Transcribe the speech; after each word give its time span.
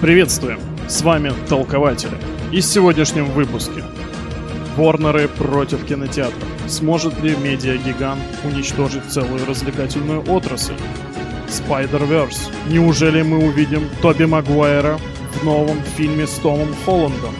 Приветствуем! 0.00 0.58
С 0.88 1.02
вами 1.02 1.30
Толкователи. 1.46 2.16
И 2.52 2.62
в 2.62 2.64
сегодняшнем 2.64 3.26
выпуске. 3.26 3.84
Ворнеры 4.74 5.28
против 5.28 5.84
кинотеатров. 5.84 6.48
Сможет 6.68 7.20
ли 7.22 7.36
медиагигант 7.36 8.22
уничтожить 8.42 9.04
целую 9.10 9.44
развлекательную 9.44 10.22
отрасль? 10.22 10.72
Spider-Verse. 11.48 12.50
Неужели 12.70 13.20
мы 13.20 13.46
увидим 13.46 13.90
Тоби 14.00 14.24
Магуайра 14.24 14.98
в 15.34 15.44
новом 15.44 15.82
фильме 15.98 16.26
с 16.26 16.32
Томом 16.36 16.74
Холландом? 16.86 17.34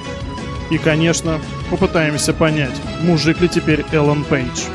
И, 0.70 0.76
конечно, 0.76 1.40
попытаемся 1.70 2.34
понять, 2.34 2.78
мужик 3.00 3.40
ли 3.40 3.48
теперь 3.48 3.86
Эллен 3.90 4.22
Пейдж. 4.22 4.66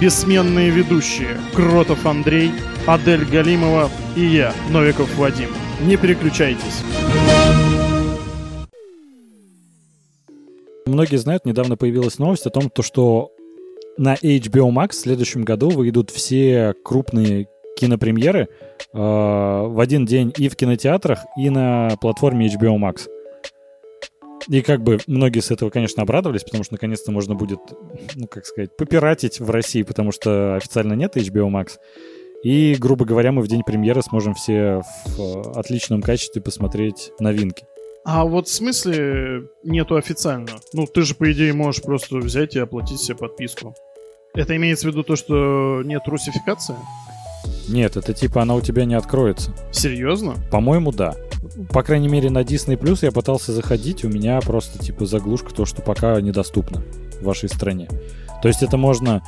Бессменные 0.00 0.70
ведущие 0.70 1.36
Кротов 1.54 2.06
Андрей, 2.06 2.52
Адель 2.86 3.26
Галимова 3.26 3.90
и 4.16 4.24
я, 4.24 4.54
Новиков 4.70 5.14
Вадим. 5.16 5.50
Не 5.80 5.98
переключайтесь. 5.98 6.82
Многие 10.88 11.16
знают, 11.16 11.44
недавно 11.44 11.76
появилась 11.76 12.18
новость 12.18 12.46
о 12.46 12.50
том, 12.50 12.70
то, 12.70 12.82
что 12.82 13.32
на 13.98 14.14
HBO 14.14 14.70
Max 14.70 14.90
в 14.90 14.94
следующем 14.94 15.44
году 15.44 15.68
выйдут 15.68 16.10
все 16.10 16.74
крупные 16.82 17.46
кинопремьеры 17.76 18.40
э, 18.40 18.48
в 18.92 19.78
один 19.80 20.06
день 20.06 20.32
и 20.36 20.48
в 20.48 20.56
кинотеатрах, 20.56 21.20
и 21.36 21.50
на 21.50 21.90
платформе 22.00 22.46
HBO 22.46 22.78
Max. 22.78 23.06
И 24.48 24.62
как 24.62 24.82
бы 24.82 24.98
многие 25.06 25.40
с 25.40 25.50
этого, 25.50 25.68
конечно, 25.68 26.02
обрадовались, 26.02 26.42
потому 26.42 26.64
что 26.64 26.74
наконец-то 26.74 27.12
можно 27.12 27.34
будет, 27.34 27.60
ну, 28.14 28.26
как 28.26 28.46
сказать, 28.46 28.74
попиратить 28.76 29.40
в 29.40 29.50
России, 29.50 29.82
потому 29.82 30.10
что 30.10 30.56
официально 30.56 30.94
нет 30.94 31.16
HBO 31.16 31.50
Max. 31.50 31.72
И, 32.42 32.76
грубо 32.78 33.04
говоря, 33.04 33.30
мы 33.32 33.42
в 33.42 33.48
день 33.48 33.62
премьеры 33.62 34.00
сможем 34.00 34.32
все 34.32 34.80
в 35.04 35.20
э, 35.20 35.52
отличном 35.54 36.00
качестве 36.00 36.40
посмотреть 36.40 37.12
новинки. 37.20 37.66
А 38.10 38.24
вот 38.24 38.48
в 38.48 38.50
смысле 38.50 39.42
нету 39.64 39.96
официально? 39.96 40.52
Ну, 40.72 40.86
ты 40.86 41.02
же, 41.02 41.14
по 41.14 41.30
идее, 41.30 41.52
можешь 41.52 41.82
просто 41.82 42.16
взять 42.16 42.56
и 42.56 42.58
оплатить 42.58 43.02
себе 43.02 43.18
подписку. 43.18 43.74
Это 44.34 44.56
имеется 44.56 44.86
в 44.86 44.90
виду 44.92 45.02
то, 45.02 45.14
что 45.14 45.82
нет 45.84 46.00
русификации? 46.06 46.76
Нет, 47.68 47.98
это 47.98 48.14
типа 48.14 48.40
она 48.40 48.54
у 48.54 48.62
тебя 48.62 48.86
не 48.86 48.94
откроется. 48.94 49.52
Серьезно? 49.72 50.36
По-моему, 50.50 50.90
да. 50.90 51.16
По 51.70 51.82
крайней 51.82 52.08
мере, 52.08 52.30
на 52.30 52.38
Disney 52.38 52.78
Plus 52.78 53.00
я 53.02 53.12
пытался 53.12 53.52
заходить, 53.52 54.06
у 54.06 54.08
меня 54.08 54.40
просто 54.40 54.78
типа 54.78 55.04
заглушка 55.04 55.52
то, 55.52 55.66
что 55.66 55.82
пока 55.82 56.18
недоступно 56.22 56.82
в 57.20 57.24
вашей 57.24 57.50
стране. 57.50 57.90
То 58.40 58.48
есть 58.48 58.62
это 58.62 58.78
можно 58.78 59.22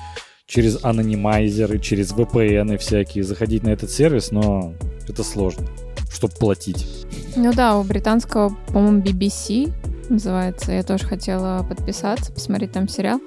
через 0.47 0.83
анонимайзеры, 0.83 1.81
через 1.81 2.15
VPN 2.15 2.77
и 2.77 2.79
всякие 2.79 3.25
заходить 3.25 3.63
на 3.63 3.69
этот 3.69 3.91
сервис, 3.91 4.31
но 4.31 4.73
это 5.07 5.23
сложно, 5.23 5.67
чтобы 6.11 6.33
платить. 6.37 7.00
Ну 7.37 7.53
да, 7.53 7.77
у 7.79 7.85
британского, 7.85 8.57
по-моему, 8.73 9.01
BBC 9.03 9.73
называется. 10.09 10.73
Я 10.73 10.83
тоже 10.83 11.05
хотела 11.05 11.65
подписаться, 11.69 12.33
посмотреть 12.33 12.73
там 12.73 12.89
сериал. 12.89 13.21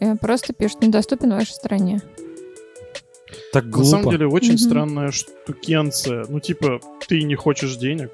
И 0.00 0.16
просто 0.20 0.52
пишут, 0.54 0.82
недоступен 0.82 1.30
в 1.30 1.34
вашей 1.36 1.52
стране. 1.52 2.00
Так 3.52 3.64
глупо. 3.68 3.78
На 3.84 3.90
самом 3.90 4.10
деле, 4.10 4.26
очень 4.26 4.54
Мгм. 4.54 4.58
странная 4.58 5.10
штукенция. 5.10 6.24
Ну, 6.28 6.40
типа, 6.40 6.80
ты 7.06 7.22
не 7.22 7.34
хочешь 7.34 7.76
денег. 7.76 8.10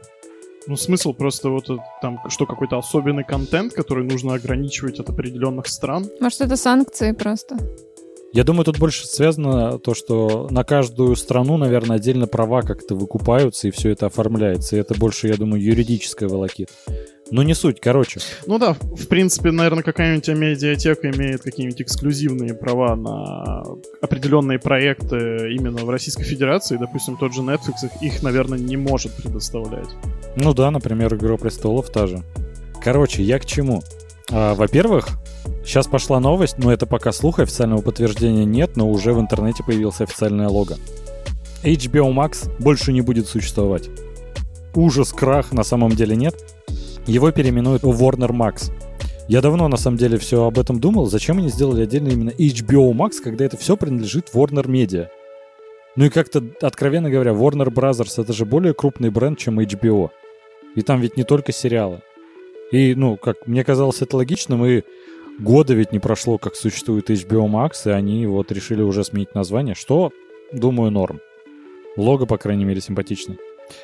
Ну, 0.67 0.77
смысл 0.77 1.15
просто 1.15 1.49
вот 1.49 1.71
э, 1.71 1.79
там, 2.03 2.19
что 2.29 2.45
какой-то 2.47 2.77
особенный 2.79 3.25
контент, 3.25 3.73
который 3.73 4.05
нужно 4.05 4.35
ограничивать 4.35 5.01
от 5.01 5.09
определенных 5.09 5.67
стран. 5.69 6.07
Может, 6.21 6.43
это 6.43 6.57
санкции 6.57 7.13
просто? 7.13 7.57
Я 8.33 8.45
думаю, 8.45 8.65
тут 8.65 8.79
больше 8.79 9.07
связано 9.07 9.79
то, 9.79 9.95
что 9.95 10.47
на 10.51 10.63
каждую 10.63 11.17
страну, 11.17 11.57
наверное, 11.57 11.97
отдельно 11.97 12.29
права 12.29 12.63
как-то 12.63 12.95
выкупаются, 12.95 13.67
и 13.67 13.73
все 13.73 13.91
это 13.91 14.07
оформляется. 14.07 14.77
И 14.77 14.79
это 14.79 14.95
больше, 14.95 15.27
я 15.27 15.35
думаю, 15.35 15.63
юридическая 15.63 16.29
волокит. 16.29 16.71
Но 17.33 17.43
не 17.43 17.55
суть, 17.55 17.81
короче. 17.81 18.21
Ну 18.47 18.59
да, 18.59 18.75
в 18.75 19.01
в 19.01 19.09
принципе, 19.09 19.51
наверное, 19.51 19.83
какая-нибудь 19.83 20.29
медиатека 20.29 21.11
имеет 21.11 21.43
какие-нибудь 21.43 21.83
эксклюзивные 21.83 22.55
права 22.55 22.95
на 22.95 23.65
определенные 24.01 24.59
проекты 24.59 25.53
именно 25.53 25.85
в 25.85 25.91
Российской 25.91 26.25
Федерации. 26.25 26.77
Допустим, 26.77 27.17
тот 27.17 27.35
же 27.35 27.41
Netflix 27.41 27.85
их, 27.85 28.03
их, 28.03 28.23
наверное, 28.23 28.59
не 28.59 28.77
может 28.77 29.13
предоставлять. 29.15 29.89
Ну 30.37 30.55
да, 30.55 30.71
например, 30.71 31.15
«Игра 31.15 31.37
престолов» 31.37 31.91
та 31.91 32.07
же. 32.07 32.23
Короче, 32.83 33.23
я 33.23 33.39
к 33.39 33.47
чему? 33.47 33.83
А, 34.31 34.55
во-первых, 34.55 35.09
сейчас 35.65 35.87
пошла 35.87 36.21
новость, 36.21 36.59
но 36.59 36.73
это 36.73 36.87
пока 36.87 37.13
слух, 37.13 37.39
официального 37.39 37.83
подтверждения 37.83 38.45
нет, 38.45 38.77
но 38.77 38.91
уже 38.91 39.13
в 39.13 39.21
интернете 39.21 39.63
появилось 39.65 40.01
официальное 40.01 40.49
лого. 40.49 40.77
HBO 41.63 42.13
Max 42.13 42.51
больше 42.59 42.93
не 42.93 43.01
будет 43.01 43.29
существовать. 43.29 43.91
Ужас, 44.75 45.13
крах, 45.13 45.53
на 45.53 45.63
самом 45.63 45.91
деле 45.91 46.17
нет. 46.17 46.35
Его 47.07 47.31
переименуют 47.33 47.83
в 47.83 48.03
Warner 48.03 48.31
Max. 48.31 48.73
Я 49.29 49.41
давно, 49.41 49.69
на 49.69 49.77
самом 49.77 49.97
деле, 49.97 50.19
все 50.19 50.45
об 50.45 50.59
этом 50.59 50.81
думал. 50.81 51.07
Зачем 51.07 51.39
они 51.39 51.49
сделали 51.51 51.83
отдельно 51.83 52.09
именно 52.09 52.31
HBO 52.31 52.93
Max, 52.93 53.21
когда 53.23 53.45
это 53.45 53.57
все 53.57 53.77
принадлежит 53.77 54.31
Warner 54.35 54.67
Media? 54.67 55.09
Ну 55.97 56.05
и 56.07 56.09
как-то, 56.09 56.43
откровенно 56.63 57.11
говоря, 57.11 57.33
Warner 57.33 57.69
Brothers 57.69 58.21
это 58.21 58.33
же 58.33 58.45
более 58.45 58.75
крупный 58.75 59.11
бренд, 59.11 59.39
чем 59.39 59.61
HBO. 59.61 60.11
И 60.77 60.83
там 60.83 61.01
ведь 61.01 61.17
не 61.17 61.25
только 61.25 61.53
сериалы. 61.53 62.01
И, 62.71 62.95
ну, 62.95 63.17
как 63.17 63.47
мне 63.47 63.65
казалось 63.65 64.01
это 64.03 64.17
логичным, 64.17 64.65
и 64.65 64.83
года 65.39 65.75
ведь 65.75 65.93
не 65.93 65.99
прошло, 65.99 66.39
как 66.39 66.55
существует 66.55 67.11
HBO 67.11 67.49
Max, 67.49 67.87
и 67.87 67.91
они 67.91 68.27
вот 68.27 68.53
решили 68.53 68.83
уже 68.83 69.05
сменить 69.05 69.35
название, 69.35 69.75
что, 69.75 70.11
думаю, 70.53 70.91
норм. 70.91 71.21
Лого, 71.97 72.27
по 72.27 72.39
крайней 72.39 72.65
мере, 72.65 72.81
симпатичный. 72.81 73.39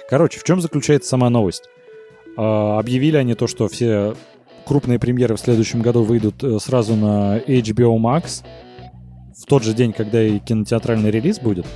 Короче, 0.09 0.39
в 0.39 0.45
чем 0.45 0.61
заключается 0.61 1.09
сама 1.09 1.31
новость? 1.31 1.65
А, 2.37 2.79
объявили 2.79 3.17
они 3.17 3.35
то, 3.35 3.47
что 3.47 3.69
все 3.69 4.15
крупные 4.67 4.99
премьеры 4.99 5.37
в 5.37 5.41
следующем 5.41 5.81
году 5.81 6.03
выйдут 6.03 6.43
э, 6.43 6.59
сразу 6.59 6.97
на 6.97 7.39
HBO 7.39 7.97
Max 7.99 8.43
в 9.37 9.47
тот 9.47 9.63
же 9.63 9.75
день, 9.75 9.93
когда 9.93 10.23
и 10.23 10.39
кинотеатральный 10.39 11.11
релиз 11.11 11.39
будет. 11.39 11.67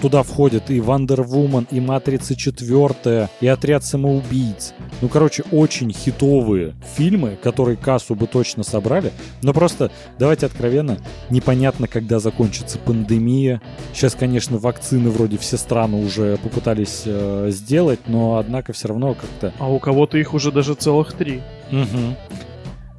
Туда 0.00 0.22
входит 0.22 0.70
и 0.70 0.78
Woman, 0.78 1.66
и 1.70 1.80
Матрица 1.80 2.36
4, 2.36 3.28
и 3.40 3.46
Отряд 3.46 3.84
самоубийц. 3.84 4.74
Ну, 5.00 5.08
короче, 5.08 5.44
очень 5.50 5.92
хитовые 5.92 6.74
фильмы, 6.96 7.36
которые 7.42 7.76
кассу 7.76 8.14
бы 8.14 8.26
точно 8.26 8.62
собрали. 8.62 9.12
Но 9.42 9.52
просто, 9.52 9.90
давайте 10.18 10.46
откровенно, 10.46 10.98
непонятно, 11.30 11.88
когда 11.88 12.18
закончится 12.20 12.78
пандемия. 12.78 13.60
Сейчас, 13.92 14.14
конечно, 14.14 14.58
вакцины 14.58 15.10
вроде 15.10 15.38
все 15.38 15.56
страны 15.56 16.04
уже 16.04 16.36
попытались 16.38 17.02
э, 17.04 17.48
сделать, 17.50 18.00
но 18.06 18.36
однако 18.36 18.72
все 18.72 18.88
равно 18.88 19.14
как-то 19.14 19.52
А 19.58 19.68
у 19.68 19.78
кого-то 19.78 20.18
их 20.18 20.34
уже 20.34 20.52
даже 20.52 20.74
целых 20.74 21.12
три. 21.12 21.42
Мгм. 21.70 22.16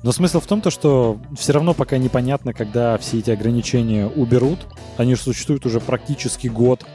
Но 0.02 0.12
смысл 0.12 0.40
в 0.40 0.48
том, 0.48 0.62
то, 0.62 0.70
что 0.70 1.20
все 1.38 1.54
равно 1.54 1.74
пока 1.74 1.98
непонятно, 1.98 2.54
когда 2.54 2.98
все 2.98 3.20
эти 3.20 3.32
ограничения 3.32 4.08
уберут. 4.08 4.60
Они 4.98 5.16
же 5.16 5.22
существуют 5.22 5.66
уже 5.66 5.80
практически 5.80 6.48
год. 6.48 6.86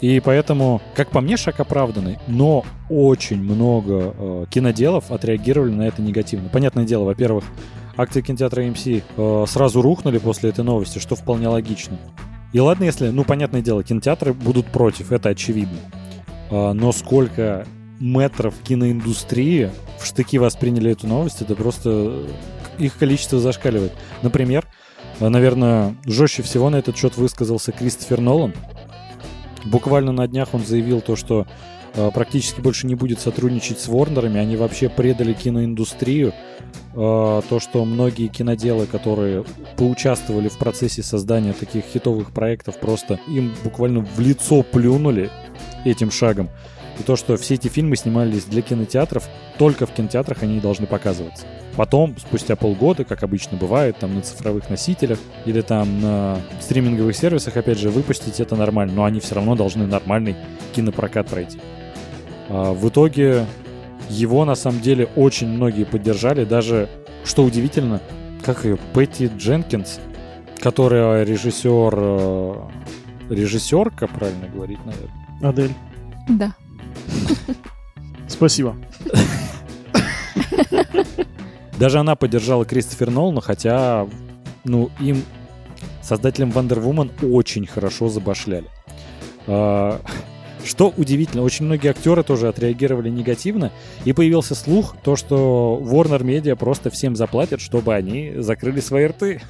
И 0.00 0.20
поэтому, 0.20 0.80
как 0.94 1.10
по 1.10 1.20
мне, 1.20 1.36
шаг 1.36 1.58
оправданный. 1.58 2.18
Но 2.28 2.64
очень 2.88 3.42
много 3.42 4.14
э, 4.16 4.44
киноделов 4.50 5.10
отреагировали 5.10 5.72
на 5.72 5.82
это 5.82 6.02
негативно. 6.02 6.48
Понятное 6.48 6.84
дело, 6.84 7.04
во-первых, 7.04 7.44
акции 7.96 8.20
кинотеатра 8.20 8.62
AMC 8.62 9.02
э, 9.16 9.44
сразу 9.48 9.82
рухнули 9.82 10.18
после 10.18 10.50
этой 10.50 10.64
новости, 10.64 10.98
что 10.98 11.16
вполне 11.16 11.48
логично. 11.48 11.98
И 12.52 12.60
ладно, 12.60 12.84
если, 12.84 13.08
ну, 13.08 13.24
понятное 13.24 13.62
дело, 13.62 13.82
кинотеатры 13.82 14.32
будут 14.32 14.66
против, 14.66 15.12
это 15.12 15.30
очевидно. 15.30 15.78
А, 16.50 16.72
но 16.72 16.92
сколько 16.92 17.66
метров 18.00 18.54
киноиндустрии 18.62 19.70
в 19.98 20.06
штыки 20.06 20.38
восприняли 20.38 20.92
эту 20.92 21.06
новость, 21.06 21.42
это 21.42 21.54
просто 21.54 21.90
э, 21.90 22.28
их 22.78 22.96
количество 22.98 23.38
зашкаливает. 23.38 23.92
Например, 24.22 24.66
э, 25.20 25.28
наверное, 25.28 25.96
жестче 26.04 26.42
всего 26.42 26.70
на 26.70 26.76
этот 26.76 26.96
счет 26.96 27.16
высказался 27.16 27.72
Кристофер 27.72 28.20
Нолан. 28.20 28.54
Буквально 29.64 30.12
на 30.12 30.26
днях 30.28 30.50
он 30.52 30.64
заявил 30.64 31.00
то, 31.00 31.16
что 31.16 31.46
э, 31.94 32.10
практически 32.12 32.60
больше 32.60 32.86
не 32.86 32.94
будет 32.94 33.20
сотрудничать 33.20 33.80
с 33.80 33.88
Ворнерами, 33.88 34.40
они 34.40 34.56
вообще 34.56 34.88
предали 34.88 35.32
киноиндустрию. 35.32 36.32
То, 36.94 37.42
что 37.60 37.84
многие 37.84 38.28
киноделы, 38.28 38.86
которые 38.86 39.44
поучаствовали 39.76 40.48
в 40.48 40.56
процессе 40.56 41.02
создания 41.02 41.52
таких 41.52 41.84
хитовых 41.84 42.30
проектов, 42.30 42.80
просто 42.80 43.20
им 43.28 43.54
буквально 43.62 44.00
в 44.00 44.18
лицо 44.18 44.62
плюнули 44.62 45.30
этим 45.84 46.10
шагом. 46.10 46.48
И 46.98 47.02
то, 47.02 47.16
что 47.16 47.36
все 47.36 47.54
эти 47.54 47.68
фильмы 47.68 47.96
снимались 47.96 48.44
для 48.44 48.62
кинотеатров, 48.62 49.28
только 49.58 49.86
в 49.86 49.92
кинотеатрах 49.92 50.42
они 50.42 50.60
должны 50.60 50.86
показываться. 50.86 51.46
Потом, 51.76 52.16
спустя 52.16 52.56
полгода, 52.56 53.04
как 53.04 53.22
обычно 53.22 53.58
бывает, 53.58 53.98
там 53.98 54.14
на 54.14 54.22
цифровых 54.22 54.70
носителях 54.70 55.18
или 55.44 55.60
там 55.60 56.00
на 56.00 56.38
стриминговых 56.60 57.14
сервисах, 57.14 57.56
опять 57.58 57.78
же, 57.78 57.90
выпустить 57.90 58.40
это 58.40 58.56
нормально, 58.56 58.94
но 58.94 59.04
они 59.04 59.20
все 59.20 59.34
равно 59.34 59.54
должны 59.54 59.86
нормальный 59.86 60.36
кинопрокат 60.74 61.28
пройти. 61.28 61.58
А, 62.48 62.72
в 62.72 62.88
итоге 62.88 63.44
его 64.08 64.44
на 64.46 64.54
самом 64.54 64.80
деле 64.80 65.08
очень 65.16 65.48
многие 65.48 65.84
поддержали, 65.84 66.44
даже, 66.44 66.88
что 67.24 67.44
удивительно, 67.44 68.00
как 68.44 68.64
ее, 68.64 68.78
Пэтти 68.94 69.30
Дженкинс, 69.36 70.00
которая 70.58 71.24
режиссер, 71.24 71.94
э, 71.94 72.54
режиссерка, 73.30 74.06
правильно 74.06 74.48
говорить, 74.48 74.78
наверное, 74.86 75.10
Адель, 75.42 75.74
Да. 76.28 76.54
Спасибо. 78.28 78.76
Даже 81.78 81.98
она 81.98 82.16
поддержала 82.16 82.64
Кристофер 82.64 83.10
Нолана, 83.10 83.40
хотя, 83.40 84.06
ну, 84.64 84.90
им, 85.00 85.22
создателям 86.02 86.50
Wonder 86.50 86.82
Woman, 86.82 87.10
очень 87.30 87.66
хорошо 87.66 88.08
забашляли. 88.08 88.66
А, 89.46 90.00
что 90.64 90.92
удивительно, 90.96 91.42
очень 91.42 91.66
многие 91.66 91.90
актеры 91.90 92.22
тоже 92.22 92.48
отреагировали 92.48 93.10
негативно, 93.10 93.72
и 94.04 94.12
появился 94.12 94.54
слух, 94.54 94.96
то, 95.02 95.16
что 95.16 95.80
Warner 95.82 96.22
Media 96.22 96.56
просто 96.56 96.90
всем 96.90 97.14
заплатят, 97.14 97.60
чтобы 97.60 97.94
они 97.94 98.32
закрыли 98.36 98.80
свои 98.80 99.06
рты. 99.06 99.42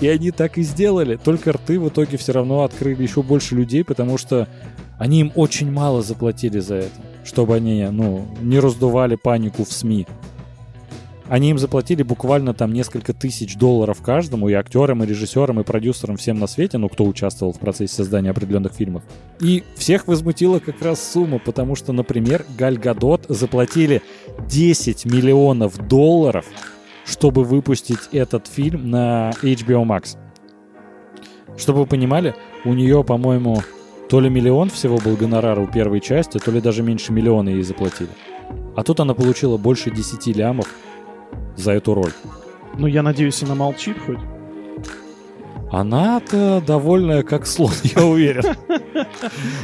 И 0.00 0.08
они 0.08 0.32
так 0.32 0.58
и 0.58 0.62
сделали. 0.62 1.16
Только 1.16 1.52
рты 1.52 1.78
в 1.78 1.88
итоге 1.88 2.16
все 2.16 2.32
равно 2.32 2.64
открыли 2.64 3.02
еще 3.02 3.22
больше 3.22 3.54
людей, 3.54 3.84
потому 3.84 4.18
что 4.18 4.48
они 4.98 5.20
им 5.20 5.32
очень 5.34 5.70
мало 5.70 6.02
заплатили 6.02 6.58
за 6.60 6.76
это, 6.76 7.00
чтобы 7.24 7.56
они, 7.56 7.84
ну, 7.90 8.26
не 8.40 8.58
раздували 8.58 9.16
панику 9.16 9.64
в 9.64 9.72
СМИ. 9.72 10.06
Они 11.28 11.50
им 11.50 11.58
заплатили 11.58 12.02
буквально 12.02 12.52
там 12.52 12.74
несколько 12.74 13.14
тысяч 13.14 13.56
долларов 13.56 14.02
каждому, 14.02 14.50
и 14.50 14.52
актерам, 14.52 15.02
и 15.02 15.06
режиссерам, 15.06 15.60
и 15.60 15.62
продюсерам 15.64 16.16
всем 16.18 16.38
на 16.38 16.46
свете, 16.46 16.76
ну, 16.76 16.90
кто 16.90 17.04
участвовал 17.04 17.52
в 17.54 17.58
процессе 17.58 17.94
создания 17.94 18.30
определенных 18.30 18.72
фильмов. 18.72 19.02
И 19.40 19.64
всех 19.76 20.08
возмутила 20.08 20.58
как 20.58 20.82
раз 20.82 21.02
сумма, 21.02 21.38
потому 21.38 21.74
что, 21.74 21.92
например, 21.92 22.44
Галь 22.58 22.76
Гадот 22.76 23.26
заплатили 23.28 24.02
10 24.46 25.06
миллионов 25.06 25.78
долларов, 25.88 26.44
чтобы 27.06 27.44
выпустить 27.44 28.10
этот 28.12 28.46
фильм 28.46 28.90
на 28.90 29.30
HBO 29.42 29.86
Max. 29.86 30.18
Чтобы 31.56 31.80
вы 31.80 31.86
понимали, 31.86 32.34
у 32.64 32.74
нее, 32.74 33.04
по-моему, 33.04 33.62
то 34.12 34.20
ли 34.20 34.28
миллион 34.28 34.68
всего 34.68 34.98
был 34.98 35.16
гонорар 35.16 35.58
у 35.58 35.66
первой 35.66 36.00
части, 36.00 36.36
то 36.36 36.50
ли 36.50 36.60
даже 36.60 36.82
меньше 36.82 37.14
миллиона 37.14 37.48
ей 37.48 37.62
заплатили. 37.62 38.10
А 38.76 38.82
тут 38.82 39.00
она 39.00 39.14
получила 39.14 39.56
больше 39.56 39.90
10 39.90 40.36
лямов 40.36 40.66
за 41.56 41.72
эту 41.72 41.94
роль. 41.94 42.12
Ну, 42.76 42.86
я 42.86 43.02
надеюсь, 43.02 43.42
она 43.42 43.54
молчит 43.54 43.96
хоть. 44.04 44.18
Она-то 45.70 46.62
довольная 46.66 47.22
как 47.22 47.46
слон, 47.46 47.72
я 47.84 48.04
уверен. 48.04 48.44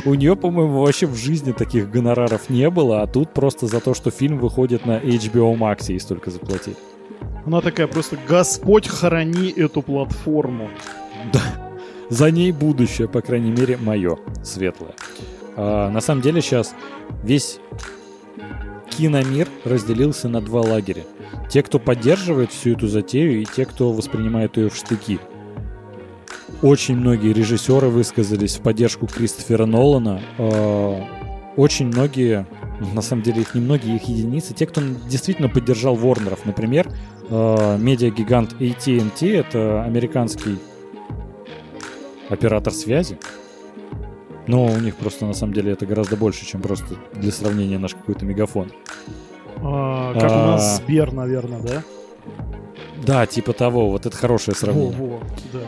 У 0.07 0.15
нее, 0.15 0.35
по-моему, 0.35 0.81
вообще 0.81 1.07
в 1.07 1.15
жизни 1.15 1.53
таких 1.53 1.91
гонораров 1.91 2.49
не 2.49 2.71
было, 2.71 3.03
а 3.03 3.07
тут 3.07 3.35
просто 3.35 3.67
за 3.67 3.81
то, 3.81 3.93
что 3.93 4.11
фильм 4.11 4.39
выходит 4.39 4.87
на 4.87 4.99
HBO 4.99 5.59
Max, 5.59 5.89
ей 5.89 6.01
столько 6.01 6.31
заплатили. 6.31 6.77
Она 7.45 7.61
такая 7.61 7.87
просто 7.87 8.17
«Господь, 8.27 8.89
храни 8.89 9.51
эту 9.51 9.83
платформу». 9.83 10.71
Да, 11.35 11.68
за 12.11 12.31
ней 12.31 12.53
будущее, 12.53 13.09
по 13.09 13.21
крайней 13.21 13.51
мере, 13.51 13.77
мое, 13.77 14.19
светлое. 14.43 14.95
А, 15.57 15.91
на 15.91 16.01
самом 16.01 16.23
деле 16.23 16.41
сейчас 16.41 16.75
весь 17.23 17.61
киномир 18.91 19.49
разделился 19.65 20.29
на 20.29 20.41
два 20.41 20.61
лагеря. 20.61 21.05
Те, 21.51 21.63
кто 21.63 21.79
поддерживает 21.79 22.53
всю 22.53 22.73
эту 22.73 22.89
затею, 22.89 23.43
и 23.43 23.45
те, 23.45 23.65
кто 23.65 23.93
воспринимает 23.93 24.57
ее 24.57 24.71
в 24.71 24.77
штыки. 24.77 25.19
Очень 26.63 26.97
многие 26.97 27.33
режиссеры 27.33 27.89
высказались 27.89 28.57
в 28.57 28.63
поддержку 28.63 29.07
Кристофера 29.07 29.67
Нолана. 29.67 30.21
А, 30.39 31.05
очень 31.57 31.87
многие, 31.87 32.47
на 32.95 33.03
самом 33.03 33.23
деле 33.23 33.43
их 33.43 33.55
немногие, 33.55 33.97
их 33.97 34.05
единицы, 34.05 34.55
те, 34.55 34.67
кто 34.67 34.81
действительно 35.09 35.49
поддержал 35.49 35.95
Ворнеров. 35.95 36.45
Например, 36.45 36.91
а, 37.31 37.77
медиагигант 37.77 38.55
AT&T, 38.55 39.37
это 39.37 39.85
американский 39.85 40.59
оператор 42.29 42.73
связи. 42.73 43.19
Но 44.47 44.65
у 44.65 44.79
них 44.79 44.97
просто 44.97 45.27
на 45.27 45.35
самом 45.35 45.53
деле 45.53 45.73
это 45.73 45.85
гораздо 45.85 46.17
больше, 46.17 46.47
чем 46.47 46.63
просто 46.63 46.95
для 47.15 47.31
сравнения 47.31 47.79
наш 47.79 47.95
какой-то 47.95 48.25
мегафон. 48.25 48.73
А, 49.57 50.15
как 50.15 50.31
у 50.31 50.35
нас 50.35 50.77
Сбер, 50.79 51.13
наверное, 51.13 51.61
да? 51.61 51.83
Да, 53.05 53.27
типа 53.27 53.53
того. 53.53 53.91
Вот 53.91 54.07
это 54.07 54.17
хорошее 54.17 54.57
сравнение. 54.57 54.97
Во, 54.97 55.07
во, 55.07 55.21
да. 55.53 55.61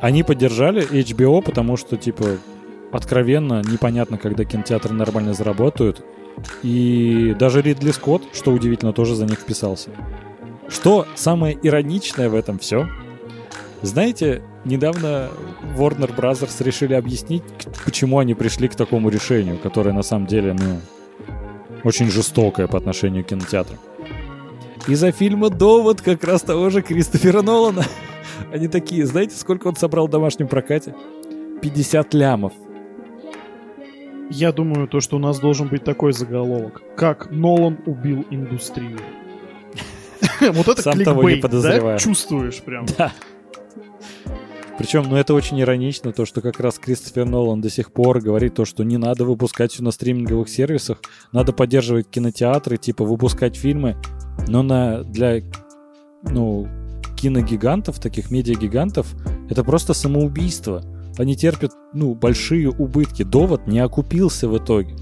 Они 0.00 0.22
поддержали 0.22 0.86
HBO, 0.86 1.42
потому 1.42 1.76
что, 1.76 1.96
типа, 1.96 2.36
откровенно 2.92 3.62
непонятно, 3.62 4.18
когда 4.18 4.44
кинотеатры 4.44 4.92
нормально 4.92 5.32
заработают. 5.32 6.04
И 6.62 7.34
даже 7.38 7.62
Ридли 7.62 7.92
Скотт, 7.92 8.22
что 8.34 8.52
удивительно, 8.52 8.92
тоже 8.92 9.14
за 9.14 9.24
них 9.24 9.38
вписался. 9.38 9.90
Что 10.68 11.06
самое 11.14 11.58
ироничное 11.62 12.28
в 12.28 12.34
этом 12.34 12.58
все? 12.58 12.88
Знаете, 13.86 14.42
недавно 14.64 15.30
Warner 15.76 16.12
Brothers 16.14 16.62
решили 16.64 16.94
объяснить, 16.94 17.44
почему 17.84 18.18
они 18.18 18.34
пришли 18.34 18.66
к 18.66 18.74
такому 18.74 19.10
решению, 19.10 19.58
которое 19.58 19.92
на 19.92 20.02
самом 20.02 20.26
деле, 20.26 20.54
ну, 20.54 20.80
очень 21.84 22.10
жестокое 22.10 22.66
по 22.66 22.78
отношению 22.78 23.24
к 23.24 23.28
кинотеатрам. 23.28 23.78
Из-за 24.88 25.12
фильма 25.12 25.50
«Довод» 25.50 26.00
как 26.00 26.24
раз 26.24 26.42
того 26.42 26.68
же 26.70 26.82
Кристофера 26.82 27.42
Нолана. 27.42 27.84
Они 28.52 28.66
такие, 28.66 29.06
знаете, 29.06 29.36
сколько 29.36 29.68
он 29.68 29.76
собрал 29.76 30.08
в 30.08 30.10
домашнем 30.10 30.48
прокате? 30.48 30.92
50 31.62 32.12
лямов. 32.12 32.52
Я 34.30 34.50
думаю, 34.50 34.88
то, 34.88 35.00
что 35.00 35.16
у 35.16 35.20
нас 35.20 35.38
должен 35.38 35.68
быть 35.68 35.84
такой 35.84 36.12
заголовок. 36.12 36.82
Как 36.96 37.30
Нолан 37.30 37.78
убил 37.86 38.26
индустрию. 38.30 38.98
Вот 40.40 40.66
это 40.68 40.82
Сам 40.82 41.04
того 41.04 41.30
не 41.30 41.36
подозревая. 41.36 41.98
Чувствуешь 41.98 42.60
прям. 42.62 42.86
Да. 42.98 43.12
Причем, 44.78 45.04
ну 45.08 45.16
это 45.16 45.32
очень 45.32 45.60
иронично, 45.60 46.12
то, 46.12 46.26
что 46.26 46.42
как 46.42 46.60
раз 46.60 46.78
Кристофер 46.78 47.24
Нолан 47.24 47.60
до 47.62 47.70
сих 47.70 47.92
пор 47.92 48.20
говорит 48.20 48.54
то, 48.54 48.64
что 48.66 48.84
не 48.84 48.98
надо 48.98 49.24
выпускать 49.24 49.72
все 49.72 49.82
на 49.82 49.90
стриминговых 49.90 50.48
сервисах, 50.48 51.00
надо 51.32 51.52
поддерживать 51.52 52.10
кинотеатры, 52.10 52.76
типа 52.76 53.04
выпускать 53.04 53.56
фильмы, 53.56 53.96
но 54.48 54.62
на, 54.62 55.02
для, 55.02 55.40
ну, 56.22 56.68
киногигантов, 57.16 57.98
таких 57.98 58.30
медиагигантов, 58.30 59.14
это 59.48 59.64
просто 59.64 59.94
самоубийство. 59.94 60.84
Они 61.18 61.34
терпят, 61.34 61.72
ну, 61.94 62.14
большие 62.14 62.68
убытки. 62.68 63.22
Довод 63.22 63.66
не 63.66 63.78
окупился 63.78 64.48
в 64.48 64.58
итоге. 64.58 64.94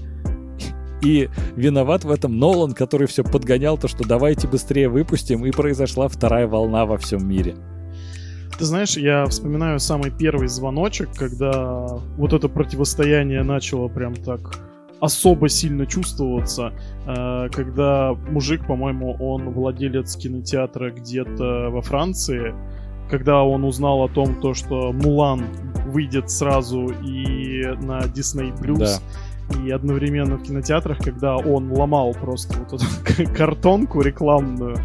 И 1.01 1.29
виноват 1.55 2.05
в 2.05 2.09
этом 2.09 2.39
Нолан, 2.39 2.73
который 2.73 3.07
все 3.07 3.23
подгонял 3.23 3.77
то, 3.77 3.89
что 3.89 4.07
давайте 4.07 4.47
быстрее 4.47 4.87
выпустим, 4.87 5.45
и 5.45 5.51
произошла 5.51 6.07
вторая 6.07 6.47
волна 6.47 6.85
во 6.85 6.97
всем 6.97 7.27
мире. 7.27 7.55
Ты 8.57 8.63
знаешь, 8.63 8.95
я 8.95 9.25
вспоминаю 9.25 9.79
самый 9.79 10.11
первый 10.11 10.47
звоночек, 10.47 11.09
когда 11.15 11.87
вот 12.17 12.31
это 12.31 12.47
противостояние 12.47 13.43
начало 13.43 13.89
прям 13.89 14.15
так 14.15 14.59
особо 15.01 15.49
сильно 15.49 15.85
чувствоваться, 15.85 16.71
э, 17.05 17.49
когда 17.51 18.15
мужик, 18.29 18.65
по-моему, 18.65 19.17
он 19.19 19.49
владелец 19.49 20.15
кинотеатра 20.15 20.89
где-то 20.91 21.69
во 21.69 21.81
Франции, 21.81 22.55
когда 23.09 23.43
он 23.43 23.65
узнал 23.65 24.03
о 24.03 24.07
том, 24.07 24.39
то, 24.41 24.53
что 24.53 24.91
Мулан 24.93 25.43
выйдет 25.87 26.31
сразу 26.31 26.87
и 26.87 27.65
на 27.81 28.01
Disney 28.03 28.57
Plus, 28.57 28.99
да. 29.49 29.61
и 29.61 29.69
одновременно 29.69 30.37
в 30.37 30.43
кинотеатрах, 30.43 30.99
когда 30.99 31.35
он 31.35 31.71
ломал 31.71 32.13
просто 32.13 32.57
вот 32.57 32.81
эту 32.81 33.33
картонку 33.35 34.01
рекламную, 34.01 34.77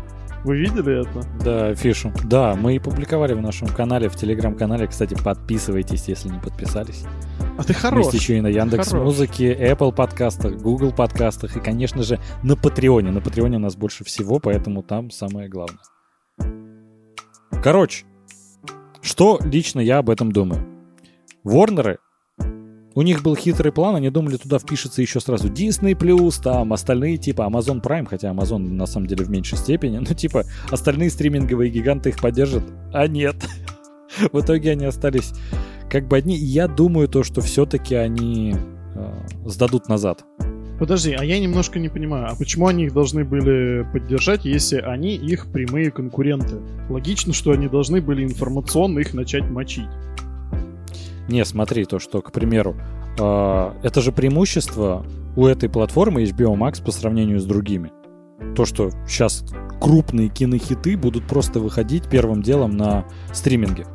вы 0.44 0.56
видели 0.56 1.02
это? 1.02 1.26
Да, 1.44 1.66
афишу. 1.68 2.12
Да, 2.24 2.54
мы 2.54 2.76
и 2.76 2.78
публиковали 2.78 3.34
в 3.34 3.42
нашем 3.42 3.68
канале, 3.68 4.08
в 4.08 4.16
телеграм-канале. 4.16 4.86
Кстати, 4.86 5.14
подписывайтесь, 5.22 6.08
если 6.08 6.28
не 6.28 6.38
подписались. 6.38 7.04
А 7.58 7.62
ты 7.62 7.74
хорош. 7.74 8.06
Есть 8.06 8.14
еще 8.14 8.38
и 8.38 8.40
на 8.40 8.46
Яндекс 8.46 8.92
Музыке, 8.92 9.52
Apple 9.54 9.94
подкастах, 9.94 10.56
Google 10.56 10.92
подкастах 10.92 11.56
и, 11.56 11.60
конечно 11.60 12.02
же, 12.02 12.18
на 12.42 12.56
Патреоне. 12.56 13.10
На 13.10 13.20
Патреоне 13.20 13.56
у 13.56 13.60
нас 13.60 13.76
больше 13.76 14.04
всего, 14.04 14.38
поэтому 14.38 14.82
там 14.82 15.10
самое 15.10 15.48
главное. 15.48 15.78
Короче, 17.62 18.06
что 19.02 19.38
лично 19.44 19.80
я 19.80 19.98
об 19.98 20.08
этом 20.08 20.32
думаю? 20.32 20.64
Ворнеры 21.44 21.98
у 22.94 23.02
них 23.02 23.22
был 23.22 23.36
хитрый 23.36 23.72
план, 23.72 23.96
они 23.96 24.10
думали, 24.10 24.36
туда 24.36 24.58
впишется 24.58 25.00
еще 25.00 25.20
сразу 25.20 25.48
Disney+, 25.48 26.42
там 26.42 26.72
остальные 26.72 27.18
типа 27.18 27.42
Amazon 27.42 27.80
Prime, 27.82 28.06
хотя 28.06 28.30
Amazon 28.30 28.58
на 28.58 28.86
самом 28.86 29.06
деле 29.06 29.24
в 29.24 29.30
меньшей 29.30 29.58
степени, 29.58 29.98
но 29.98 30.06
типа 30.06 30.44
остальные 30.70 31.10
стриминговые 31.10 31.70
гиганты 31.70 32.10
их 32.10 32.20
поддержат, 32.20 32.64
а 32.92 33.06
нет. 33.06 33.36
В 34.32 34.40
итоге 34.40 34.72
они 34.72 34.86
остались 34.86 35.32
как 35.88 36.08
бы 36.08 36.16
одни. 36.16 36.36
Я 36.36 36.66
думаю 36.66 37.08
то, 37.08 37.22
что 37.22 37.40
все-таки 37.40 37.94
они 37.94 38.54
э, 38.94 39.12
сдадут 39.46 39.88
назад. 39.88 40.24
Подожди, 40.80 41.12
а 41.12 41.22
я 41.22 41.38
немножко 41.38 41.78
не 41.78 41.90
понимаю, 41.90 42.28
а 42.30 42.34
почему 42.34 42.66
они 42.66 42.86
их 42.86 42.94
должны 42.94 43.22
были 43.22 43.86
поддержать, 43.92 44.46
если 44.46 44.78
они 44.78 45.14
их 45.14 45.52
прямые 45.52 45.90
конкуренты? 45.90 46.56
Логично, 46.88 47.34
что 47.34 47.50
они 47.50 47.68
должны 47.68 48.00
были 48.00 48.24
информационно 48.24 49.00
их 49.00 49.12
начать 49.12 49.44
мочить. 49.44 49.88
Не, 51.30 51.44
смотри, 51.44 51.84
то, 51.84 51.98
что, 52.00 52.20
к 52.22 52.32
примеру, 52.32 52.74
э, 53.18 53.70
это 53.82 54.00
же 54.00 54.10
преимущество 54.10 55.06
у 55.36 55.46
этой 55.46 55.68
платформы 55.68 56.24
HBO 56.24 56.56
Max 56.56 56.82
по 56.84 56.90
сравнению 56.90 57.38
с 57.38 57.44
другими. 57.44 57.92
То, 58.56 58.64
что 58.64 58.90
сейчас 59.06 59.44
крупные 59.80 60.28
кинохиты 60.28 60.96
будут 60.96 61.24
просто 61.28 61.60
выходить 61.60 62.08
первым 62.08 62.42
делом 62.42 62.76
на 62.76 63.04
стриминге. 63.32 63.86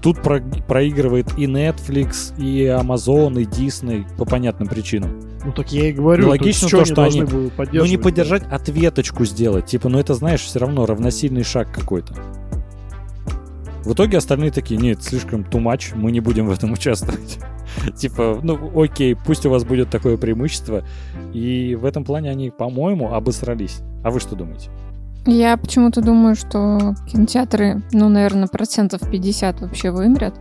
Тут 0.00 0.20
про- 0.22 0.40
проигрывает 0.66 1.38
и 1.38 1.44
Netflix, 1.46 2.32
и 2.36 2.64
Amazon, 2.64 3.40
и 3.40 3.44
Disney 3.44 4.04
по 4.16 4.24
понятным 4.24 4.68
причинам. 4.68 5.20
Ну 5.44 5.52
так 5.52 5.70
я 5.72 5.90
и 5.90 5.92
говорю, 5.92 6.24
Ну, 6.24 6.30
логично 6.30 6.68
то, 6.68 6.84
что 6.86 7.02
они 7.02 7.20
они- 7.20 7.30
Ну 7.82 7.84
не 7.86 7.96
поддержать, 8.02 8.42
ответочку 8.50 9.24
сделать. 9.24 9.66
Типа, 9.66 9.88
ну 9.88 9.98
это, 9.98 10.14
знаешь, 10.14 10.40
все 10.40 10.58
равно 10.58 10.86
равносильный 10.86 11.44
шаг 11.44 11.68
какой-то. 11.72 12.14
В 13.84 13.94
итоге 13.94 14.18
остальные 14.18 14.52
такие, 14.52 14.78
нет, 14.80 15.02
слишком 15.02 15.42
too 15.42 15.60
much, 15.60 15.96
мы 15.96 16.12
не 16.12 16.20
будем 16.20 16.46
в 16.46 16.52
этом 16.52 16.72
участвовать. 16.72 17.38
Типа, 17.96 18.38
ну 18.42 18.80
окей, 18.80 19.16
пусть 19.16 19.46
у 19.46 19.50
вас 19.50 19.64
будет 19.64 19.90
такое 19.90 20.16
преимущество. 20.16 20.84
И 21.32 21.74
в 21.74 21.84
этом 21.84 22.04
плане 22.04 22.30
они, 22.30 22.50
по-моему, 22.50 23.12
обосрались. 23.12 23.80
А 24.04 24.10
вы 24.10 24.20
что 24.20 24.36
думаете? 24.36 24.70
Я 25.24 25.56
почему-то 25.56 26.00
думаю, 26.00 26.34
что 26.34 26.94
кинотеатры, 27.06 27.82
ну, 27.92 28.08
наверное, 28.08 28.48
процентов 28.48 29.08
50 29.08 29.60
вообще 29.60 29.90
вымрят. 29.90 30.34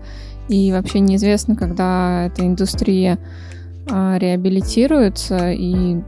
И 0.48 0.71
вообще 0.71 1.00
неизвестно, 1.00 1.55
когда 1.55 2.25
эта 2.25 2.45
индустрия 2.45 3.19
а, 3.89 4.17
реабилитируется, 4.17 5.51
и 5.51 6.01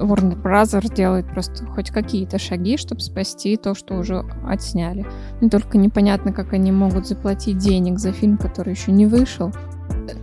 Warner 0.00 0.40
Bros. 0.40 0.94
делает 0.94 1.26
просто 1.26 1.66
хоть 1.66 1.90
какие-то 1.90 2.38
шаги, 2.38 2.76
чтобы 2.76 3.00
спасти 3.00 3.56
то, 3.56 3.74
что 3.74 3.94
уже 3.94 4.24
отсняли. 4.46 5.06
Не 5.40 5.48
только 5.48 5.78
непонятно, 5.78 6.32
как 6.32 6.52
они 6.52 6.72
могут 6.72 7.06
заплатить 7.06 7.58
денег 7.58 7.98
за 7.98 8.12
фильм, 8.12 8.38
который 8.38 8.72
еще 8.72 8.92
не 8.92 9.06
вышел. 9.06 9.52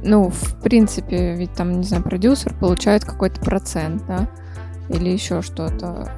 Ну, 0.03 0.29
в 0.29 0.61
принципе, 0.61 1.35
ведь 1.35 1.53
там, 1.53 1.73
не 1.73 1.83
знаю, 1.83 2.03
продюсер 2.03 2.53
получает 2.53 3.05
какой-то 3.05 3.39
процент, 3.41 4.05
да, 4.07 4.27
или 4.89 5.09
еще 5.09 5.41
что-то. 5.41 6.11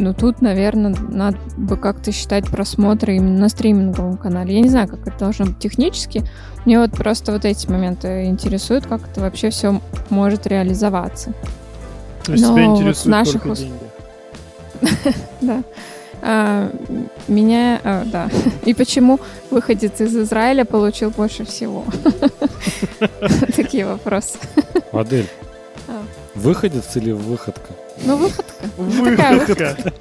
Ну, 0.00 0.14
тут, 0.14 0.40
наверное, 0.40 0.94
надо 1.08 1.38
бы 1.56 1.76
как-то 1.76 2.12
считать 2.12 2.48
просмотры 2.48 3.16
именно 3.16 3.40
на 3.40 3.48
стриминговом 3.48 4.16
канале. 4.16 4.54
Я 4.54 4.60
не 4.60 4.68
знаю, 4.68 4.86
как 4.86 5.06
это 5.08 5.18
должно 5.18 5.46
быть 5.46 5.58
технически. 5.58 6.22
Мне 6.64 6.78
вот 6.78 6.92
просто 6.92 7.32
вот 7.32 7.44
эти 7.44 7.68
моменты 7.68 8.26
интересуют, 8.26 8.86
как 8.86 9.08
это 9.08 9.20
вообще 9.20 9.50
все 9.50 9.80
может 10.08 10.46
реализоваться. 10.46 11.34
То 12.28 12.32
есть 12.32 12.44
Но 12.44 12.54
тебя 12.54 12.68
вот 12.68 12.76
интересуют 12.76 13.06
наших 13.06 13.42
только 13.42 13.56
деньги. 13.56 13.90
Да. 15.40 15.62
А, 16.20 16.70
меня, 17.26 17.80
а, 17.84 18.04
да. 18.04 18.28
И 18.66 18.74
почему 18.74 19.18
выходец 19.50 19.98
из 19.98 20.14
Израиля 20.14 20.66
получил 20.66 21.08
больше 21.08 21.46
всего? 21.46 21.86
Такие 23.56 23.86
вопросы. 23.86 24.36
Адель, 24.92 25.26
А. 25.88 26.02
выходец 26.34 26.94
или 26.96 27.12
выходка? 27.12 27.72
Ну, 28.04 28.16
выходка. 28.16 28.52
Ну, 28.76 29.04
такая 29.06 29.38
Выходка. 29.38 29.92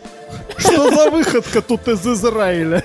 Что 0.57 0.93
за 0.93 1.09
выходка 1.11 1.61
тут 1.61 1.87
из 1.87 2.05
Израиля? 2.05 2.83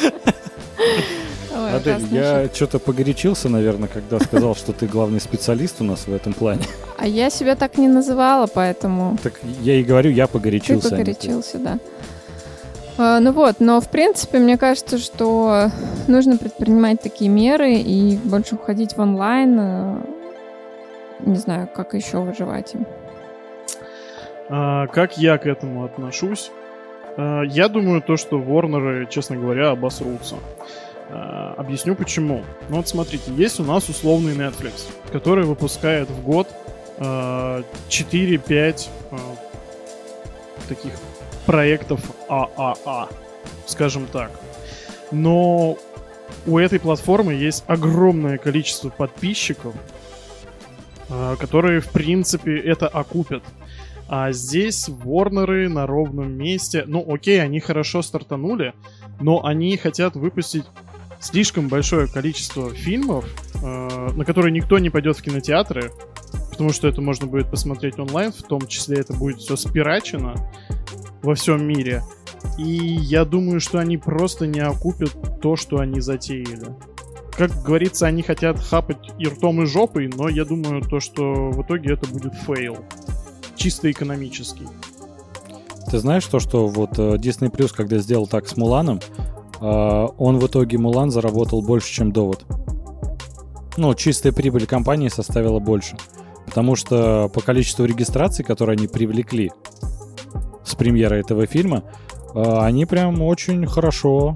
Ой, 1.64 1.76
Адель, 1.76 2.02
я 2.10 2.48
что-то 2.52 2.78
погорячился, 2.78 3.48
наверное, 3.48 3.88
когда 3.88 4.18
сказал, 4.20 4.54
что 4.54 4.72
ты 4.72 4.86
главный 4.86 5.20
специалист 5.20 5.80
у 5.80 5.84
нас 5.84 6.06
в 6.06 6.12
этом 6.14 6.32
плане. 6.32 6.62
А 6.98 7.06
я 7.06 7.30
себя 7.30 7.56
так 7.56 7.78
не 7.78 7.88
называла, 7.88 8.46
поэтому 8.46 9.16
Так 9.22 9.34
я 9.62 9.74
и 9.74 9.82
говорю, 9.82 10.10
я 10.10 10.26
погорячился. 10.26 10.88
а 10.88 10.90
ты. 10.90 10.96
погорячился, 10.96 11.58
да. 11.58 11.78
А, 12.96 13.18
Ну 13.20 13.32
вот, 13.32 13.56
но 13.60 13.80
в 13.80 13.88
принципе, 13.88 14.38
мне 14.38 14.56
кажется, 14.56 14.98
что 14.98 15.70
нужно 16.06 16.36
предпринимать 16.36 17.00
такие 17.00 17.28
меры 17.30 17.74
и 17.74 18.16
больше 18.22 18.54
уходить 18.54 18.96
в 18.96 19.00
онлайн. 19.00 19.58
э, 19.58 19.96
Не 21.26 21.36
знаю, 21.36 21.68
как 21.74 21.94
еще 21.94 22.18
выживать 22.18 22.74
им. 22.74 22.86
А, 24.48 24.86
Как 24.88 25.16
я 25.18 25.38
к 25.38 25.46
этому 25.46 25.84
отношусь? 25.84 26.50
А, 27.16 27.42
Я 27.42 27.68
думаю, 27.68 28.02
то, 28.02 28.16
что 28.16 28.38
Ворнеры, 28.38 29.06
честно 29.10 29.36
говоря, 29.36 29.70
обосрутся. 29.70 30.36
А, 31.10 31.54
Объясню 31.56 31.94
почему. 31.94 32.44
Ну 32.68 32.76
вот 32.76 32.88
смотрите, 32.88 33.32
есть 33.36 33.60
у 33.60 33.64
нас 33.64 33.88
условный 33.88 34.34
Netflix, 34.34 34.86
который 35.12 35.44
выпускает 35.44 36.08
в 36.08 36.22
год 36.22 36.48
а, 36.98 37.62
4-5 37.88 38.88
а, 39.10 39.16
таких 40.68 40.92
проектов 41.46 42.00
ААА, 42.28 43.08
скажем 43.66 44.06
так. 44.06 44.30
Но 45.10 45.76
у 46.46 46.58
этой 46.58 46.80
платформы 46.80 47.34
есть 47.34 47.64
огромное 47.66 48.38
количество 48.38 48.88
подписчиков, 48.88 49.74
а, 51.08 51.36
которые, 51.36 51.80
в 51.80 51.90
принципе, 51.90 52.58
это 52.58 52.88
окупят. 52.88 53.42
А 54.08 54.32
здесь 54.32 54.88
Ворнеры 54.88 55.68
на 55.68 55.86
ровном 55.86 56.32
месте. 56.32 56.84
Ну, 56.86 57.04
окей, 57.06 57.42
они 57.42 57.60
хорошо 57.60 58.02
стартанули, 58.02 58.74
но 59.20 59.44
они 59.44 59.76
хотят 59.76 60.14
выпустить 60.14 60.64
слишком 61.24 61.68
большое 61.68 62.06
количество 62.06 62.70
фильмов, 62.70 63.24
э, 63.54 64.10
на 64.14 64.24
которые 64.24 64.52
никто 64.52 64.78
не 64.78 64.90
пойдет 64.90 65.16
в 65.16 65.22
кинотеатры, 65.22 65.90
потому 66.50 66.72
что 66.72 66.86
это 66.86 67.00
можно 67.00 67.26
будет 67.26 67.50
посмотреть 67.50 67.98
онлайн, 67.98 68.30
в 68.32 68.42
том 68.42 68.66
числе 68.66 68.98
это 68.98 69.14
будет 69.14 69.38
все 69.38 69.56
спирачено 69.56 70.34
во 71.22 71.34
всем 71.34 71.66
мире. 71.66 72.02
И 72.58 72.62
я 72.62 73.24
думаю, 73.24 73.60
что 73.60 73.78
они 73.78 73.96
просто 73.96 74.46
не 74.46 74.60
окупят 74.60 75.40
то, 75.40 75.56
что 75.56 75.78
они 75.78 76.00
затеяли. 76.00 76.68
Как 77.36 77.50
говорится, 77.62 78.06
они 78.06 78.22
хотят 78.22 78.60
хапать 78.60 78.98
и 79.18 79.26
ртом, 79.26 79.62
и 79.62 79.66
жопой, 79.66 80.08
но 80.14 80.28
я 80.28 80.44
думаю, 80.44 80.82
то, 80.82 81.00
что 81.00 81.50
в 81.50 81.62
итоге 81.62 81.94
это 81.94 82.06
будет 82.06 82.34
fail. 82.34 82.78
Чисто 83.56 83.90
экономический. 83.90 84.68
Ты 85.90 85.98
знаешь 85.98 86.26
то, 86.26 86.38
что 86.38 86.66
вот 86.66 86.98
э, 86.98 87.16
Disney 87.16 87.50
Plus, 87.50 87.72
когда 87.74 87.98
сделал 87.98 88.26
так 88.26 88.46
с 88.46 88.56
Муланом, 88.56 89.00
он 89.60 90.38
в 90.38 90.46
итоге 90.46 90.78
Мулан 90.78 91.10
заработал 91.10 91.62
больше, 91.62 91.92
чем 91.92 92.12
Довод. 92.12 92.44
Ну, 93.76 93.94
чистая 93.94 94.32
прибыль 94.32 94.66
компании 94.66 95.08
составила 95.08 95.58
больше. 95.58 95.96
Потому 96.46 96.76
что 96.76 97.30
по 97.32 97.40
количеству 97.40 97.84
регистраций, 97.84 98.44
которые 98.44 98.76
они 98.76 98.86
привлекли 98.86 99.50
с 100.64 100.74
премьеры 100.74 101.18
этого 101.18 101.46
фильма, 101.46 101.82
э, 102.34 102.58
они 102.60 102.86
прям 102.86 103.20
очень 103.22 103.66
хорошо 103.66 104.34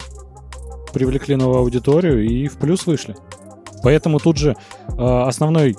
привлекли 0.92 1.36
новую 1.36 1.58
аудиторию 1.58 2.24
и 2.24 2.48
в 2.48 2.56
плюс 2.56 2.86
вышли. 2.86 3.14
Поэтому 3.82 4.18
тут 4.18 4.38
же 4.38 4.56
э, 4.88 4.92
основной 4.96 5.76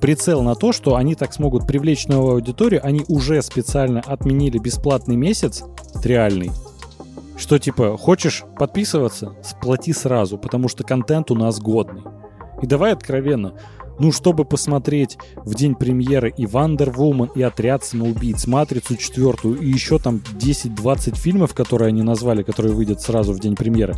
прицел 0.00 0.42
на 0.42 0.54
то, 0.54 0.72
что 0.72 0.96
они 0.96 1.14
так 1.14 1.32
смогут 1.32 1.66
привлечь 1.66 2.06
новую 2.06 2.34
аудиторию, 2.34 2.80
они 2.82 3.04
уже 3.08 3.42
специально 3.42 4.00
отменили 4.00 4.58
бесплатный 4.58 5.16
месяц 5.16 5.64
триальный, 6.02 6.50
что 7.42 7.58
типа, 7.58 7.96
хочешь 7.98 8.44
подписываться, 8.56 9.34
сплати 9.42 9.92
сразу, 9.92 10.38
потому 10.38 10.68
что 10.68 10.84
контент 10.84 11.30
у 11.30 11.34
нас 11.34 11.60
годный. 11.60 12.02
И 12.62 12.66
давай 12.66 12.92
откровенно, 12.92 13.54
ну, 13.98 14.12
чтобы 14.12 14.44
посмотреть 14.44 15.18
в 15.36 15.54
день 15.56 15.74
премьеры 15.74 16.32
и 16.36 16.44
Wonder 16.44 16.94
Woman, 16.94 17.30
и 17.34 17.42
Отряд 17.42 17.84
самоубийц, 17.84 18.46
Матрицу 18.46 18.96
четвертую, 18.96 19.60
и 19.60 19.66
еще 19.66 19.98
там 19.98 20.22
10-20 20.38 21.16
фильмов, 21.16 21.52
которые 21.52 21.88
они 21.88 22.02
назвали, 22.02 22.44
которые 22.44 22.74
выйдут 22.74 23.00
сразу 23.00 23.32
в 23.32 23.40
день 23.40 23.56
премьеры, 23.56 23.96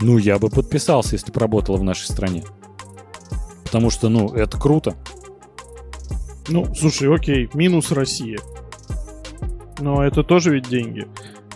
ну, 0.00 0.16
я 0.16 0.38
бы 0.38 0.48
подписался, 0.48 1.16
если 1.16 1.32
бы 1.32 1.40
работала 1.40 1.76
в 1.76 1.82
нашей 1.82 2.04
стране. 2.04 2.44
Потому 3.64 3.90
что, 3.90 4.08
ну, 4.08 4.28
это 4.28 4.56
круто. 4.56 4.94
Ну, 6.48 6.72
слушай, 6.76 7.12
окей, 7.12 7.50
минус 7.54 7.90
Россия. 7.90 8.38
Но 9.80 10.04
это 10.04 10.22
тоже 10.22 10.54
ведь 10.54 10.68
деньги. 10.68 11.08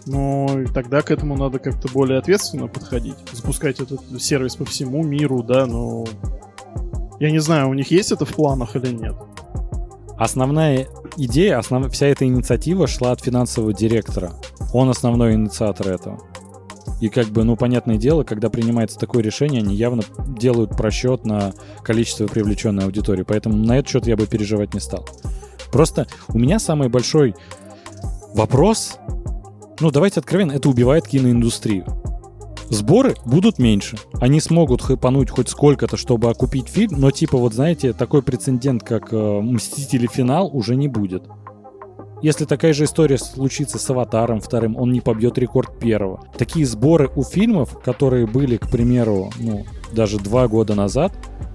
Но 0.06 0.48
тогда 0.74 1.02
к 1.02 1.10
этому 1.10 1.36
надо 1.36 1.58
как-то 1.58 1.88
более 1.92 2.18
ответственно 2.18 2.66
подходить. 2.66 3.16
Запускать 3.32 3.80
этот 3.80 4.00
сервис 4.20 4.56
по 4.56 4.64
всему 4.64 5.02
миру, 5.02 5.42
да, 5.42 5.66
но... 5.66 6.06
Я 7.18 7.30
не 7.30 7.38
знаю, 7.38 7.68
у 7.68 7.74
них 7.74 7.90
есть 7.90 8.12
это 8.12 8.24
в 8.24 8.34
планах 8.34 8.76
или 8.76 8.92
нет. 8.92 9.14
Основная 10.16 10.86
идея, 11.16 11.58
основ... 11.58 11.90
вся 11.90 12.06
эта 12.06 12.24
инициатива 12.24 12.86
шла 12.86 13.12
от 13.12 13.20
финансового 13.20 13.74
директора. 13.74 14.32
Он 14.72 14.88
основной 14.88 15.34
инициатор 15.34 15.88
этого. 15.88 16.20
И 17.00 17.08
как 17.08 17.28
бы, 17.28 17.44
ну, 17.44 17.56
понятное 17.56 17.96
дело, 17.96 18.24
когда 18.24 18.50
принимается 18.50 18.98
такое 18.98 19.22
решение, 19.22 19.62
они 19.62 19.74
явно 19.74 20.02
делают 20.38 20.76
просчет 20.76 21.24
на 21.24 21.52
количество 21.82 22.26
привлеченной 22.26 22.84
аудитории. 22.84 23.22
Поэтому 23.22 23.56
на 23.56 23.78
этот 23.78 23.90
счет 23.90 24.06
я 24.06 24.16
бы 24.16 24.26
переживать 24.26 24.74
не 24.74 24.80
стал. 24.80 25.06
Просто 25.72 26.06
у 26.28 26.38
меня 26.38 26.58
самый 26.58 26.88
большой 26.88 27.34
вопрос, 28.34 28.98
ну, 29.80 29.90
давайте 29.90 30.20
откровенно, 30.20 30.52
это 30.52 30.68
убивает 30.68 31.06
киноиндустрию. 31.06 31.86
Сборы 32.70 33.16
будут 33.24 33.58
меньше. 33.58 33.96
Они 34.20 34.40
смогут 34.40 34.80
хайпануть 34.80 35.30
хоть 35.30 35.48
сколько-то, 35.48 35.96
чтобы 35.96 36.30
окупить 36.30 36.68
фильм, 36.68 37.00
но 37.00 37.10
типа 37.10 37.36
вот 37.36 37.52
знаете, 37.52 37.92
такой 37.92 38.22
прецедент, 38.22 38.84
как 38.84 39.12
э, 39.12 39.40
«Мстители. 39.40 40.06
Финал» 40.06 40.50
уже 40.52 40.76
не 40.76 40.86
будет. 40.86 41.24
Если 42.22 42.44
такая 42.44 42.72
же 42.72 42.84
история 42.84 43.18
случится 43.18 43.78
с 43.78 43.90
«Аватаром» 43.90 44.40
вторым, 44.40 44.76
он 44.76 44.92
не 44.92 45.00
побьет 45.00 45.36
рекорд 45.38 45.80
первого. 45.80 46.20
Такие 46.38 46.64
сборы 46.64 47.10
у 47.16 47.24
фильмов, 47.24 47.76
которые 47.82 48.26
были, 48.26 48.56
к 48.56 48.70
примеру, 48.70 49.30
ну, 49.38 49.64
даже 49.92 50.18
два 50.18 50.46
года 50.46 50.74
назад, 50.76 51.12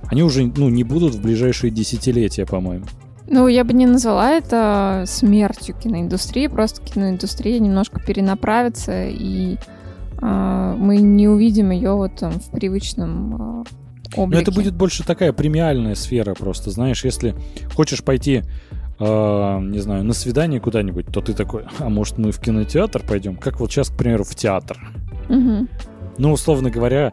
они 0.08 0.22
уже, 0.24 0.51
ну, 0.58 0.70
не 0.70 0.84
будут 0.84 1.15
в 1.15 1.22
ближайшие 1.22 1.72
десятилетия, 1.72 2.46
по-моему. 2.46 2.86
Ну, 3.27 3.48
я 3.48 3.63
бы 3.63 3.74
не 3.74 3.86
назвала 3.86 4.32
это 4.32 5.03
смертью 5.08 5.75
киноиндустрии, 5.75 6.48
просто 6.48 6.82
киноиндустрия 6.82 7.60
немножко 7.60 8.00
перенаправится, 8.00 9.08
и 9.08 9.58
а, 10.22 10.75
мы 10.75 10.98
не 10.98 11.27
увидим 11.27 11.72
ее 11.72 11.94
вот 11.94 12.15
там 12.15 12.34
в 12.34 12.51
привычном 12.51 13.36
а, 13.36 13.63
облики. 14.15 14.36
Но 14.36 14.41
это 14.41 14.51
будет 14.51 14.75
больше 14.75 15.03
такая 15.03 15.34
премиальная 15.34 15.96
сфера 15.96 16.36
просто, 16.36 16.70
знаешь, 16.70 17.03
если 17.03 17.36
хочешь 17.74 18.03
пойти, 18.03 18.44
э, 19.00 19.60
не 19.62 19.79
знаю, 19.79 20.03
на 20.03 20.13
свидание 20.13 20.60
куда-нибудь, 20.60 21.08
то 21.08 21.22
ты 21.22 21.34
такой, 21.34 21.65
а 21.79 21.89
может 21.89 22.17
мы 22.17 22.32
в 22.32 22.39
кинотеатр 22.39 23.03
пойдем? 23.05 23.38
Как 23.38 23.60
вот 23.60 23.72
сейчас, 23.72 23.89
к 23.89 23.98
примеру, 23.98 24.24
в 24.24 24.36
театр. 24.36 24.77
Мгм. 25.29 25.67
Ну, 26.17 26.32
условно 26.32 26.70
говоря, 26.70 27.12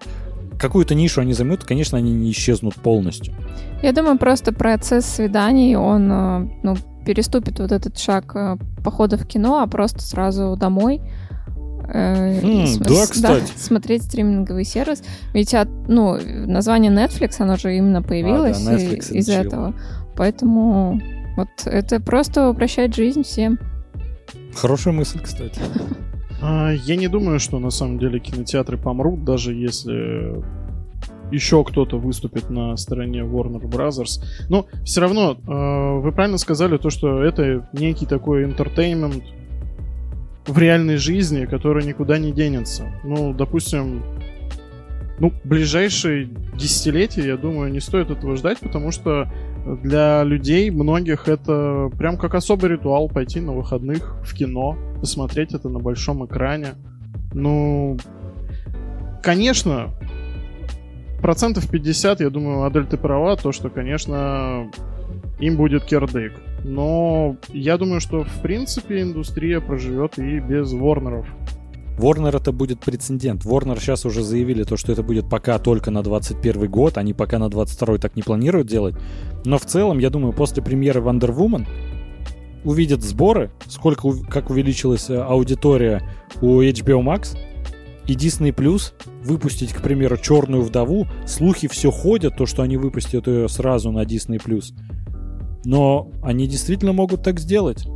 какую-то 0.63 0.95
нишу 0.95 1.21
они 1.21 1.35
займут, 1.35 1.65
конечно, 1.65 1.99
они 1.99 2.13
не 2.13 2.31
исчезнут 2.31 2.75
полностью. 2.77 3.35
Я 3.83 3.93
думаю, 3.93 4.17
просто 4.19 4.53
процесс 4.55 5.05
свиданий, 5.05 5.77
он 5.77 6.11
э, 6.11 6.49
ну, 6.63 6.77
переступит 7.05 7.59
вот 7.59 7.73
этот 7.73 7.99
шаг 7.99 8.35
э, 8.35 8.57
похода 8.83 9.19
в 9.19 9.27
кино, 9.27 9.61
а 9.61 9.67
просто 9.67 10.01
сразу 10.01 10.57
домой. 10.57 11.01
э, 11.95 12.41
и 12.41 12.61
М, 12.61 12.67
см- 12.69 12.89
да, 12.89 13.07
кстати. 13.07 13.53
смотреть 13.57 14.05
стриминговый 14.05 14.65
сервис. 14.65 15.03
Ведь 15.35 15.53
от, 15.53 15.69
ну, 15.89 16.17
название 16.47 16.91
Netflix, 16.93 17.37
оно 17.41 17.57
же 17.57 17.77
именно 17.77 18.01
появилось 18.03 18.63
А, 18.67 18.71
да, 18.71 18.77
и- 18.79 18.97
из 18.97 19.29
chill. 19.29 19.47
этого. 19.47 19.75
Поэтому 20.17 21.01
вот 21.37 21.49
это 21.67 22.01
просто 22.01 22.49
упрощает 22.49 22.95
жизнь 22.95 23.25
всем. 23.25 23.59
Хорошая 24.55 24.95
мысль, 24.95 25.19
кстати. 25.21 25.61
А, 26.43 26.73
Я 26.73 26.97
не 26.97 27.09
думаю, 27.09 27.39
что 27.39 27.59
на 27.59 27.71
самом 27.71 27.99
деле 27.99 28.19
кинотеатры 28.19 28.77
помрут, 28.77 29.25
даже 29.25 29.55
если 29.55 30.43
еще 31.31 31.65
кто-то 31.65 31.99
выступит 31.99 32.51
на 32.51 32.77
стороне 32.77 33.21
Warner 33.21 33.63
Brothers. 33.63 34.23
Но 34.51 34.67
все 34.85 35.01
равно, 35.01 35.33
э, 35.33 36.01
вы 36.01 36.13
правильно 36.13 36.37
сказали 36.37 36.77
то, 36.77 36.91
что 36.91 37.23
это 37.23 37.67
некий 37.73 38.05
такой 38.05 38.45
entertainment 38.45 39.23
в 40.47 40.59
реальной 40.59 40.97
жизни, 40.97 41.47
который 41.47 41.85
никуда 41.87 42.19
не 42.19 42.33
денется. 42.33 42.85
Ну, 43.05 43.33
допустим, 43.33 44.03
ну, 45.21 45.33
ближайшие 45.45 46.29
десятилетия, 46.55 47.27
я 47.27 47.37
думаю, 47.37 47.73
не 47.73 47.81
стоит 47.81 48.11
этого 48.11 48.37
ждать, 48.37 48.59
потому 48.59 48.91
что 48.91 49.31
для 49.65 50.25
людей, 50.25 50.71
многих, 50.71 51.29
это 51.29 51.91
прям 51.97 52.17
как 52.17 52.35
особый 52.35 52.71
ритуал 52.71 53.09
пойти 53.09 53.41
на 53.41 53.53
выходных 53.53 54.17
в 54.25 54.35
кино, 54.35 54.77
посмотреть 55.01 55.55
это 55.55 55.69
на 55.69 55.79
большом 55.79 56.25
экране. 56.27 56.75
Ну, 57.33 57.97
конечно, 59.23 59.91
процентов 61.21 61.69
50, 61.69 62.21
я 62.21 62.31
думаю, 62.31 62.65
Адель, 62.65 62.87
ты 62.87 62.97
права, 62.97 63.37
то, 63.37 63.53
что, 63.53 63.71
конечно, 63.71 64.71
им 65.39 65.57
будет 65.57 65.85
кирдык. 65.85 66.33
Но 66.65 67.37
я 67.49 67.79
думаю, 67.79 68.01
что, 68.01 68.25
в 68.25 68.43
принципе, 68.43 69.03
индустрия 69.03 69.61
проживет 69.61 70.19
и 70.19 70.39
без 70.41 70.73
Ворнеров. 70.73 71.27
Warner 71.99 72.37
это 72.37 72.53
будет 72.53 72.81
прецедент. 72.81 73.45
Warner 73.45 73.79
сейчас 73.79 74.05
уже 74.05 74.23
заявили 74.23 74.65
то, 74.65 74.77
что 74.77 74.93
это 74.93 75.03
будет 75.03 75.29
пока 75.29 75.59
только 75.59 75.91
на 75.91 76.03
21 76.03 76.71
год, 76.71 76.99
они 76.99 77.13
пока 77.13 77.39
на 77.39 77.49
22 77.49 77.99
так 77.99 78.17
не 78.17 78.23
планируют 78.23 78.67
делать. 78.67 78.95
Но 79.45 79.59
в 79.59 79.67
целом, 79.67 79.99
я 79.99 80.11
думаю, 80.11 80.33
после 80.33 80.63
премьеры 80.63 81.01
Wonder 81.01 81.35
Woman 81.35 81.67
увидят 82.65 83.03
сборы, 83.03 83.51
сколько, 83.69 84.13
как 84.29 84.51
увеличилась 84.51 85.11
э, 85.11 85.21
аудитория 85.21 86.03
у 86.41 86.61
HBO 86.63 87.03
Max, 87.03 87.37
и 88.07 88.15
Disney 88.15 88.53
Plus 88.55 88.93
выпустить, 89.25 89.73
к 89.73 89.83
примеру, 89.83 90.17
Черную 90.17 90.63
вдову. 90.63 91.07
Слухи 91.27 91.69
все 91.69 91.91
ходят, 91.91 92.37
то, 92.37 92.47
что 92.47 92.63
они 92.63 92.77
выпустят 92.77 93.27
ее 93.27 93.49
сразу 93.49 93.91
на 93.93 94.03
Disney 94.03 94.43
Plus. 94.43 94.73
Но 95.65 96.11
они 96.23 96.49
действительно 96.49 96.93
могут 96.93 97.23
так 97.23 97.39
сделать. 97.39 97.87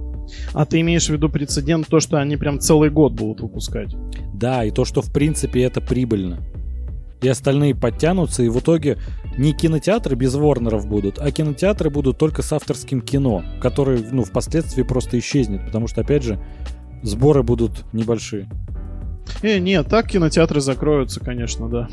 А 0.53 0.65
ты 0.65 0.81
имеешь 0.81 1.07
в 1.07 1.11
виду 1.11 1.29
прецедент, 1.29 1.87
то, 1.89 2.01
что 2.01 2.19
они 2.19 2.37
прям 2.37 2.61
целый 2.61 2.91
год 2.91 3.13
будут 3.13 3.41
выпускать? 3.41 3.95
Да, 4.35 4.65
и 4.65 4.71
то, 4.71 4.85
что 4.85 5.03
в 5.03 5.13
принципе 5.13 5.63
это 5.63 5.81
прибыльно. 5.81 6.39
И 7.23 7.29
остальные 7.29 7.75
подтянутся, 7.75 8.43
и 8.43 8.49
в 8.49 8.59
итоге 8.59 8.99
не 9.39 9.53
кинотеатры 9.53 10.17
без 10.17 10.35
Ворнеров 10.35 10.87
будут, 10.87 11.19
а 11.19 11.31
кинотеатры 11.31 11.91
будут 11.91 12.19
только 12.19 12.43
с 12.43 12.53
авторским 12.53 13.01
кино, 13.01 13.43
который, 13.61 14.05
ну, 14.11 14.25
впоследствии 14.25 14.83
просто 14.83 15.19
исчезнет, 15.19 15.65
потому 15.65 15.89
что, 15.89 16.03
опять 16.03 16.23
же, 16.23 16.39
сборы 17.03 17.43
будут 17.43 17.85
небольшие. 17.93 18.49
Э, 19.43 19.59
нет, 19.59 19.89
так 19.89 20.09
кинотеатры 20.09 20.61
закроются, 20.61 21.21
конечно, 21.21 21.69
да. 21.69 21.89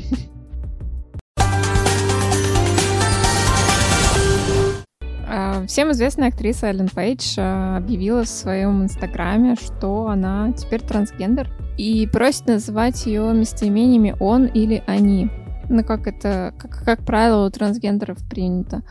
Всем 5.66 5.90
известная 5.92 6.28
актриса 6.28 6.66
Эллен 6.66 6.88
Пейдж 6.88 7.36
а, 7.38 7.78
объявила 7.78 8.24
в 8.24 8.28
своем 8.28 8.82
инстаграме, 8.82 9.56
что 9.56 10.08
она 10.08 10.52
теперь 10.52 10.82
трансгендер 10.82 11.50
и 11.78 12.06
просит 12.06 12.46
называть 12.46 13.06
ее 13.06 13.32
местоимениями 13.32 14.14
он 14.20 14.46
или 14.46 14.82
они. 14.86 15.30
Ну, 15.68 15.82
как 15.82 16.06
это, 16.06 16.54
как, 16.58 16.84
как 16.84 17.04
правило, 17.06 17.46
у 17.46 17.50
трансгендеров 17.50 18.18
принято. 18.28 18.82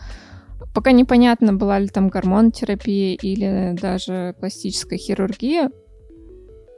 Пока 0.73 0.91
непонятно, 0.91 1.53
была 1.53 1.77
ли 1.77 1.87
там 1.87 2.09
гормонотерапия 2.09 3.15
или 3.15 3.77
даже 3.79 4.35
пластическая 4.39 4.97
хирургия, 4.97 5.69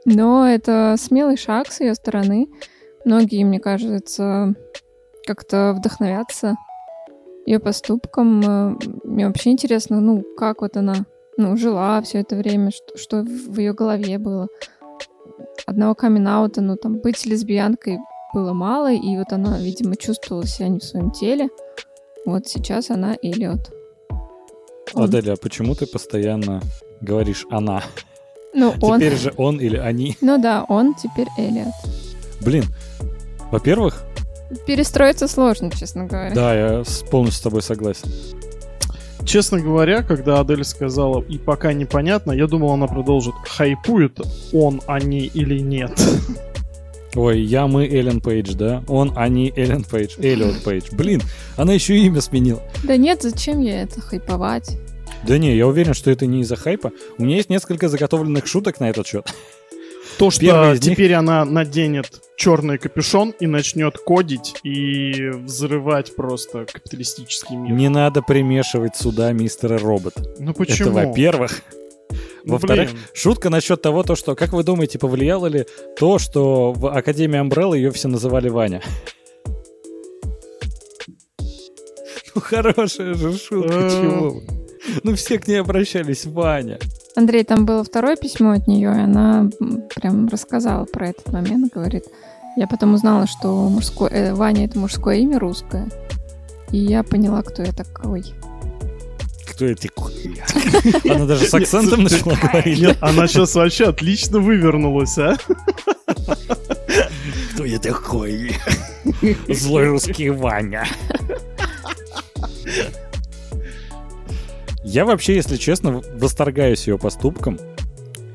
но 0.04 0.46
это 0.46 0.96
смелый 0.98 1.36
шаг 1.36 1.72
с 1.72 1.80
ее 1.80 1.94
стороны. 1.94 2.48
Многие, 3.06 3.44
мне 3.44 3.58
кажется, 3.58 4.54
как-то 5.26 5.74
вдохновятся 5.76 6.56
ее 7.46 7.60
поступкам. 7.60 8.40
Э, 8.40 8.76
Мне 9.04 9.26
вообще 9.26 9.50
интересно, 9.50 10.00
ну, 10.00 10.24
как 10.36 10.62
вот 10.62 10.76
она 10.76 11.06
ну, 11.36 11.56
жила 11.56 12.00
все 12.02 12.20
это 12.20 12.36
время, 12.36 12.70
что, 12.70 12.96
что 12.96 13.22
в 13.22 13.58
ее 13.58 13.72
голове 13.72 14.18
было. 14.18 14.48
Одного 15.66 15.94
камин 15.94 16.24
ну, 16.56 16.76
там, 16.76 16.98
быть 16.98 17.24
лесбиянкой 17.24 17.98
было 18.34 18.52
мало, 18.52 18.92
и 18.92 19.16
вот 19.16 19.32
она, 19.32 19.58
видимо, 19.58 19.96
чувствовала 19.96 20.46
себя 20.46 20.68
не 20.68 20.78
в 20.78 20.84
своем 20.84 21.10
теле. 21.10 21.48
Вот 22.24 22.46
сейчас 22.48 22.90
она 22.90 23.16
Эллиот. 23.22 23.72
Аделя, 24.94 25.32
а 25.32 25.36
почему 25.36 25.74
ты 25.74 25.86
постоянно 25.86 26.60
говоришь 27.00 27.46
«она»? 27.50 27.82
Ну, 28.54 28.74
он... 28.80 28.98
Теперь 28.98 29.16
же 29.16 29.34
он 29.36 29.60
или 29.60 29.76
они. 29.76 30.16
Ну 30.20 30.38
да, 30.40 30.64
он 30.68 30.94
теперь 30.94 31.28
Эллиот. 31.36 31.74
Блин, 32.40 32.64
во-первых, 33.50 34.02
Перестроиться 34.66 35.28
сложно, 35.28 35.70
честно 35.70 36.06
говоря. 36.06 36.34
да, 36.34 36.54
я 36.54 36.82
полностью 37.10 37.38
с 37.38 37.42
тобой 37.42 37.62
согласен. 37.62 38.08
Честно 39.24 39.60
говоря, 39.60 40.02
когда 40.02 40.38
Адель 40.38 40.64
сказала 40.64 41.20
«и 41.20 41.36
пока 41.36 41.72
непонятно», 41.72 42.30
я 42.30 42.46
думал, 42.46 42.70
она 42.70 42.86
продолжит 42.86 43.34
«хайпует 43.44 44.20
он, 44.52 44.80
они 44.86 45.26
или 45.26 45.58
нет». 45.58 45.90
Ой, 47.16 47.40
я, 47.40 47.66
мы, 47.66 47.86
Эллен 47.86 48.20
Пейдж, 48.20 48.52
да? 48.54 48.84
Он, 48.86 49.12
они, 49.16 49.52
Эллен 49.56 49.84
Пейдж, 49.84 50.16
Эллиот 50.18 50.62
Пейдж. 50.62 50.90
Блин, 50.92 51.22
она 51.56 51.72
еще 51.72 51.96
имя 51.96 52.20
сменила. 52.20 52.62
Да 52.84 52.96
нет, 52.98 53.22
зачем 53.22 53.60
я 53.62 53.82
это 53.82 54.02
хайповать? 54.02 54.76
Да 55.26 55.38
не, 55.38 55.56
я 55.56 55.66
уверен, 55.66 55.94
что 55.94 56.10
это 56.10 56.26
не 56.26 56.42
из-за 56.42 56.56
хайпа. 56.56 56.92
У 57.16 57.24
меня 57.24 57.36
есть 57.36 57.48
несколько 57.48 57.88
заготовленных 57.88 58.46
шуток 58.46 58.80
на 58.80 58.90
этот 58.90 59.06
счет. 59.06 59.26
То, 60.18 60.30
что 60.30 60.72
них- 60.72 60.80
теперь 60.80 61.12
она 61.14 61.44
наденет 61.44 62.06
черный 62.36 62.78
капюшон 62.78 63.34
и 63.40 63.46
начнет 63.46 63.98
кодить 63.98 64.54
и 64.62 65.30
взрывать 65.32 66.14
просто 66.16 66.64
капиталистический 66.64 67.56
мир. 67.56 67.72
Не 67.74 67.88
надо 67.88 68.22
примешивать 68.22 68.96
сюда 68.96 69.32
мистера 69.32 69.78
Робот. 69.78 70.14
Ну 70.38 70.54
почему? 70.54 70.90
Это 70.98 71.08
во-первых. 71.08 71.62
Ну, 72.44 72.52
Во-вторых, 72.52 72.90
блин. 72.92 73.02
шутка 73.12 73.50
насчет 73.50 73.82
того, 73.82 74.04
то, 74.04 74.14
что, 74.14 74.36
как 74.36 74.52
вы 74.52 74.62
думаете, 74.62 74.98
повлияло 75.00 75.46
ли 75.46 75.66
то, 75.98 76.18
что 76.18 76.72
в 76.72 76.86
Академии 76.96 77.40
Umbrella 77.42 77.74
ее 77.76 77.90
все 77.90 78.06
называли 78.08 78.48
Ваня? 78.48 78.82
Ну, 82.34 82.40
хорошая 82.40 83.14
же 83.14 83.36
шутка, 83.36 83.72
Э. 83.74 83.90
чего? 83.90 84.42
Ну, 85.02 85.14
все 85.16 85.38
к 85.38 85.48
ней 85.48 85.56
обращались, 85.60 86.24
Ваня. 86.26 86.78
Андрей, 87.16 87.44
там 87.44 87.64
было 87.64 87.82
второе 87.82 88.16
письмо 88.16 88.52
от 88.52 88.66
нее, 88.66 88.90
и 88.94 89.00
она 89.00 89.48
прям 89.94 90.28
рассказала 90.28 90.84
про 90.84 91.08
этот 91.08 91.32
момент, 91.32 91.72
говорит. 91.72 92.04
Я 92.56 92.66
потом 92.66 92.94
узнала, 92.94 93.26
что 93.26 93.68
мужское, 93.68 94.10
э, 94.10 94.34
Ваня 94.34 94.66
это 94.66 94.78
мужское 94.78 95.16
имя 95.16 95.38
русское. 95.38 95.88
И 96.70 96.78
я 96.78 97.02
поняла, 97.02 97.42
кто 97.42 97.62
я 97.62 97.72
такой. 97.72 98.22
Кто 99.46 99.64
эти 99.64 99.90
хуя? 99.94 100.44
Она 101.14 101.24
даже 101.24 101.46
с 101.46 101.54
акцентом 101.54 102.02
начала 102.02 102.34
говорить. 102.34 102.96
Она 103.00 103.26
сейчас 103.28 103.54
вообще 103.54 103.86
отлично 103.86 104.38
вывернулась, 104.38 105.16
а? 105.16 105.36
Кто 107.54 107.64
я 107.64 107.78
такой? 107.78 108.52
Злой 109.48 109.88
русский 109.88 110.28
Ваня. 110.28 110.86
Я 114.88 115.04
вообще, 115.04 115.34
если 115.34 115.56
честно, 115.56 116.00
восторгаюсь 116.14 116.86
ее 116.86 116.96
поступком. 116.96 117.58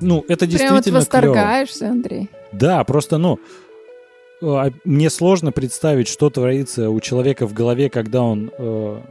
Ну, 0.02 0.26
это 0.28 0.46
Прям 0.46 0.50
вот 0.50 0.50
действительно 0.50 0.82
клево. 0.82 1.00
восторгаешься, 1.00 1.90
Андрей. 1.90 2.30
Да, 2.52 2.84
просто, 2.84 3.18
ну, 3.18 3.40
а, 4.42 4.70
мне 4.84 5.10
сложно 5.10 5.54
представить, 5.54 6.10
что 6.10 6.30
творится 6.30 6.90
у 6.90 7.00
человека 7.00 7.48
в 7.48 7.54
голове, 7.54 7.90
когда 7.90 8.22
он 8.22 8.52
э, 8.58 9.02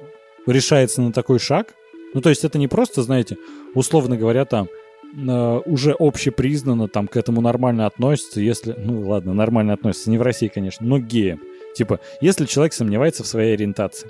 решается 0.46 1.00
на 1.00 1.12
такой 1.12 1.38
шаг. 1.38 1.68
Ну, 2.12 2.20
то 2.20 2.29
есть 2.29 2.44
это 2.44 2.59
не 2.59 2.68
просто, 2.68 3.03
знаете, 3.03 3.38
условно 3.74 4.18
говоря, 4.18 4.44
там 4.44 4.68
э, 5.14 5.61
уже 5.64 5.96
общепризнанно 5.98 6.88
там 6.88 7.09
к 7.09 7.16
этому 7.16 7.40
нормально 7.40 7.87
относятся, 7.87 8.42
если, 8.42 8.74
ну 8.76 9.09
ладно, 9.09 9.33
нормально 9.33 9.72
относятся, 9.72 10.11
не 10.11 10.18
в 10.18 10.22
России, 10.22 10.48
конечно, 10.48 10.87
но 10.87 10.98
геям. 10.98 11.40
Типа, 11.74 12.00
если 12.20 12.46
человек 12.46 12.72
сомневается 12.72 13.22
в 13.22 13.26
своей 13.26 13.54
ориентации, 13.54 14.09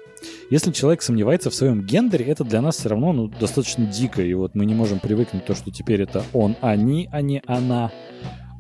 если 0.51 0.73
человек 0.73 1.03
сомневается 1.03 1.51
в 1.51 1.55
своем 1.55 1.83
гендере, 1.83 2.25
это 2.25 2.45
для 2.45 2.63
нас 2.63 2.77
все 2.77 2.89
равно 2.89 3.13
ну, 3.13 3.29
достаточно 3.29 3.85
дико. 3.87 4.23
И 4.23 4.33
вот 4.35 4.55
мы 4.55 4.65
не 4.67 4.75
можем 4.75 4.99
привыкнуть 4.99 5.45
то, 5.45 5.55
что 5.55 5.71
теперь 5.71 6.03
это 6.03 6.25
он, 6.33 6.57
они, 6.61 7.09
а 7.13 7.21
не 7.21 7.43
она. 7.47 7.93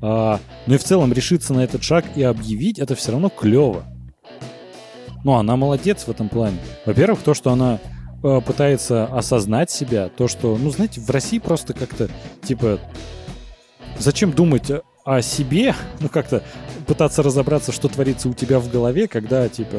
А, 0.02 0.38
ну 0.66 0.74
и 0.74 0.78
в 0.78 0.84
целом 0.84 1.12
решиться 1.12 1.54
на 1.54 1.64
этот 1.64 1.82
шаг 1.82 2.04
и 2.14 2.22
объявить, 2.22 2.78
это 2.78 2.94
все 2.94 3.12
равно 3.12 3.30
клево. 3.30 3.84
Ну, 5.24 5.34
она 5.34 5.56
молодец 5.56 6.04
в 6.04 6.10
этом 6.10 6.28
плане. 6.28 6.56
Во-первых, 6.86 7.20
то, 7.22 7.34
что 7.34 7.50
она 7.50 7.78
э, 8.22 8.40
пытается 8.40 9.04
осознать 9.04 9.70
себя, 9.70 10.08
то, 10.08 10.28
что, 10.28 10.56
ну, 10.56 10.70
знаете, 10.70 11.00
в 11.00 11.10
России 11.10 11.38
просто 11.38 11.74
как-то, 11.74 12.08
типа, 12.42 12.80
зачем 13.98 14.32
думать 14.32 14.70
о 15.04 15.22
себе, 15.22 15.74
ну, 16.00 16.08
как-то 16.08 16.42
пытаться 16.86 17.22
разобраться, 17.22 17.72
что 17.72 17.88
творится 17.88 18.28
у 18.28 18.34
тебя 18.34 18.58
в 18.58 18.70
голове, 18.70 19.08
когда, 19.08 19.48
типа, 19.48 19.76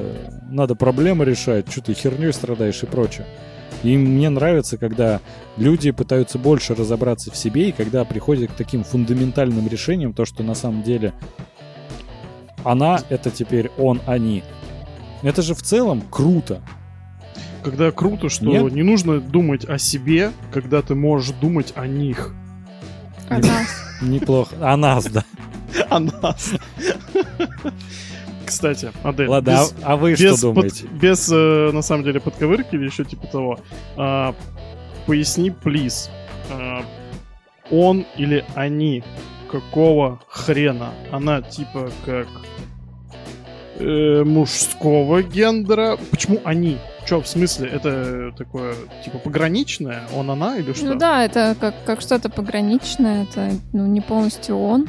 надо 0.49 0.75
проблемы 0.75 1.25
решать, 1.25 1.71
что 1.71 1.81
ты 1.81 1.93
херней 1.93 2.33
страдаешь 2.33 2.83
и 2.83 2.85
прочее. 2.85 3.25
И 3.83 3.97
мне 3.97 4.29
нравится, 4.29 4.77
когда 4.77 5.21
люди 5.57 5.91
пытаются 5.91 6.37
больше 6.37 6.75
разобраться 6.75 7.31
в 7.31 7.37
себе, 7.37 7.69
и 7.69 7.71
когда 7.71 8.05
приходят 8.05 8.51
к 8.51 8.55
таким 8.55 8.83
фундаментальным 8.83 9.67
решениям, 9.67 10.13
то, 10.13 10.25
что 10.25 10.43
на 10.43 10.53
самом 10.53 10.83
деле 10.83 11.13
она— 12.63 13.01
это 13.09 13.31
теперь 13.31 13.71
он, 13.77 14.01
они. 14.05 14.43
Это 15.23 15.41
же 15.41 15.55
в 15.55 15.61
целом 15.61 16.01
круто. 16.09 16.61
Когда 17.63 17.91
круто, 17.91 18.29
что 18.29 18.45
Нет? 18.45 18.71
не 18.73 18.83
нужно 18.83 19.19
думать 19.19 19.65
о 19.65 19.77
себе, 19.77 20.31
когда 20.51 20.81
ты 20.81 20.95
можешь 20.95 21.35
думать 21.35 21.73
о 21.75 21.87
них. 21.87 22.33
О 23.31 23.39
нас. 23.39 23.67
Неплохо. 24.01 24.55
О 24.61 24.77
нас, 24.77 25.05
да. 25.05 25.23
О 25.89 25.99
нас. 25.99 26.51
Кстати, 28.45 28.91
Адель, 29.03 29.27
Ладно, 29.29 29.51
без- 29.51 29.73
а, 29.83 29.95
вы 29.95 30.11
без, 30.11 30.19
что 30.19 30.31
под- 30.53 30.55
думаете? 30.55 30.87
без, 30.87 31.29
э, 31.31 31.71
на 31.71 31.81
самом 31.81 32.03
деле, 32.03 32.19
подковырки 32.19 32.75
или 32.75 32.85
еще 32.85 33.05
типа 33.05 33.27
того, 33.27 33.59
а, 33.95 34.35
поясни, 35.05 35.51
плиз, 35.51 36.09
а, 36.51 36.83
он 37.69 38.05
или 38.17 38.43
они, 38.55 39.03
какого 39.49 40.19
хрена? 40.27 40.89
Она 41.11 41.41
типа 41.41 41.89
как 42.05 42.27
э, 43.79 44.23
мужского 44.25 45.23
гендера. 45.23 45.97
Почему 46.11 46.39
они? 46.43 46.77
Че, 47.05 47.21
в 47.21 47.27
смысле? 47.27 47.69
Это 47.69 48.31
такое, 48.37 48.75
типа, 49.03 49.17
пограничное? 49.17 50.03
Он, 50.15 50.29
она 50.29 50.57
или 50.57 50.73
что? 50.73 50.85
Ну 50.85 50.95
да, 50.95 51.23
это 51.25 51.55
как, 51.59 51.73
как 51.85 52.01
что-то 52.01 52.29
пограничное, 52.29 53.23
это 53.23 53.51
ну, 53.73 53.85
не 53.87 54.01
полностью 54.01 54.57
он, 54.57 54.87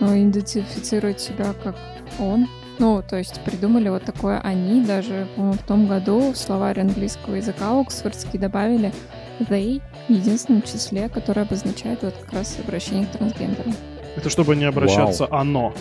но 0.00 0.16
идентифицирует 0.16 1.20
себя 1.20 1.52
как 1.62 1.76
он. 2.18 2.48
Ну, 2.78 3.02
то 3.08 3.16
есть 3.16 3.40
придумали 3.40 3.88
вот 3.88 4.04
такое 4.04 4.38
они, 4.40 4.84
даже, 4.84 5.26
по-моему, 5.34 5.54
в 5.54 5.62
том 5.62 5.86
году 5.86 6.32
в 6.32 6.36
словарь 6.36 6.80
английского 6.80 7.36
языка 7.36 7.78
оксфордский 7.80 8.38
добавили 8.38 8.92
they 9.40 9.80
в 10.08 10.12
единственном 10.12 10.62
числе, 10.62 11.08
которое 11.08 11.42
обозначает 11.42 12.02
вот 12.02 12.14
как 12.14 12.32
раз 12.32 12.58
обращение 12.62 13.06
к 13.06 13.10
трансгендеру. 13.10 13.72
Это 14.16 14.30
чтобы 14.30 14.56
не 14.56 14.64
обращаться 14.64 15.26
оно. 15.30 15.74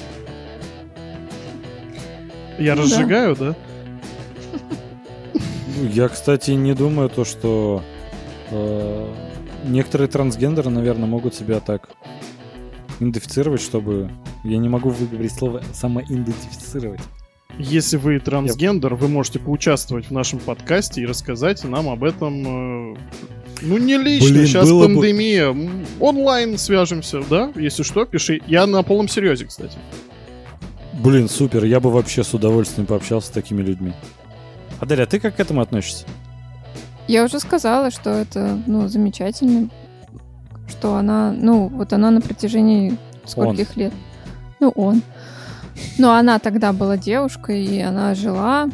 Я 2.58 2.76
Ну 2.76 2.78
да. 2.78 2.84
разжигаю, 2.84 3.36
да? 3.36 3.46
Ну, 3.46 3.56
Я, 5.76 6.08
кстати, 6.10 6.52
не 6.52 6.74
думаю 6.74 7.10
то, 7.10 7.26
что 7.26 7.84
э, 8.52 9.14
некоторые 9.66 10.08
трансгендеры, 10.08 10.70
наверное, 10.70 11.08
могут 11.08 11.36
себя 11.36 11.60
так 11.60 11.90
идентифицировать, 13.00 13.62
чтобы... 13.62 14.10
Я 14.44 14.58
не 14.58 14.70
могу 14.70 14.90
выговорить 14.90 15.34
слово 15.34 15.62
самоидентифицировать. 15.74 17.02
Если 17.58 17.98
вы 17.98 18.20
трансгендер, 18.20 18.96
вы 18.96 19.08
можете 19.08 19.40
поучаствовать 19.40 20.08
в 20.08 20.12
нашем 20.12 20.40
подкасте 20.40 21.02
и 21.02 21.06
рассказать 21.06 21.64
нам 21.64 21.90
об 21.90 22.04
этом. 22.04 22.94
э, 22.94 22.98
Ну, 23.62 23.78
не 23.78 23.98
лично, 23.98 24.30
Блин, 24.30 24.46
сейчас 24.48 24.70
бы- 24.72 24.84
пандемия. 24.86 25.50
М, 25.50 25.86
Онлайн 26.00 26.58
свяжемся, 26.58 27.22
да? 27.30 27.52
Если 27.56 27.84
что, 27.84 28.06
пиши. 28.06 28.42
Я 28.48 28.66
на 28.68 28.84
полном 28.84 29.08
серьезе, 29.08 29.46
кстати. 29.46 29.78
Блин, 30.94 31.28
супер, 31.30 31.64
я 31.66 31.80
бы 31.80 31.92
вообще 31.92 32.24
с 32.24 32.34
удовольствием 32.34 32.86
пообщался 32.88 33.28
с 33.28 33.32
такими 33.32 33.62
людьми. 33.62 33.94
Адель, 34.80 35.02
а 35.02 35.06
ты 35.06 35.20
как 35.20 35.36
к 35.36 35.40
этому 35.40 35.62
относишься? 35.62 36.06
Я 37.08 37.24
уже 37.24 37.40
сказала, 37.40 37.92
что 37.92 38.10
это, 38.10 38.60
ну, 38.66 38.88
замечательно, 38.88 39.70
что 40.68 40.96
она, 40.96 41.32
ну, 41.32 41.68
вот 41.68 41.94
она 41.94 42.12
на 42.12 42.22
протяжении 42.22 42.98
скольких 43.26 43.76
лет? 43.78 43.94
Ну, 44.60 44.70
он. 44.70 45.02
Но 45.98 46.14
она 46.14 46.40
тогда 46.40 46.74
была 46.74 46.98
девушкой, 46.98 47.64
и 47.66 47.80
она 47.82 48.16
жила, 48.16 48.70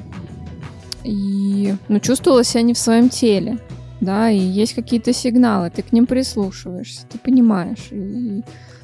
и, 1.04 1.76
ну, 1.88 2.00
чувствовала 2.00 2.44
себя 2.44 2.62
не 2.62 2.74
в 2.74 2.78
своем 2.78 3.10
теле, 3.10 3.58
да, 4.00 4.30
и 4.30 4.38
есть 4.38 4.74
какие-то 4.74 5.14
сигналы, 5.14 5.70
ты 5.70 5.82
к 5.82 5.92
ним 5.92 6.06
прислушиваешься, 6.06 7.06
ты 7.08 7.18
понимаешь, 7.18 7.88
и 7.92 8.44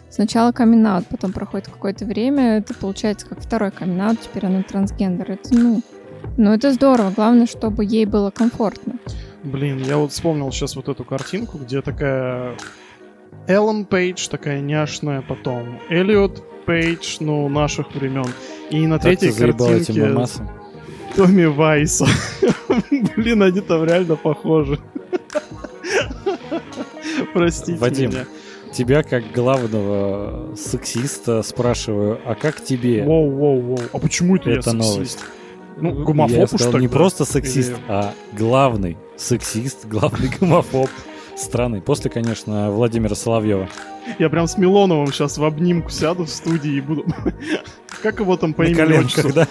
сначала 0.10 0.52
камин 0.52 1.04
потом 1.10 1.32
проходит 1.32 1.68
какое-то 1.68 2.06
время, 2.06 2.58
это 2.58 2.74
получается 2.74 3.28
как 3.28 3.40
второй 3.40 3.72
камин 3.72 4.18
теперь 4.18 4.48
она 4.48 4.64
трансгендер, 4.64 5.32
это, 5.32 5.54
ну, 5.54 5.82
ну, 6.38 6.54
это 6.54 6.72
здорово, 6.72 7.12
главное, 7.16 7.48
чтобы 7.48 7.84
ей 7.84 8.06
было 8.06 8.32
комфортно. 8.32 8.94
Блин, 9.44 9.80
я 9.80 9.98
вот 9.98 10.12
вспомнил 10.12 10.52
сейчас 10.52 10.76
вот 10.76 10.88
эту 10.90 11.04
картинку, 11.04 11.58
где 11.58 11.82
такая 11.82 12.56
Эллен 13.48 13.86
Пейдж, 13.86 14.28
такая 14.30 14.62
няшная, 14.62 15.22
потом 15.22 15.80
Эллиот 15.90 16.66
Пейдж, 16.66 17.18
ну, 17.20 17.48
наших 17.50 17.94
времен. 17.96 18.28
И 18.70 18.86
на 18.86 19.00
третьей 19.00 19.32
картинке? 19.32 20.28
Томми 21.16 21.46
Вайса. 21.46 22.06
Блин, 23.16 23.42
они 23.42 23.62
там 23.62 23.84
реально 23.86 24.16
похожи. 24.16 24.80
Простите 27.34 27.80
Вадим, 27.80 28.10
меня. 28.12 28.26
Тебя, 28.74 29.02
как 29.02 29.32
главного 29.32 30.56
сексиста, 30.56 31.42
спрашиваю, 31.42 32.20
а 32.26 32.36
как 32.36 32.64
тебе 32.64 33.04
Воу, 33.04 33.32
воу, 33.32 33.62
воу. 33.62 33.80
А 33.94 33.98
почему 33.98 34.36
это, 34.36 34.52
я 34.52 34.58
эта 34.58 34.72
сексист? 34.72 35.26
Ну, 35.80 36.00
Я 36.00 36.04
гомофоб 36.06 36.54
уж 36.54 36.62
сказал, 36.62 36.80
не 36.80 36.88
просто 36.88 37.26
сексист, 37.26 37.72
Или- 37.72 37.80
а 37.88 38.14
главный 38.34 38.98
сексист, 39.16 39.86
главный 39.86 40.30
гомофоб 40.40 40.90
страны. 41.36 41.82
После, 41.82 42.10
конечно, 42.10 42.72
Владимира 42.72 43.14
Соловьева. 43.16 43.70
Я 44.20 44.30
прям 44.30 44.48
с 44.48 44.58
Милоновым 44.58 45.12
сейчас 45.14 45.38
в 45.38 45.44
обнимку 45.46 45.90
сяду 45.92 46.24
в 46.26 46.30
студии 46.30 46.74
и 46.78 46.82
буду... 46.82 47.06
Как 48.02 48.20
его 48.20 48.38
там 48.38 48.54
по 48.54 48.64
На 48.64 48.68
имени 48.68 48.98
отчеству? 49.00 49.32
да? 49.34 49.48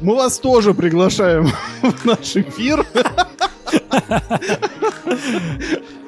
Мы 0.00 0.16
вас 0.16 0.38
тоже 0.38 0.74
приглашаем 0.74 1.46
в 1.82 2.04
наш 2.04 2.36
эфир. 2.36 2.84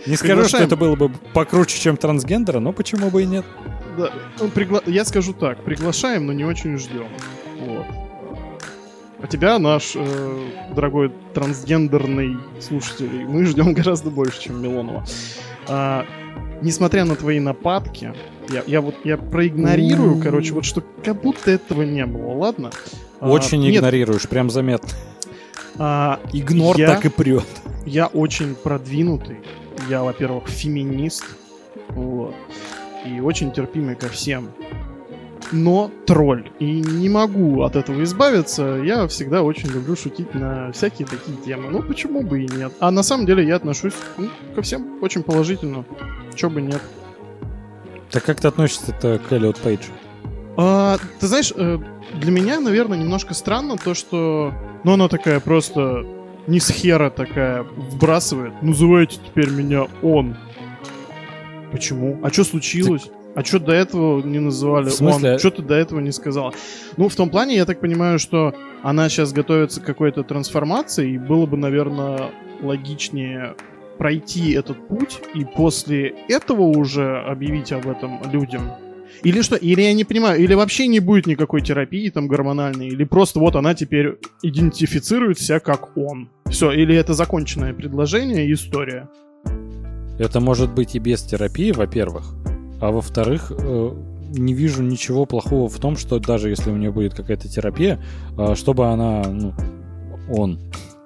Не 0.07 0.17
скажу, 0.17 0.45
что 0.49 0.59
это 0.59 0.77
было 0.77 0.97
бы 0.97 1.11
покруче, 1.33 1.79
чем 1.79 1.97
трансгендера, 1.97 2.59
но 2.61 2.73
почему 2.73 3.11
бы 3.11 3.23
и 3.23 3.27
нет? 3.27 3.45
Да, 3.97 4.11
пригла- 4.55 4.83
Я 4.91 5.05
скажу 5.05 5.33
так, 5.33 5.63
приглашаем, 5.63 6.27
но 6.27 6.33
не 6.33 6.45
очень 6.45 6.77
ждем. 6.79 7.07
Вот. 7.61 7.87
А 9.25 9.27
тебя, 9.27 9.59
наш 9.59 9.93
э, 9.95 10.49
дорогой 10.77 11.11
трансгендерный 11.33 12.37
слушатель, 12.61 13.25
мы 13.27 13.47
ждем 13.47 13.73
гораздо 13.73 14.11
больше, 14.11 14.43
чем 14.43 14.63
Милонова. 14.63 15.03
А, 15.67 16.05
несмотря 16.61 17.07
на 17.07 17.17
твои 17.17 17.41
нападки, 17.41 18.13
я, 18.51 18.63
я 18.67 18.83
вот 18.83 18.97
я 19.03 19.17
проигнорирую, 19.17 20.21
короче, 20.21 20.53
вот 20.53 20.67
что 20.67 20.83
как 21.03 21.23
будто 21.23 21.51
этого 21.51 21.81
не 21.85 22.05
было, 22.05 22.35
ладно? 22.35 22.71
А, 23.19 23.31
Очень 23.31 23.63
нет, 23.63 23.77
игнорируешь, 23.77 24.29
прям 24.29 24.51
заметно. 24.51 24.91
а, 25.79 26.21
Игнор 26.35 26.77
Я- 26.77 26.89
так 26.89 27.07
и 27.07 27.09
прет. 27.09 27.47
Я 27.87 28.09
очень 28.09 28.55
продвинутый. 28.55 29.39
Я, 29.89 30.03
во-первых, 30.03 30.49
феминист. 30.49 31.25
Вот. 31.89 32.35
И 33.07 33.21
очень 33.21 33.53
терпимый 33.53 33.95
ко 33.95 34.11
всем. 34.11 34.51
Но 35.53 35.91
тролль. 36.07 36.51
И 36.59 36.81
не 36.81 37.09
могу 37.09 37.63
от 37.63 37.77
этого 37.77 38.03
избавиться. 38.03 38.81
Я 38.85 39.07
всегда 39.09 39.43
очень 39.43 39.69
люблю 39.69 39.97
шутить 39.97 40.35
на 40.35 40.73
всякие 40.73 41.07
такие 41.07 41.37
темы. 41.39 41.71
Ну, 41.71 41.83
почему 41.83 42.23
бы 42.23 42.43
и 42.43 42.49
нет? 42.49 42.73
А 42.81 42.91
на 42.91 43.03
самом 43.03 43.27
деле 43.27 43.47
я 43.47 43.57
отношусь 43.57 43.95
ну, 44.17 44.29
ко 44.55 44.63
всем 44.63 45.03
очень 45.03 45.23
положительно. 45.23 45.85
Чё 46.35 46.51
бы 46.51 46.61
нет. 46.61 46.81
Так 48.11 48.25
как 48.25 48.41
ты 48.41 48.49
относишься-то 48.49 49.21
к 49.29 49.33
Эллиот 49.33 49.59
Пейдж? 49.59 49.83
А, 50.57 50.99
ты 51.19 51.27
знаешь, 51.27 51.53
э, 51.57 51.79
для 52.15 52.31
меня, 52.31 52.61
наверное, 52.61 52.99
немножко 52.99 53.35
странно 53.35 53.77
то, 53.77 53.95
что... 53.95 54.53
Ну, 54.85 54.93
она 54.93 55.09
такая 55.09 55.41
просто 55.41 56.07
не 56.47 56.61
с 56.61 56.71
хера 56.71 57.11
такая 57.11 57.63
вбрасывает. 57.63 58.53
Называйте 58.63 59.19
теперь 59.25 59.51
меня 59.51 59.87
он. 60.03 60.37
Почему? 61.73 62.21
А 62.23 62.31
что 62.31 62.45
случилось? 62.45 63.11
А 63.35 63.43
что 63.43 63.59
до 63.59 63.73
этого 63.73 64.23
не 64.23 64.39
называли 64.39 64.87
В 64.87 64.93
смысле? 64.93 65.33
он? 65.33 65.39
Что 65.39 65.51
ты 65.51 65.63
до 65.63 65.75
этого 65.75 66.01
не 66.01 66.13
сказал? 66.13 66.55
Ну, 66.97 67.09
в 67.09 67.17
том 67.17 67.31
плане, 67.31 67.57
я 67.57 67.65
так 67.65 67.81
понимаю, 67.81 68.19
что 68.19 68.55
она 68.83 69.09
сейчас 69.09 69.33
готовится 69.33 69.81
к 69.81 69.85
какой-то 69.85 70.23
трансформации, 70.23 71.15
и 71.15 71.19
было 71.19 71.47
бы, 71.47 71.57
наверное, 71.57 72.31
логичнее 72.63 73.55
пройти 73.99 74.53
этот 74.53 74.89
путь 74.89 75.21
и 75.35 75.45
после 75.45 76.15
этого 76.29 76.63
уже 76.63 77.19
объявить 77.19 77.73
об 77.73 77.89
этом 77.89 78.21
людям. 78.33 78.63
Или 79.23 79.41
что? 79.43 79.57
Или 79.57 79.83
я 79.83 79.93
не 79.95 80.05
понимаю, 80.05 80.41
или 80.41 80.55
вообще 80.55 80.87
не 80.87 81.01
будет 81.01 81.27
никакой 81.27 81.61
терапии 81.61 82.11
там 82.11 82.29
гормональной, 82.29 82.89
или 82.89 83.05
просто 83.05 83.41
вот 83.41 83.57
она 83.57 83.75
теперь 83.75 84.19
идентифицирует 84.43 85.39
себя 85.39 85.61
как 85.61 85.97
он. 85.97 86.29
Все, 86.47 86.73
или 86.73 86.95
это 86.95 87.15
законченное 87.15 87.73
предложение 87.73 88.47
и 88.47 88.53
история. 88.53 89.09
Это 90.19 90.41
может 90.41 90.73
быть 90.73 90.95
и 90.95 90.99
без 90.99 91.23
терапии, 91.23 91.73
во-первых. 91.73 92.35
А 92.81 92.91
во-вторых, 92.91 93.53
э, 93.57 93.91
не 94.31 94.55
вижу 94.55 94.83
ничего 94.83 95.27
плохого 95.27 95.69
в 95.69 95.79
том, 95.79 95.97
что 95.97 96.19
даже 96.19 96.51
если 96.51 96.71
у 96.71 96.77
нее 96.77 96.91
будет 96.91 97.15
какая-то 97.15 97.49
терапия, 97.49 98.01
э, 98.37 98.55
чтобы 98.55 98.87
она, 98.87 99.23
ну, 99.25 99.55
он, 100.31 100.59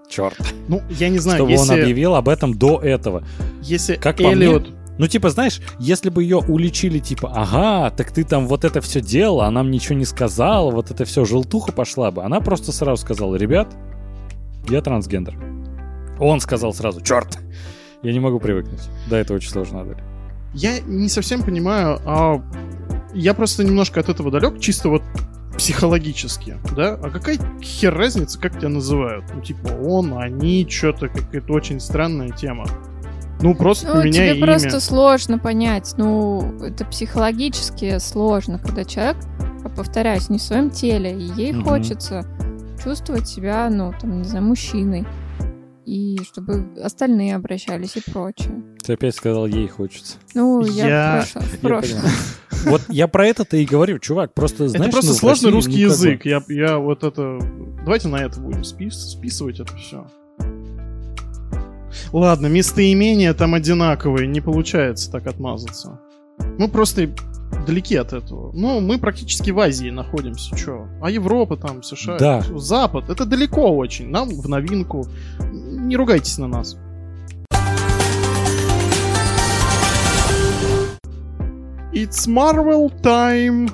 черт, 0.08 0.36
Ну, 0.68 0.82
я 0.90 1.08
не 1.08 1.18
знаю, 1.18 1.38
чтобы 1.38 1.52
если, 1.52 1.72
он 1.72 1.80
объявил 1.80 2.14
об 2.14 2.28
этом 2.28 2.54
до 2.54 2.80
этого. 2.80 3.22
если 3.62 3.96
Как 3.96 4.16
по 4.16 4.22
мне, 4.22 4.32
Эллиот... 4.32 4.70
Ну, 4.98 5.06
типа, 5.06 5.30
знаешь, 5.30 5.60
если 5.78 6.10
бы 6.10 6.24
ее 6.24 6.38
уличили, 6.38 6.98
типа, 6.98 7.32
ага, 7.32 7.90
так 7.90 8.10
ты 8.10 8.24
там 8.24 8.48
вот 8.48 8.64
это 8.64 8.80
все 8.80 9.00
делала, 9.00 9.46
а 9.46 9.50
нам 9.50 9.70
ничего 9.70 9.94
не 9.94 10.04
сказала, 10.04 10.72
вот 10.72 10.90
это 10.90 11.04
все 11.04 11.24
желтуха 11.24 11.70
пошла 11.70 12.10
бы, 12.10 12.24
она 12.24 12.40
просто 12.40 12.72
сразу 12.72 13.02
сказала, 13.02 13.36
ребят, 13.36 13.68
я 14.68 14.82
трансгендер. 14.82 15.38
Он 16.18 16.40
сказал 16.40 16.74
сразу, 16.74 17.00
черт, 17.00 17.38
я 18.02 18.12
не 18.12 18.18
могу 18.18 18.40
привыкнуть. 18.40 18.80
Да, 19.08 19.18
это 19.18 19.34
очень 19.34 19.50
сложно, 19.50 19.82
Адель. 19.82 20.07
Я 20.54 20.80
не 20.80 21.08
совсем 21.08 21.42
понимаю, 21.42 22.00
а 22.04 22.42
я 23.14 23.34
просто 23.34 23.64
немножко 23.64 24.00
от 24.00 24.08
этого 24.08 24.30
далек, 24.30 24.60
чисто 24.60 24.88
вот 24.88 25.02
психологически, 25.56 26.56
да? 26.76 26.94
А 27.02 27.10
какая 27.10 27.38
хер 27.60 27.94
разница, 27.94 28.38
как 28.40 28.58
тебя 28.58 28.68
называют? 28.68 29.24
Ну, 29.34 29.40
типа, 29.42 29.68
он, 29.84 30.16
они, 30.16 30.66
что-то, 30.68 31.08
какая-то 31.08 31.52
очень 31.52 31.80
странная 31.80 32.30
тема. 32.30 32.66
Ну, 33.40 33.54
просто 33.54 33.88
Ну, 33.88 33.94
поменяй 34.00 34.30
тебе 34.30 34.38
имя. 34.38 34.46
просто 34.46 34.80
сложно 34.80 35.38
понять. 35.38 35.94
Ну, 35.96 36.60
это 36.62 36.84
психологически 36.84 37.98
сложно, 37.98 38.58
когда 38.58 38.84
человек, 38.84 39.16
а, 39.64 39.68
повторяюсь, 39.68 40.28
не 40.28 40.38
в 40.38 40.42
своем 40.42 40.70
теле, 40.70 41.12
и 41.16 41.22
ей 41.22 41.52
Мгм. 41.52 41.64
хочется 41.64 42.24
чувствовать 42.82 43.28
себя, 43.28 43.68
ну, 43.70 43.92
там, 44.00 44.18
не 44.22 44.24
знаю, 44.28 44.44
мужчиной. 44.44 45.06
И 45.88 46.20
чтобы 46.22 46.66
остальные 46.84 47.34
обращались 47.34 47.96
и 47.96 48.02
прочее. 48.10 48.62
Ты 48.84 48.92
опять 48.92 49.14
сказал, 49.14 49.46
ей 49.46 49.66
хочется. 49.68 50.16
Ну, 50.34 50.62
я, 50.62 50.86
Я- 50.86 51.24
в 51.34 51.58
прошлом-. 51.60 52.02
Вот 52.66 52.82
я 52.90 53.08
про 53.08 53.26
это-то 53.26 53.56
и 53.56 53.64
говорю, 53.64 53.98
чувак, 53.98 54.34
просто 54.34 54.68
знаешь... 54.68 54.88
это 54.88 54.92
просто 54.92 55.12
ну, 55.12 55.16
сложный 55.16 55.50
русский 55.50 55.80
язык. 55.80 56.26
Я, 56.26 56.42
я 56.48 56.76
вот 56.76 57.04
это... 57.04 57.38
Давайте 57.84 58.08
на 58.08 58.16
это 58.16 58.38
будем 58.38 58.64
спис- 58.64 58.90
списывать 58.90 59.60
это 59.60 59.74
все. 59.76 60.06
Ладно, 62.12 62.48
местоимения 62.48 63.32
там 63.32 63.54
одинаковые, 63.54 64.26
не 64.26 64.42
получается 64.42 65.10
так 65.10 65.26
отмазаться. 65.26 65.98
Мы 66.58 66.68
просто 66.68 67.08
далеки 67.66 67.96
от 67.96 68.12
этого. 68.12 68.52
Ну, 68.52 68.80
мы 68.80 68.98
практически 68.98 69.50
в 69.50 69.60
Азии 69.60 69.90
находимся, 69.90 70.56
чё? 70.56 70.86
А 71.02 71.10
Европа 71.10 71.56
там, 71.56 71.82
США, 71.82 72.18
Да. 72.18 72.42
Запад, 72.56 73.08
это 73.10 73.24
далеко 73.24 73.76
очень. 73.76 74.08
Нам 74.08 74.28
в 74.28 74.48
новинку. 74.48 75.06
Не 75.88 75.96
ругайтесь 75.96 76.36
на 76.36 76.48
нас. 76.48 76.76
It's 81.94 82.28
Marvel 82.28 82.92
time. 83.00 83.72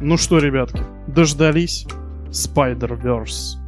Ну 0.00 0.16
что, 0.16 0.38
ребятки, 0.38 0.84
дождались? 1.08 1.84
Spider-Verse. 2.28 3.58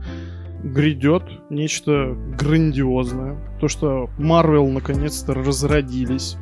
Грядет 0.62 1.24
нечто 1.50 2.16
грандиозное. 2.38 3.36
То, 3.60 3.66
что 3.66 4.08
Marvel 4.20 4.70
наконец-то 4.70 5.34
разродились. 5.34 6.36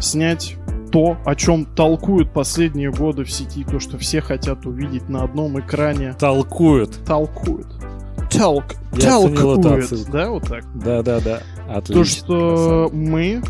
Снять 0.00 0.56
то, 0.90 1.18
о 1.26 1.34
чем 1.34 1.66
толкуют 1.66 2.32
последние 2.32 2.90
годы 2.90 3.24
в 3.24 3.30
сети, 3.30 3.64
то, 3.64 3.80
что 3.80 3.98
все 3.98 4.22
хотят 4.22 4.64
увидеть 4.64 5.10
на 5.10 5.24
одном 5.24 5.60
экране. 5.60 6.14
Толкуют. 6.18 7.04
Толкуют. 7.04 7.75
Толкуют. 8.30 8.76
отсылку. 9.84 10.12
Да, 10.12 10.30
вот 10.30 10.42
так. 10.48 10.64
Да-да-да. 10.74 11.40
Отлично. 11.68 11.94
То, 11.94 12.04
что 12.04 12.90
мы 12.92 13.42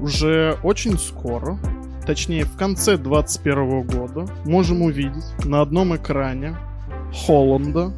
уже 0.00 0.56
очень 0.62 0.98
скоро, 0.98 1.58
точнее 2.06 2.44
в 2.44 2.56
конце 2.56 2.96
2021 2.96 3.82
года, 3.82 4.26
можем 4.44 4.82
увидеть 4.82 5.24
на 5.44 5.60
одном 5.60 5.94
экране 5.96 6.56
Холланда, 7.26 7.92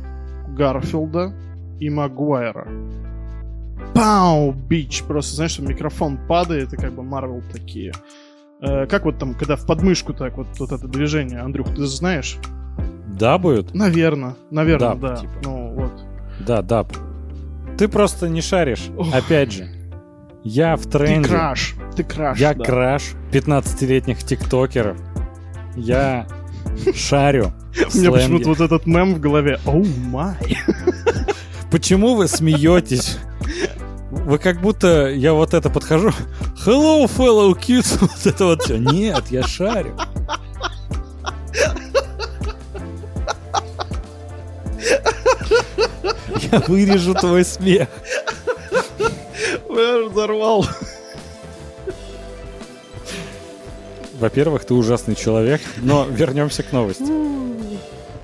Гарфилда 0.56 1.32
и 1.80 1.90
Магуайра. 1.90 2.68
Пау, 3.94 4.52
бич! 4.52 5.02
Просто, 5.04 5.36
знаешь, 5.36 5.58
микрофон 5.58 6.18
падает, 6.28 6.72
и 6.72 6.76
как 6.76 6.92
бы 6.92 7.02
Марвел 7.02 7.42
такие. 7.52 7.92
Э, 8.60 8.86
как 8.86 9.04
вот 9.04 9.18
там, 9.18 9.34
когда 9.34 9.56
в 9.56 9.66
подмышку 9.66 10.12
так 10.12 10.36
вот, 10.36 10.46
вот 10.58 10.72
это 10.72 10.88
движение, 10.88 11.40
Андрюх, 11.40 11.74
ты 11.74 11.86
знаешь? 11.86 12.38
Да, 13.06 13.38
будет? 13.38 13.74
Наверное, 13.74 14.36
наверное, 14.50 14.94
Даб, 14.94 15.00
да. 15.00 15.16
типа. 15.16 15.32
Ну. 15.44 15.53
Да, 16.40 16.62
да. 16.62 16.86
Ты 17.78 17.88
просто 17.88 18.28
не 18.28 18.40
шаришь. 18.40 18.86
Ох. 18.96 19.12
Опять 19.14 19.52
же, 19.52 19.68
я 20.44 20.76
в 20.76 20.84
Ты 20.84 20.90
тренде. 20.98 21.28
краш, 21.28 21.74
ты 21.96 22.04
краш. 22.04 22.38
Я 22.38 22.54
да. 22.54 22.64
краш 22.64 23.02
15-летних 23.32 24.22
тиктокеров. 24.22 24.96
Я 25.74 26.26
шарю. 26.94 27.52
У 27.94 27.98
меня 27.98 28.12
почему-то 28.12 28.48
вот 28.50 28.60
этот 28.60 28.86
мем 28.86 29.14
в 29.14 29.20
голове. 29.20 29.58
Оу 29.66 29.84
май. 29.84 30.36
Почему 31.70 32.14
вы 32.14 32.28
смеетесь? 32.28 33.18
Вы 34.10 34.38
как 34.38 34.60
будто 34.60 35.08
я 35.10 35.32
вот 35.32 35.54
это 35.54 35.70
подхожу. 35.70 36.10
Hello, 36.64 37.04
fellow 37.06 37.52
kids. 37.58 37.98
Вот 38.00 38.26
это 38.26 38.44
вот 38.44 38.62
все. 38.62 38.76
Нет, 38.78 39.24
я 39.30 39.42
шарю. 39.42 39.96
Я 46.54 46.60
вырежу 46.60 47.14
твой 47.14 47.44
смех. 47.44 47.88
Я 49.68 50.04
взорвал. 50.08 50.64
Во-первых, 54.20 54.64
ты 54.64 54.74
ужасный 54.74 55.16
человек, 55.16 55.60
но 55.78 56.06
вернемся 56.08 56.62
к 56.62 56.70
новости. 56.70 57.10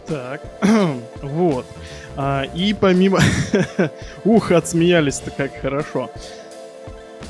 Так, 0.07 0.43
вот. 1.23 1.66
А, 2.16 2.45
и 2.55 2.73
помимо... 2.73 3.19
Ух, 4.25 4.53
отсмеялись-то 4.53 5.33
как 5.33 5.61
хорошо. 5.61 6.09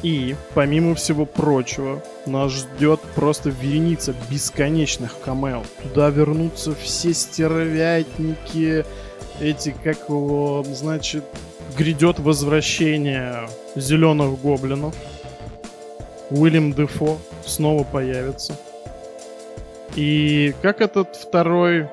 И, 0.03 0.37
помимо 0.53 0.95
всего 0.95 1.25
прочего, 1.25 2.03
нас 2.27 2.53
ждет 2.53 3.01
просто 3.15 3.49
вереница 3.49 4.15
бесконечных 4.31 5.19
камео. 5.21 5.63
Туда 5.83 6.11
вернутся 6.11 6.75
все 6.75 7.15
стервятники, 7.15 8.85
эти, 9.41 9.75
как 9.83 10.09
его, 10.09 10.65
значит, 10.65 11.25
грядет 11.77 12.19
возвращение 12.19 13.49
зеленых 13.75 14.41
гоблинов. 14.41 14.95
Уильям 16.31 16.73
Дефо 16.73 17.19
снова 17.45 17.85
появится. 17.85 18.57
И 19.97 20.55
как 20.63 20.81
этот 20.81 21.17
второй 21.17 21.89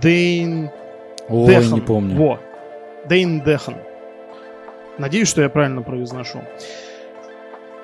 Дейн 0.00 0.70
Ой, 1.28 1.46
Дехан. 1.46 1.72
не 1.72 1.80
помню. 1.80 2.16
Во. 2.16 2.40
Дейн 3.06 3.42
Дехан. 3.42 3.76
Надеюсь, 4.96 5.28
что 5.28 5.42
я 5.42 5.48
правильно 5.48 5.82
произношу. 5.82 6.42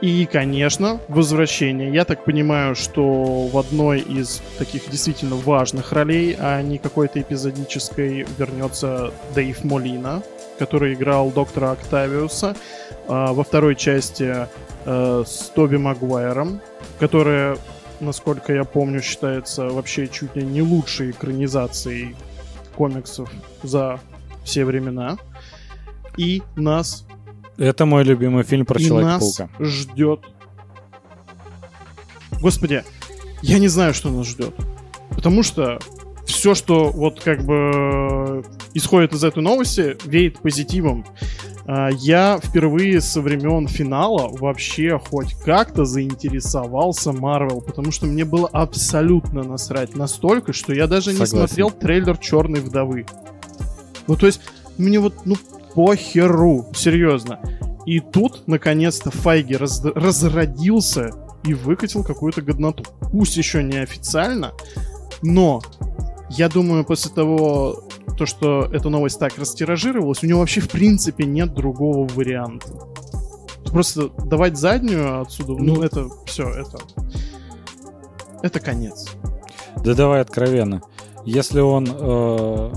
И, 0.00 0.26
конечно, 0.26 1.00
возвращение. 1.08 1.92
Я 1.92 2.04
так 2.04 2.24
понимаю, 2.24 2.74
что 2.74 3.46
в 3.46 3.56
одной 3.56 4.00
из 4.00 4.42
таких 4.58 4.90
действительно 4.90 5.36
важных 5.36 5.92
ролей, 5.92 6.36
а 6.38 6.60
не 6.62 6.78
какой-то 6.78 7.20
эпизодической, 7.20 8.26
вернется 8.36 9.12
Дэйв 9.34 9.64
Молина, 9.64 10.22
который 10.58 10.94
играл 10.94 11.30
доктора 11.30 11.72
Октавиуса. 11.72 12.54
А 13.08 13.32
во 13.32 13.44
второй 13.44 13.76
части 13.76 14.46
э, 14.84 15.24
с 15.26 15.50
Тоби 15.54 15.76
Магуайром, 15.76 16.60
которая, 16.98 17.56
насколько 18.00 18.52
я 18.52 18.64
помню, 18.64 19.00
считается 19.00 19.68
вообще 19.68 20.08
чуть 20.08 20.36
ли 20.36 20.42
не 20.42 20.60
лучшей 20.60 21.12
экранизацией 21.12 22.14
комиксов 22.76 23.30
за 23.62 24.00
все 24.44 24.64
времена. 24.64 25.16
И 26.16 26.42
нас, 26.56 27.06
Это 27.56 27.86
мой 27.86 28.04
любимый 28.04 28.42
фильм 28.42 28.66
про 28.66 28.80
и 28.80 28.82
нас 28.90 29.22
Человека-паука. 29.22 29.48
ждет. 29.64 30.20
Господи, 32.40 32.84
я 33.42 33.58
не 33.58 33.68
знаю, 33.68 33.94
что 33.94 34.10
нас 34.10 34.26
ждет. 34.26 34.54
Потому 35.10 35.42
что 35.42 35.78
все, 36.26 36.54
что 36.54 36.90
вот 36.90 37.20
как 37.20 37.44
бы 37.44 38.44
исходит 38.74 39.12
из 39.12 39.22
этой 39.24 39.42
новости, 39.42 39.96
веет 40.04 40.38
позитивом. 40.40 41.04
А, 41.66 41.90
Я 41.90 42.40
впервые 42.42 43.00
со 43.00 43.20
времен 43.20 43.68
финала 43.68 44.28
вообще 44.28 44.98
хоть 44.98 45.34
как-то 45.44 45.84
заинтересовался 45.84 47.12
Марвел, 47.12 47.60
потому 47.60 47.92
что 47.92 48.06
мне 48.06 48.24
было 48.24 48.48
абсолютно 48.48 49.42
насрать 49.44 49.94
настолько, 49.94 50.52
что 50.52 50.74
я 50.74 50.86
даже 50.86 51.10
не 51.12 51.18
Согласен. 51.18 51.38
смотрел 51.48 51.70
трейлер 51.70 52.16
Черной 52.18 52.60
вдовы. 52.60 53.06
Ну, 54.06 54.16
то 54.16 54.26
есть, 54.26 54.40
мне 54.76 54.98
вот, 55.00 55.14
ну, 55.24 55.36
похеру, 55.74 56.66
серьезно. 56.74 57.38
И 57.86 58.00
тут, 58.00 58.46
наконец-то, 58.48 59.10
Файги 59.10 59.56
раз- 59.56 59.84
разродился 59.84 61.10
и 61.44 61.52
выкатил 61.54 62.02
какую-то 62.02 62.40
годноту. 62.42 62.84
Пусть 63.12 63.36
еще 63.36 63.62
не 63.62 63.78
официально, 63.78 64.52
но 65.22 65.60
я 66.30 66.48
думаю, 66.48 66.84
после 66.84 67.10
того, 67.12 67.84
то, 68.16 68.24
что 68.26 68.64
эта 68.72 68.88
новость 68.88 69.18
так 69.18 69.36
растиражировалась, 69.38 70.22
у 70.22 70.26
него 70.26 70.40
вообще 70.40 70.60
в 70.60 70.70
принципе 70.70 71.24
нет 71.26 71.52
другого 71.52 72.08
варианта. 72.08 72.68
Просто 73.70 74.08
давать 74.24 74.56
заднюю 74.56 75.20
отсюда, 75.20 75.52
ну, 75.52 75.74
Ну. 75.76 75.82
это 75.82 76.08
все, 76.26 76.48
это... 76.48 76.78
Это 78.42 78.60
конец. 78.60 79.08
Да 79.84 79.94
давай 79.94 80.20
откровенно. 80.20 80.82
Если 81.24 81.60
он... 81.60 81.86
э, 81.90 82.72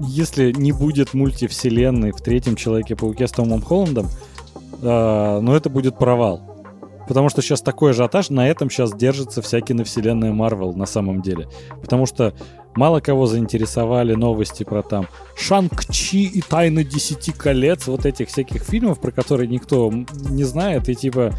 если 0.00 0.52
не 0.52 0.72
будет 0.72 1.14
мультивселенной 1.14 2.12
в 2.12 2.20
третьем 2.20 2.56
Человеке-пауке 2.56 3.26
с 3.26 3.32
Томом 3.32 3.62
Холландом, 3.62 4.08
э, 4.82 5.40
ну 5.40 5.54
это 5.54 5.70
будет 5.70 5.98
провал. 5.98 6.56
Потому 7.08 7.28
что 7.28 7.40
сейчас 7.40 7.60
такой 7.60 7.92
ажиотаж, 7.92 8.30
на 8.30 8.48
этом 8.48 8.68
сейчас 8.68 8.92
держится 8.92 9.40
вся 9.40 9.60
киновселенная 9.60 10.32
Марвел 10.32 10.72
на 10.74 10.86
самом 10.86 11.22
деле. 11.22 11.48
Потому 11.80 12.04
что 12.06 12.34
мало 12.74 13.00
кого 13.00 13.26
заинтересовали 13.26 14.14
новости 14.14 14.64
про 14.64 14.82
там 14.82 15.06
Шанг-Чи 15.36 16.24
и 16.24 16.42
Тайны 16.42 16.84
Десяти 16.84 17.32
Колец, 17.32 17.86
вот 17.86 18.06
этих 18.06 18.28
всяких 18.28 18.64
фильмов, 18.64 19.00
про 19.00 19.12
которые 19.12 19.48
никто 19.48 19.92
не 20.28 20.44
знает, 20.44 20.88
и 20.88 20.94
типа 20.96 21.32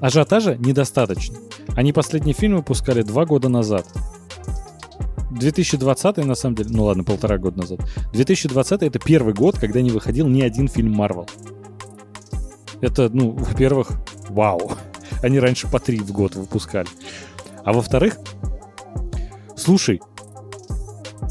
ажиотажа 0.00 0.56
недостаточно. 0.56 1.36
Они 1.74 1.92
последний 1.92 2.32
фильм 2.32 2.56
выпускали 2.56 3.02
два 3.02 3.26
года 3.26 3.48
назад. 3.48 3.86
2020 5.30 6.16
на 6.18 6.34
самом 6.34 6.56
деле, 6.56 6.70
ну 6.72 6.84
ладно, 6.84 7.04
полтора 7.04 7.38
года 7.38 7.58
назад. 7.58 7.80
2020 8.12 8.82
это 8.82 8.98
первый 8.98 9.34
год, 9.34 9.58
когда 9.58 9.80
не 9.80 9.90
выходил 9.90 10.26
ни 10.28 10.42
один 10.42 10.68
фильм 10.68 10.92
Марвел. 10.92 11.28
Это, 12.80 13.10
ну, 13.12 13.30
во-первых, 13.32 13.90
вау. 14.28 14.72
Они 15.22 15.38
раньше 15.38 15.68
по 15.68 15.80
три 15.80 15.98
в 15.98 16.12
год 16.12 16.34
выпускали. 16.36 16.88
А 17.64 17.72
во-вторых, 17.72 18.18
слушай, 19.56 20.00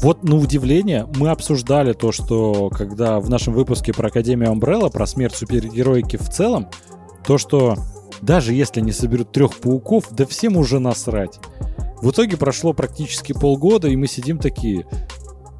вот 0.02 0.22
на 0.22 0.36
удивление 0.36 1.08
мы 1.16 1.30
обсуждали 1.30 1.92
то, 1.92 2.12
что 2.12 2.70
когда 2.70 3.18
в 3.18 3.28
нашем 3.28 3.54
выпуске 3.54 3.92
про 3.92 4.08
Академию 4.08 4.52
Umbrella, 4.52 4.90
про 4.90 5.06
смерть 5.06 5.34
супергероики 5.34 6.16
в 6.16 6.28
целом, 6.28 6.68
то, 7.26 7.38
что 7.38 7.76
даже 8.20 8.52
если 8.52 8.80
не 8.80 8.92
соберут 8.92 9.32
трех 9.32 9.56
пауков, 9.56 10.06
да 10.10 10.26
всем 10.26 10.56
уже 10.56 10.78
насрать. 10.78 11.40
В 12.02 12.10
итоге 12.10 12.36
прошло 12.36 12.72
практически 12.72 13.32
полгода, 13.32 13.88
и 13.88 13.96
мы 13.96 14.06
сидим 14.06 14.38
такие, 14.38 14.86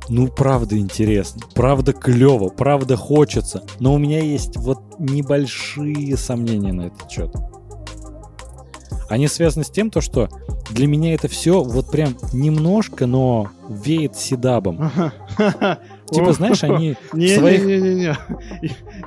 ну, 0.09 0.29
правда 0.29 0.79
интересно, 0.79 1.43
правда 1.55 1.93
клево, 1.93 2.49
правда 2.49 2.97
хочется, 2.97 3.65
но 3.81 3.95
у 3.95 3.99
меня 3.99 4.21
есть 4.23 4.57
вот 4.57 4.79
небольшие 4.99 6.17
сомнения 6.17 6.73
на 6.73 6.87
этот 6.87 7.11
счет. 7.11 7.35
Они 9.09 9.27
связаны 9.27 9.65
с 9.65 9.71
тем, 9.71 9.91
то, 9.91 10.03
что 10.03 10.29
для 10.71 10.87
меня 10.87 11.15
это 11.15 11.29
все 11.29 11.63
вот 11.63 11.91
прям 11.91 12.15
немножко, 12.33 13.07
но 13.07 13.49
веет 13.69 14.17
седабом. 14.17 14.91
Типа, 16.11 16.33
знаешь, 16.35 16.63
они 16.63 16.95
не, 17.15 17.29
своих- 17.29 17.65
не, 17.65 17.81
не, 17.81 17.95
не, 17.95 17.95
не. 18.01 18.17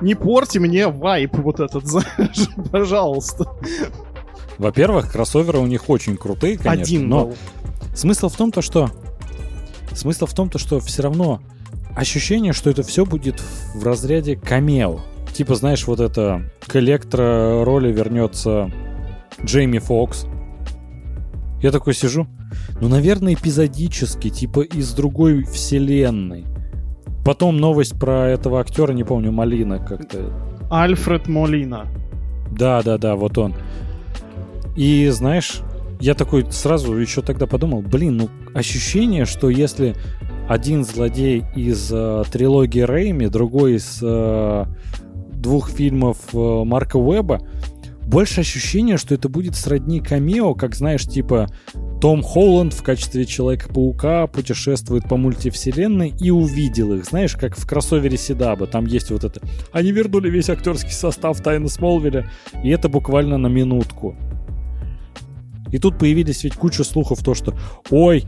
Не 0.00 0.14
порти 0.16 0.58
мне 0.58 0.88
вайп 0.88 1.36
вот 1.36 1.60
этот, 1.60 1.84
пожалуйста. 2.72 3.46
Во-первых, 4.62 5.10
кроссоверы 5.10 5.58
у 5.58 5.66
них 5.66 5.90
очень 5.90 6.16
крутые, 6.16 6.56
конечно, 6.56 6.82
Один 6.82 7.08
но 7.08 7.26
был. 7.26 7.36
смысл 7.96 8.28
в 8.28 8.36
том, 8.36 8.52
то, 8.52 8.62
что 8.62 8.90
смысл 9.92 10.26
в 10.26 10.34
том, 10.34 10.48
то, 10.48 10.58
что 10.58 10.78
все 10.78 11.02
равно 11.02 11.40
ощущение, 11.96 12.52
что 12.52 12.70
это 12.70 12.84
все 12.84 13.04
будет 13.04 13.42
в 13.74 13.84
разряде 13.84 14.36
камео. 14.36 15.00
Типа, 15.34 15.56
знаешь, 15.56 15.86
вот 15.86 15.98
это 15.98 16.48
к 16.66 16.76
электро 16.76 17.64
роли 17.64 17.92
вернется 17.92 18.70
Джейми 19.44 19.78
Фокс. 19.78 20.26
Я 21.60 21.72
такой 21.72 21.94
сижу, 21.94 22.28
ну, 22.80 22.88
наверное, 22.88 23.34
эпизодически, 23.34 24.30
типа 24.30 24.60
из 24.60 24.92
другой 24.92 25.42
вселенной. 25.42 26.44
Потом 27.24 27.56
новость 27.56 27.98
про 27.98 28.28
этого 28.28 28.60
актера, 28.60 28.92
не 28.92 29.04
помню, 29.04 29.32
Малина 29.32 29.78
как-то. 29.78 30.32
Альфред 30.70 31.26
Молина. 31.26 31.86
Да, 32.50 32.82
да, 32.82 32.96
да, 32.98 33.16
вот 33.16 33.38
он. 33.38 33.54
И 34.76 35.08
знаешь, 35.08 35.60
я 36.00 36.14
такой 36.14 36.46
сразу 36.50 36.94
еще 36.96 37.22
тогда 37.22 37.46
подумал, 37.46 37.82
блин, 37.82 38.16
ну 38.16 38.30
ощущение, 38.54 39.24
что 39.24 39.50
если 39.50 39.94
один 40.48 40.84
злодей 40.84 41.44
из 41.54 41.90
э, 41.92 42.24
трилогии 42.30 42.84
Рейми, 42.84 43.26
другой 43.26 43.76
из 43.76 44.00
э, 44.02 44.64
двух 45.32 45.70
фильмов 45.70 46.18
э, 46.32 46.64
Марка 46.64 46.96
Уэба, 46.96 47.40
больше 48.06 48.40
ощущение, 48.40 48.96
что 48.96 49.14
это 49.14 49.28
будет 49.28 49.54
сродни 49.54 50.00
камео, 50.00 50.54
как 50.54 50.74
знаешь, 50.74 51.04
типа 51.06 51.48
Том 52.00 52.22
Холланд 52.22 52.74
в 52.74 52.82
качестве 52.82 53.24
Человека-паука 53.24 54.26
путешествует 54.26 55.08
по 55.08 55.16
мультивселенной 55.16 56.12
и 56.20 56.30
увидел 56.30 56.92
их. 56.94 57.04
Знаешь, 57.04 57.36
как 57.36 57.56
в 57.56 57.66
кроссовере 57.66 58.16
Седаба. 58.16 58.66
Там 58.66 58.86
есть 58.86 59.10
вот 59.10 59.24
это. 59.24 59.40
Они 59.72 59.92
вернули 59.92 60.28
весь 60.28 60.50
актерский 60.50 60.90
состав 60.90 61.40
Тайны 61.40 61.68
Смолвиля. 61.68 62.28
И 62.64 62.70
это 62.70 62.88
буквально 62.88 63.38
на 63.38 63.46
минутку. 63.46 64.16
И 65.72 65.78
тут 65.78 65.98
появились 65.98 66.44
ведь 66.44 66.54
куча 66.54 66.84
слухов, 66.84 67.24
то 67.24 67.34
что 67.34 67.54
«Ой, 67.90 68.24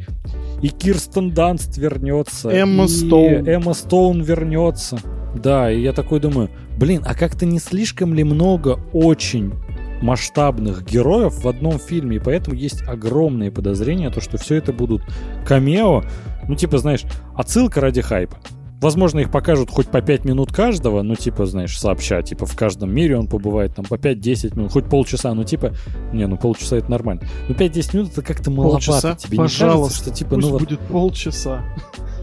и 0.62 0.68
Кирстен 0.68 1.30
Данст 1.30 1.76
вернется. 1.76 2.48
Эмма 2.48 2.84
и 2.84 2.88
Стоун. 2.88 3.46
Эмма 3.46 3.74
Стоун 3.74 4.22
вернется. 4.22 4.98
Да, 5.36 5.70
и 5.70 5.80
я 5.80 5.92
такой 5.92 6.20
думаю, 6.20 6.50
блин, 6.78 7.02
а 7.06 7.14
как-то 7.14 7.44
не 7.44 7.58
слишком 7.58 8.14
ли 8.14 8.24
много 8.24 8.80
очень 8.92 9.52
масштабных 10.00 10.84
героев 10.84 11.44
в 11.44 11.48
одном 11.48 11.78
фильме, 11.78 12.16
и 12.16 12.20
поэтому 12.20 12.56
есть 12.56 12.82
огромные 12.86 13.50
подозрения, 13.50 14.10
то, 14.10 14.20
что 14.20 14.38
все 14.38 14.56
это 14.56 14.72
будут 14.72 15.02
камео, 15.46 16.02
ну, 16.48 16.54
типа, 16.54 16.78
знаешь, 16.78 17.04
отсылка 17.36 17.80
ради 17.80 18.02
хайпа. 18.02 18.38
Возможно, 18.84 19.20
их 19.20 19.30
покажут 19.30 19.70
хоть 19.70 19.88
по 19.88 20.02
5 20.02 20.26
минут 20.26 20.52
каждого, 20.52 21.00
ну, 21.00 21.14
типа, 21.14 21.46
знаешь, 21.46 21.78
сообща, 21.78 22.20
типа, 22.20 22.44
в 22.44 22.54
каждом 22.54 22.94
мире 22.94 23.16
он 23.16 23.28
побывает 23.28 23.74
там 23.74 23.86
по 23.86 23.94
5-10 23.94 24.58
минут, 24.58 24.72
хоть 24.72 24.84
полчаса, 24.90 25.32
ну, 25.32 25.42
типа, 25.42 25.72
не, 26.12 26.26
ну, 26.26 26.36
полчаса 26.36 26.76
это 26.76 26.90
нормально. 26.90 27.22
Ну, 27.48 27.54
5-10 27.54 27.96
минут 27.96 28.12
это 28.12 28.20
как-то 28.20 28.50
маловато. 28.50 28.84
Полчаса, 28.84 29.14
Тебе 29.14 29.38
пожалуйста. 29.38 29.64
не 29.64 29.70
кажется, 29.70 30.02
что, 30.02 30.10
типа, 30.10 30.34
Пусть 30.34 30.46
ну, 30.46 30.52
вот 30.52 30.60
будет 30.60 30.80
полчаса. 30.80 31.62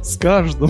С 0.03 0.17
каждым. 0.17 0.69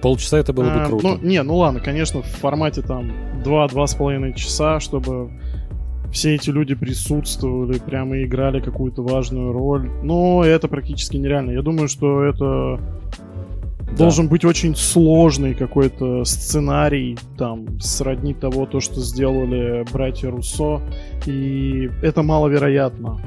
полчаса 0.00 0.38
это 0.38 0.54
было 0.54 0.64
бы 0.64 0.70
А, 0.70 0.86
круто. 0.86 1.06
Ну, 1.06 1.18
не, 1.18 1.42
ну 1.42 1.56
ладно, 1.58 1.80
конечно, 1.80 2.22
в 2.22 2.26
формате 2.26 2.80
там 2.80 3.12
2-2,5 3.44 4.34
часа, 4.36 4.80
чтобы 4.80 5.28
все 6.10 6.34
эти 6.34 6.48
люди 6.48 6.74
присутствовали, 6.74 7.78
прямо 7.78 8.16
и 8.16 8.24
играли 8.24 8.60
какую-то 8.60 9.02
важную 9.02 9.52
роль. 9.52 9.90
Но 10.02 10.42
это 10.44 10.66
практически 10.66 11.18
нереально. 11.18 11.50
Я 11.50 11.60
думаю, 11.60 11.88
что 11.88 12.24
это 12.24 12.80
Да. 13.90 13.96
должен 13.96 14.28
быть 14.28 14.44
очень 14.44 14.76
сложный 14.76 15.54
какой-то 15.54 16.24
сценарий, 16.24 17.18
там, 17.36 17.80
сродни 17.80 18.34
того, 18.34 18.66
то, 18.66 18.80
что 18.80 19.00
сделали 19.00 19.84
братья 19.92 20.30
Руссо. 20.30 20.80
И 21.26 21.90
это 22.02 22.22
маловероятно. 22.22 23.20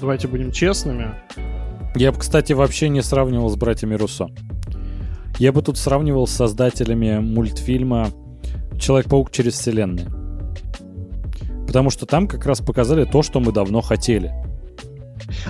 Давайте 0.00 0.28
будем 0.28 0.50
честными. 0.50 1.14
Я 1.94 2.12
бы, 2.12 2.18
кстати, 2.18 2.52
вообще 2.52 2.88
не 2.88 3.02
сравнивал 3.02 3.48
с 3.48 3.56
братьями 3.56 3.94
Руссо. 3.94 4.28
Я 5.38 5.52
бы 5.52 5.62
тут 5.62 5.78
сравнивал 5.78 6.26
с 6.26 6.32
создателями 6.32 7.18
мультфильма 7.18 8.10
Человек-паук 8.78 9.30
через 9.30 9.54
вселенные. 9.54 10.06
Потому 11.66 11.90
что 11.90 12.06
там 12.06 12.28
как 12.28 12.44
раз 12.46 12.60
показали 12.60 13.04
то, 13.04 13.22
что 13.22 13.40
мы 13.40 13.52
давно 13.52 13.80
хотели. 13.80 14.32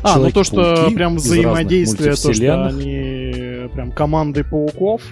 А, 0.03 0.19
ну 0.19 0.31
то, 0.31 0.45
что 0.45 0.91
прям 0.95 1.17
взаимодействие, 1.17 2.11
то, 2.11 2.17
что 2.17 2.29
мультивселенных. 2.29 2.75
Прям 3.69 3.93
командой 3.93 4.45
пауков. 4.45 5.03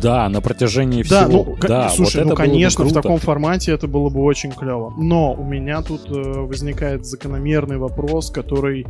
Да, 0.00 0.28
на 0.28 0.40
протяжении 0.40 1.02
Да, 1.02 1.26
всего. 1.26 1.44
ну, 1.44 1.56
ка- 1.56 1.68
да, 1.68 1.88
слушай, 1.88 2.18
вот 2.22 2.26
ну, 2.26 2.32
это 2.32 2.36
было 2.42 2.46
бы 2.46 2.52
конечно, 2.52 2.84
в 2.84 2.88
круто. 2.88 3.02
таком 3.02 3.18
формате 3.18 3.72
это 3.72 3.86
было 3.88 4.08
бы 4.10 4.20
очень 4.22 4.52
клево. 4.52 4.92
Но 4.96 5.32
у 5.32 5.44
меня 5.44 5.82
тут 5.82 6.10
э, 6.10 6.14
возникает 6.40 7.04
закономерный 7.06 7.78
вопрос, 7.78 8.30
который, 8.30 8.86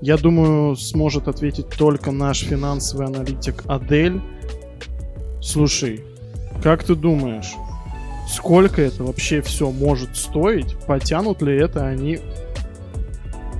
я 0.00 0.16
думаю, 0.16 0.76
сможет 0.76 1.28
ответить 1.28 1.68
только 1.68 2.10
наш 2.10 2.40
финансовый 2.40 3.06
аналитик 3.06 3.62
Адель. 3.66 4.20
Слушай, 5.40 6.04
как 6.62 6.84
ты 6.84 6.94
думаешь, 6.94 7.52
сколько 8.28 8.82
это 8.82 9.04
вообще 9.04 9.40
все 9.42 9.70
может 9.70 10.16
стоить? 10.16 10.76
Потянут 10.86 11.40
ли 11.42 11.56
это 11.56 11.86
они 11.86 12.18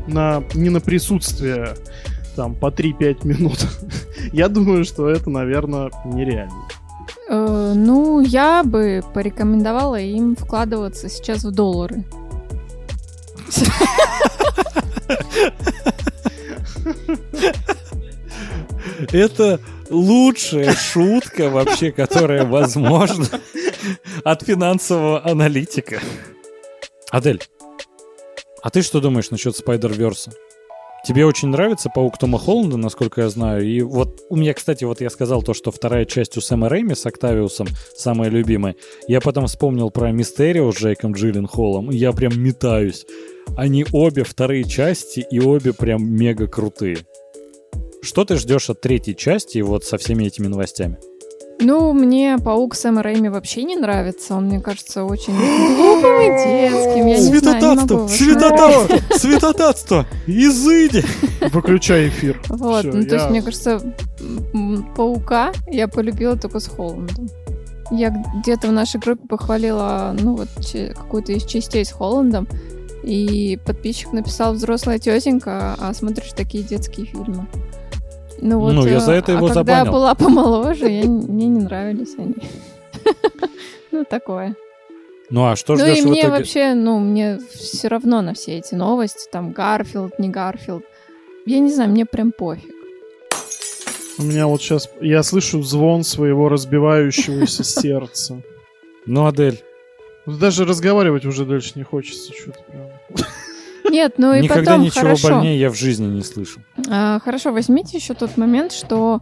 на, 0.06 0.42
не 0.54 0.68
на 0.70 0.80
присутствие 0.80 1.70
там 2.36 2.54
по 2.54 2.66
3-5 2.70 3.26
минут? 3.26 3.58
Я 4.32 4.48
думаю, 4.48 4.84
что 4.84 5.08
это, 5.08 5.30
наверное, 5.30 5.90
нереально. 6.04 6.68
Э, 7.28 7.72
ну, 7.74 8.20
я 8.20 8.62
бы 8.62 9.02
порекомендовала 9.14 9.98
им 9.98 10.36
вкладываться 10.36 11.08
сейчас 11.08 11.44
в 11.44 11.50
доллары. 11.50 12.04
Это 19.10 19.60
лучшая 19.90 20.74
шутка 20.74 21.50
вообще, 21.50 21.90
которая 21.92 22.44
возможна 22.44 23.26
от 24.24 24.42
финансового 24.42 25.24
аналитика. 25.24 26.00
Адель, 27.10 27.42
А 28.62 28.70
ты 28.70 28.82
что 28.82 29.00
думаешь 29.00 29.30
насчет 29.30 29.54
Spider-Verse'а? 29.56 30.32
Тебе 31.04 31.26
очень 31.26 31.48
нравится 31.48 31.90
Паук 31.90 32.16
Тома 32.16 32.38
Холланда, 32.38 32.76
насколько 32.76 33.22
я 33.22 33.28
знаю. 33.28 33.66
И 33.66 33.82
вот 33.82 34.20
у 34.28 34.36
меня, 34.36 34.54
кстати, 34.54 34.84
вот 34.84 35.00
я 35.00 35.10
сказал 35.10 35.42
то, 35.42 35.52
что 35.52 35.72
вторая 35.72 36.04
часть 36.04 36.36
у 36.36 36.40
Сэма 36.40 36.68
Рэйми 36.68 36.94
с 36.94 37.04
Октавиусом 37.06 37.66
самая 37.96 38.30
любимая. 38.30 38.76
Я 39.08 39.20
потом 39.20 39.48
вспомнил 39.48 39.90
про 39.90 40.12
Мистерио 40.12 40.70
с 40.70 40.76
Джейком 40.76 41.14
Джилленхолом, 41.14 41.90
и 41.90 41.96
я 41.96 42.12
прям 42.12 42.40
метаюсь. 42.40 43.04
Они 43.56 43.84
обе 43.92 44.22
вторые 44.22 44.62
части, 44.62 45.26
и 45.28 45.40
обе 45.40 45.72
прям 45.72 46.08
мега 46.08 46.46
крутые. 46.46 46.98
Что 48.00 48.24
ты 48.24 48.36
ждешь 48.36 48.70
от 48.70 48.80
третьей 48.80 49.16
части 49.16 49.58
вот 49.58 49.84
со 49.84 49.98
всеми 49.98 50.24
этими 50.24 50.46
новостями? 50.46 50.98
Ну, 51.62 51.92
мне 51.92 52.38
паук 52.42 52.74
Сэма 52.74 53.02
Рэйми 53.02 53.28
вообще 53.28 53.62
не 53.62 53.76
нравится. 53.76 54.34
Он, 54.34 54.46
мне 54.46 54.60
кажется, 54.60 55.04
очень 55.04 55.34
глупым 55.34 56.20
и 56.20 56.26
детским. 56.44 57.06
Я 57.06 57.16
его 57.16 58.08
Святотатство! 58.08 58.08
Святотатство! 59.16 60.06
Изыди! 60.26 61.04
Выключай 61.52 62.08
эфир. 62.08 62.40
Вот, 62.48 62.84
ну 62.84 63.04
то 63.04 63.14
есть, 63.14 63.30
мне 63.30 63.42
кажется, 63.42 63.80
паука 64.96 65.52
я 65.66 65.88
полюбила 65.88 66.36
только 66.36 66.60
с 66.60 66.68
Холландом. 66.68 67.28
Я 67.90 68.10
где-то 68.10 68.68
в 68.68 68.72
нашей 68.72 69.00
группе 69.00 69.26
похвалила, 69.28 70.16
ну 70.18 70.36
вот, 70.36 70.48
какую-то 70.94 71.32
из 71.32 71.44
частей 71.44 71.84
с 71.84 71.92
Холландом, 71.92 72.48
и 73.02 73.58
подписчик 73.64 74.12
написал 74.12 74.54
«Взрослая 74.54 74.98
тетенька, 74.98 75.74
а 75.78 75.92
смотришь 75.92 76.32
такие 76.34 76.64
детские 76.64 77.06
фильмы». 77.06 77.46
Ну, 78.44 78.58
вот, 78.58 78.72
Ну, 78.72 78.86
я 78.86 78.96
э, 78.96 79.00
за 79.00 79.12
это 79.12 79.32
а 79.32 79.36
его 79.36 79.46
когда 79.46 79.60
я 79.60 79.84
забанил. 79.84 79.92
была 79.92 80.14
помоложе, 80.16 80.88
я, 80.90 81.04
мне 81.04 81.46
не 81.46 81.60
нравились 81.60 82.14
они. 82.18 82.34
Ну, 83.92 84.04
такое. 84.04 84.56
Ну 85.30 85.46
а 85.46 85.54
что 85.54 85.74
Ну 85.74 85.80
ждешь 85.80 85.98
и 85.98 86.02
в 86.02 86.06
мне 86.06 86.20
итоге? 86.22 86.36
вообще, 86.38 86.74
ну, 86.74 86.98
мне 86.98 87.38
все 87.54 87.88
равно 87.88 88.20
на 88.22 88.32
все 88.34 88.58
эти 88.58 88.74
новости, 88.74 89.28
там, 89.30 89.52
Гарфилд, 89.52 90.18
не 90.18 90.28
Гарфилд. 90.28 90.82
Я 91.46 91.58
не 91.58 91.70
знаю, 91.72 91.90
мне 91.90 92.04
прям 92.06 92.32
пофиг. 92.32 92.74
У 94.18 94.22
меня 94.22 94.46
вот 94.46 94.60
сейчас... 94.62 94.88
Я 95.00 95.22
слышу 95.22 95.62
звон 95.62 96.04
своего 96.04 96.48
разбивающегося 96.48 97.64
сердца. 97.80 98.42
Ну, 99.06 99.26
Адель, 99.26 99.62
Даже 100.26 100.64
разговаривать 100.64 101.24
уже 101.26 101.44
дальше 101.44 101.72
не 101.76 101.82
хочется. 101.82 102.32
Что-то 102.32 102.60
прям. 102.68 103.26
Нет, 103.90 104.14
ну 104.18 104.34
и 104.34 104.42
никогда 104.42 104.72
потом, 104.72 104.82
ничего 104.84 105.00
хорошо. 105.02 105.28
больнее 105.28 105.58
я 105.58 105.70
в 105.70 105.74
жизни 105.74 106.06
не 106.06 106.22
слышал. 106.22 106.62
А, 106.88 107.18
хорошо, 107.20 107.52
возьмите 107.52 107.98
еще 107.98 108.14
тот 108.14 108.36
момент, 108.36 108.72
что 108.72 109.20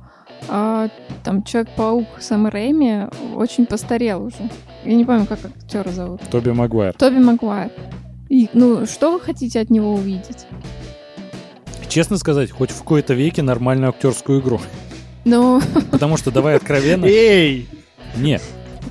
а, 0.48 0.88
там 1.24 1.42
Человек-паук 1.42 2.06
Сэм 2.18 2.46
Рэйми 2.46 3.06
очень 3.36 3.66
постарел 3.66 4.24
уже. 4.24 4.50
Я 4.84 4.94
не 4.94 5.04
помню, 5.04 5.26
как 5.26 5.38
актера 5.44 5.90
зовут. 5.90 6.20
Тоби 6.30 6.50
Магуайр. 6.50 6.94
Тоби 6.94 7.18
Магуайр. 7.18 7.70
И, 8.28 8.48
ну, 8.52 8.86
что 8.86 9.12
вы 9.12 9.20
хотите 9.20 9.60
от 9.60 9.70
него 9.70 9.94
увидеть? 9.94 10.46
Честно 11.88 12.16
сказать, 12.16 12.50
хоть 12.50 12.70
в 12.70 12.78
какой-то 12.78 13.14
веке 13.14 13.42
нормальную 13.42 13.90
актерскую 13.90 14.40
игру. 14.40 14.60
Ну, 15.24 15.60
Потому 15.90 16.16
что, 16.16 16.30
давай 16.30 16.56
откровенно, 16.56 17.04
Эй! 17.06 17.68
Не, 18.16 18.40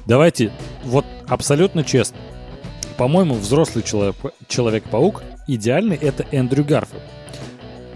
давайте 0.05 0.51
вот 0.84 1.05
абсолютно 1.28 1.84
честно. 1.84 2.17
По-моему, 2.97 3.36
взрослый 3.36 3.84
человек, 3.84 4.15
Человек-паук 4.47 5.24
идеальный— 5.56 5.95
это 6.02 6.26
Эндрю 6.32 6.64
Гарфилд. 6.64 7.02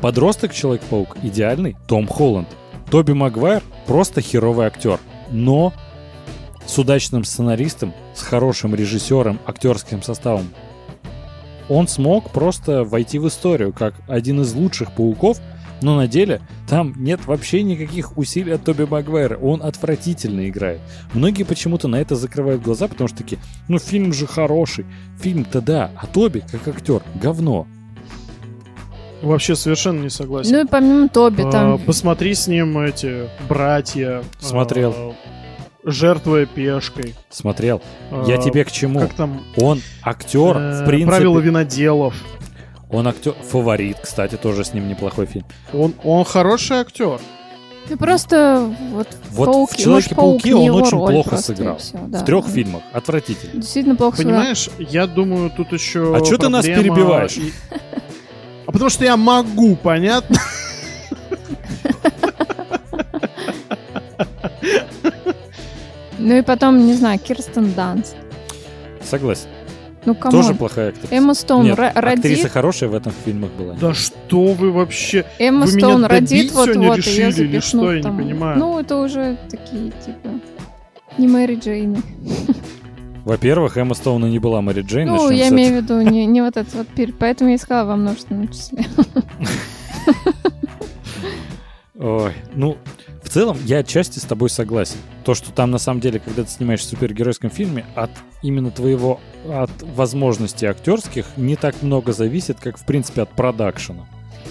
Подросток 0.02 0.54
Человек-паук 0.54 1.18
идеальный— 1.24 1.76
Том 1.88 2.08
Холланд. 2.08 2.50
Тоби 2.92 3.14
Магуайр— 3.14 3.64
просто 3.88 4.22
херовый 4.22 4.68
актер. 4.68 5.00
Но 5.32 5.74
с 6.66 6.78
удачным 6.78 7.24
сценаристом, 7.24 7.94
с 8.14 8.22
хорошим 8.22 8.76
режиссером, 8.76 9.40
актерским 9.46 10.02
составом, 10.02 10.50
он 11.70 11.88
смог 11.88 12.32
просто 12.32 12.84
войти 12.84 13.20
в 13.20 13.28
историю 13.28 13.74
как 13.74 13.96
один 14.08 14.42
из 14.42 14.54
лучших 14.54 14.94
пауков, 14.94 15.40
но 15.84 15.96
на 15.98 16.08
деле 16.08 16.42
там 16.68 16.94
нет 16.98 17.26
вообще 17.26 17.62
никаких 17.64 18.18
усилий 18.18 18.54
от 18.54 18.64
Тоби 18.64 18.84
Магуайра. 18.84 19.38
Он 19.38 19.62
отвратительно 19.62 20.48
играет. 20.50 20.80
Многие 21.14 21.44
почему-то 21.44 21.88
на 21.88 21.98
это 21.98 22.16
закрывают 22.16 22.62
глаза, 22.62 22.88
потому 22.88 23.08
что 23.08 23.18
такие, 23.20 23.40
ну 23.68 23.78
фильм 23.80 24.14
же 24.14 24.26
хороший. 24.26 24.86
Фильм-то 25.20 25.62
да, 25.62 25.92
а 25.96 26.08
Тоби, 26.08 26.44
как 26.52 26.68
актер, 26.68 27.02
говно. 27.22 27.68
Вообще 29.22 29.56
совершенно 29.56 30.02
не 30.02 30.10
согласен. 30.10 30.52
ну 30.52 30.64
и 30.64 30.68
помимо 30.68 31.08
Тоби 31.08 31.44
А, 31.44 31.52
там... 31.52 31.80
Посмотри 31.80 32.34
с 32.34 32.48
ним 32.48 32.78
эти 32.80 33.30
братья. 33.48 34.22
Смотрел. 34.40 34.94
а, 34.98 35.14
Жертвуя 35.86 36.46
пешкой. 36.46 37.16
Смотрел. 37.30 37.82
Я 38.28 38.36
А, 38.36 38.38
тебе 38.38 38.66
к 38.66 38.72
чему? 38.72 39.00
Как 39.00 39.14
там? 39.14 39.42
Он 39.58 39.82
актер, 40.02 40.58
э, 40.58 40.82
в 40.84 40.86
принципе. 40.86 41.10
Правила 41.10 41.40
виноделов. 41.40 42.16
Он 42.94 43.08
актер. 43.08 43.34
Фаворит, 43.52 43.98
кстати, 44.02 44.36
тоже 44.36 44.64
с 44.64 44.74
ним 44.74 44.88
неплохой 44.88 45.26
фильм. 45.26 45.46
Он, 45.74 45.94
он 46.04 46.24
хороший 46.24 46.78
актер. 46.78 47.20
Ты 47.90 47.98
просто 47.98 48.74
вот, 48.92 49.08
Вот 49.32 49.46
пауки, 49.48 49.74
в 49.74 49.78
Человеке-пауке 49.78 50.54
может, 50.54 50.54
паук 50.54 50.64
не 50.64 50.70
он 50.72 50.82
очень 50.84 50.98
плохо 51.14 51.30
просто, 51.32 51.56
сыграл. 51.56 51.78
всё, 51.80 51.98
да. 52.08 52.20
В 52.20 52.26
трех 52.26 52.48
фильмах. 52.48 52.82
Отвратительно. 52.94 53.62
Действительно 53.62 53.96
плохо 53.98 54.18
сыграл. 54.18 54.36
Понимаешь, 54.38 54.70
я 54.80 55.06
думаю, 55.08 55.50
тут 55.50 55.74
еще. 55.74 56.16
А 56.16 56.22
чё 56.22 56.38
ты 56.38 56.48
нас 56.50 56.66
перебиваешь? 56.66 57.36
и- 57.38 57.52
А 58.66 58.72
потому 58.72 58.90
что 58.90 59.04
я 59.04 59.18
могу, 59.18 59.76
понятно? 59.76 60.38
Ну 66.20 66.36
и 66.38 66.42
потом, 66.42 66.86
не 66.86 66.94
знаю, 66.94 67.20
Кирстен 67.20 67.74
Данст. 67.74 68.16
Согласен. 69.04 69.48
Ну, 70.06 70.16
кому? 70.16 70.32
Тоже 70.32 70.54
плохая 70.54 70.90
актриса. 70.90 71.16
Эмма 71.16 71.34
Стоун 71.34 71.64
Нет, 71.66 71.78
ро- 71.80 71.88
актриса 71.88 72.44
родит. 72.44 72.52
хорошая 72.52 72.90
в 72.90 72.94
этом 72.96 73.14
фильмах 73.26 73.52
была. 73.52 73.74
Да 73.76 73.94
что 73.94 74.48
вы 74.54 74.72
вообще? 74.72 75.26
Эмма 75.40 75.66
Вы 75.66 75.72
меня 75.74 75.80
Стоун 75.88 76.02
добить 76.02 76.12
родит, 76.32 76.52
вот-вот, 76.52 76.98
решили 76.98 77.32
ее 77.42 77.46
или 77.46 77.60
что? 77.60 77.92
Я 77.92 77.98
не 77.98 78.04
там. 78.04 78.18
понимаю. 78.18 78.60
Ну, 78.60 78.80
это 78.80 78.98
уже 78.98 79.38
такие, 79.50 79.92
типа, 80.06 80.30
не 81.18 81.28
Мэри 81.28 81.56
Джейн. 81.56 82.04
Во-первых, 83.26 83.78
Эмма 83.78 83.94
Стоуна 83.96 84.26
не 84.26 84.40
была 84.40 84.62
Мэри 84.62 84.82
Джейн. 84.82 85.08
Ну, 85.08 85.30
я 85.30 85.48
имею 85.48 85.80
в 85.80 85.84
виду 85.84 86.02
не, 86.02 86.26
не 86.26 86.42
вот 86.42 86.58
это 86.58 86.76
вот, 86.76 86.88
пер- 86.96 87.14
поэтому 87.18 87.52
я 87.52 87.56
искала 87.56 87.86
во 87.88 87.96
множественном 87.96 88.50
числе. 88.50 88.86
Ой, 92.00 92.34
ну, 92.56 92.78
в 93.24 93.30
целом, 93.30 93.58
я 93.66 93.80
отчасти 93.80 94.20
с 94.20 94.24
тобой 94.24 94.50
согласен. 94.50 94.98
То, 95.24 95.34
что 95.34 95.52
там, 95.52 95.72
на 95.72 95.78
самом 95.78 96.00
деле, 96.02 96.20
когда 96.20 96.44
ты 96.44 96.50
снимаешь 96.50 96.82
в 96.82 96.86
супергеройском 96.86 97.50
фильме, 97.50 97.86
от 97.96 98.12
именно 98.42 98.70
твоего, 98.72 99.20
от 99.50 99.72
возможностей 99.96 100.66
актерских 100.68 101.26
не 101.38 101.56
так 101.56 101.82
много 101.82 102.14
зависит, 102.14 102.60
как, 102.60 102.78
в 102.78 102.86
принципе, 102.86 103.22
от 103.24 103.30
продакшена. 103.30 104.06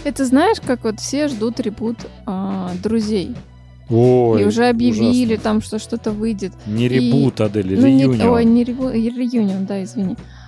Это 0.04 0.24
знаешь, 0.24 0.58
как 0.60 0.84
вот 0.84 0.98
все 1.00 1.28
ждут 1.28 1.60
ребут 1.60 1.98
а, 2.26 2.72
друзей. 2.82 3.36
Ой, 3.88 4.42
и 4.42 4.44
уже 4.46 4.68
объявили 4.68 5.34
ужасно. 5.34 5.42
там, 5.44 5.60
что 5.62 5.78
что-то 5.78 6.12
выйдет. 6.12 6.52
Не 6.66 6.86
И- 6.86 6.88
ребут, 6.88 7.40
Адель, 7.40 7.78
Ну, 7.78 7.86
не, 7.86 8.04
реюнион. 8.04 8.28
ой, 8.30 8.44
не 8.44 8.64
реву- 8.64 8.90
реюнион, 8.92 9.66
да, 9.66 9.82
извини. 9.84 10.16
А, 10.18 10.41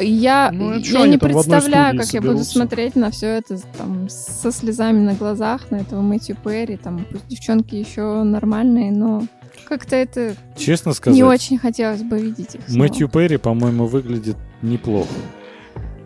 Я, 0.00 0.50
Ну, 0.52 0.74
я 0.78 1.06
не 1.06 1.18
представляю, 1.18 1.98
как 1.98 2.06
я 2.08 2.20
буду 2.20 2.32
соберутся? 2.32 2.52
смотреть 2.52 2.96
на 2.96 3.10
все 3.10 3.26
это 3.26 3.58
там 3.76 4.08
со 4.08 4.50
слезами 4.50 4.98
на 4.98 5.14
глазах, 5.14 5.70
на 5.70 5.76
этого 5.76 6.00
Мэтью 6.00 6.36
Перри, 6.42 6.76
там 6.76 7.04
пусть 7.10 7.26
девчонки 7.28 7.74
еще 7.74 8.22
нормальные, 8.22 8.90
но 8.90 9.22
как-то 9.68 9.96
это 9.96 10.34
Честно 10.56 10.92
сказать, 10.94 11.14
не 11.16 11.22
очень 11.24 11.58
хотелось 11.58 12.02
бы 12.02 12.18
видеть 12.18 12.54
их. 12.54 12.62
снова. 12.66 12.78
Мэтью 12.78 13.08
Перри, 13.08 13.36
по-моему, 13.36 13.86
выглядит 13.86 14.36
неплохо. 14.62 15.12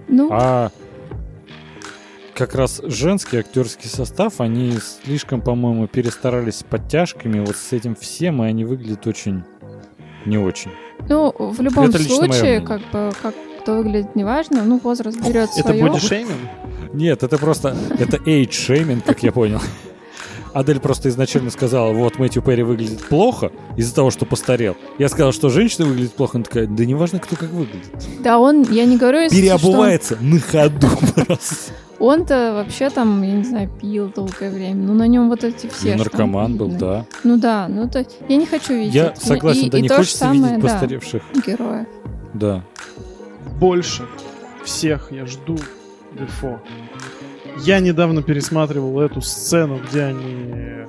Ну, 0.08 0.28
А 0.32 0.70
как 2.34 2.54
раз 2.54 2.80
женский 2.84 3.38
актерский 3.38 3.88
состав, 3.88 4.40
они 4.40 4.74
слишком, 5.04 5.40
по-моему, 5.40 5.86
перестарались 5.86 6.56
с 6.56 6.62
подтяжками 6.64 7.38
вот 7.40 7.56
с 7.56 7.72
этим 7.72 7.94
всем, 7.94 8.42
и 8.42 8.46
они 8.46 8.64
выглядят 8.64 9.06
очень 9.06 9.42
не 10.26 10.38
очень. 10.38 10.70
ну, 11.08 11.32
в 11.38 11.60
любом 11.60 11.88
это 11.88 11.98
случае, 12.00 12.60
как 12.60 12.80
бы, 12.90 13.12
как 13.22 13.34
кто 13.66 13.78
выглядит, 13.78 14.14
неважно, 14.14 14.62
ну, 14.62 14.78
возраст 14.78 15.18
берет 15.18 15.50
Это 15.56 15.70
свое. 15.70 15.82
бодишейминг? 15.84 16.38
Нет, 16.92 17.24
это 17.24 17.36
просто, 17.36 17.76
это 17.98 18.16
age-шейминг, 18.18 19.02
как 19.04 19.24
я 19.24 19.32
понял. 19.32 19.60
Адель 20.54 20.78
просто 20.78 21.08
изначально 21.08 21.50
сказала, 21.50 21.92
вот 21.92 22.20
Мэтью 22.20 22.42
Перри 22.42 22.62
выглядит 22.62 23.00
плохо 23.08 23.50
из-за 23.76 23.92
того, 23.92 24.12
что 24.12 24.24
постарел. 24.24 24.76
Я 24.98 25.08
сказал, 25.08 25.32
что 25.32 25.48
женщина 25.48 25.84
выглядит 25.84 26.12
плохо, 26.12 26.38
она 26.38 26.44
такая, 26.44 26.68
да 26.68 26.84
неважно, 26.86 27.18
кто 27.18 27.34
как 27.34 27.50
выглядит. 27.50 27.90
Да, 28.20 28.38
он, 28.38 28.62
я 28.70 28.84
не 28.84 28.96
говорю, 28.98 29.22
если 29.22 29.34
что, 29.36 29.42
Переобувается 29.58 30.16
на 30.20 30.38
ходу 30.38 30.86
просто. 31.26 31.72
Он-то 31.98 32.52
вообще 32.54 32.88
там, 32.90 33.20
я 33.24 33.32
не 33.32 33.44
знаю, 33.44 33.68
пил 33.80 34.12
долгое 34.14 34.50
время. 34.52 34.76
Ну, 34.76 34.94
на 34.94 35.08
нем 35.08 35.28
вот 35.28 35.42
эти 35.42 35.66
все. 35.66 35.88
И 35.88 35.94
что 35.94 35.98
наркоман 36.04 36.56
был, 36.56 36.68
да. 36.68 37.04
Ну 37.24 37.36
да, 37.36 37.66
ну 37.68 37.88
то 37.90 38.06
я 38.28 38.36
не 38.36 38.46
хочу 38.46 38.74
видеть. 38.74 38.94
Я 38.94 39.06
это. 39.06 39.26
согласен, 39.26 39.66
И- 39.66 39.70
да 39.70 39.78
и 39.78 39.82
не 39.82 39.88
хочется 39.88 40.18
самое, 40.18 40.54
видеть 40.54 40.60
да, 40.64 40.68
постаревших. 40.68 41.22
героя. 41.44 41.86
Да. 42.32 42.62
Больше 43.58 44.06
всех 44.64 45.12
я 45.12 45.26
жду 45.26 45.56
Дефо. 46.12 46.60
Я 47.58 47.80
недавно 47.80 48.22
пересматривал 48.22 49.00
эту 49.00 49.22
сцену, 49.22 49.80
где 49.88 50.02
они 50.02 50.86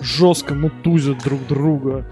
жестко 0.00 0.54
мутузят 0.54 1.18
друг 1.22 1.46
друга 1.46 2.04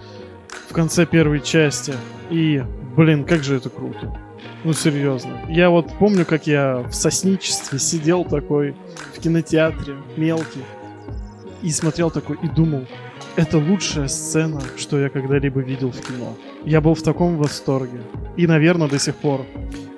в 0.69 0.73
конце 0.73 1.05
первой 1.05 1.41
части. 1.41 1.95
И, 2.31 2.63
блин, 2.97 3.25
как 3.25 3.45
же 3.45 3.57
это 3.57 3.69
круто. 3.69 4.17
Ну, 4.65 4.73
серьезно. 4.73 5.39
Я 5.49 5.69
вот 5.69 5.93
помню, 5.99 6.25
как 6.25 6.47
я 6.47 6.79
в 6.79 6.95
сосничестве 6.95 7.79
сидел 7.79 8.25
такой 8.25 8.75
в 9.15 9.21
кинотеатре, 9.21 9.97
мелкий, 10.17 10.65
и 11.63 11.71
смотрел 11.71 12.11
такой, 12.11 12.39
и 12.43 12.49
думал, 12.49 12.87
это 13.37 13.59
лучшая 13.59 14.09
сцена, 14.09 14.61
что 14.77 14.99
я 14.99 15.09
когда-либо 15.09 15.61
видел 15.61 15.91
в 15.91 16.01
кино. 16.01 16.37
Я 16.65 16.81
был 16.81 16.95
в 16.95 17.03
таком 17.03 17.37
восторге. 17.37 18.01
И, 18.37 18.47
наверное, 18.47 18.89
до 18.89 18.99
сих 18.99 19.15
пор. 19.17 19.47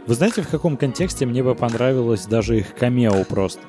Вы 0.07 0.14
знаете, 0.14 0.42
в 0.42 0.48
каком 0.48 0.76
контексте 0.76 1.26
мне 1.26 1.42
бы 1.42 1.55
понравилось 1.55 2.26
даже 2.26 2.59
их 2.59 2.74
камео 2.74 3.24
просто? 3.24 3.61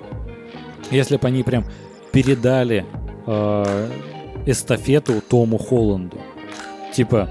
Если 0.92 1.18
бы 1.18 1.28
они 1.28 1.44
прям 1.44 1.66
передали 2.12 2.86
э, 3.26 3.90
эстафету 4.46 5.22
Тому 5.28 5.58
Холланду. 5.58 6.18
Типа, 6.94 7.30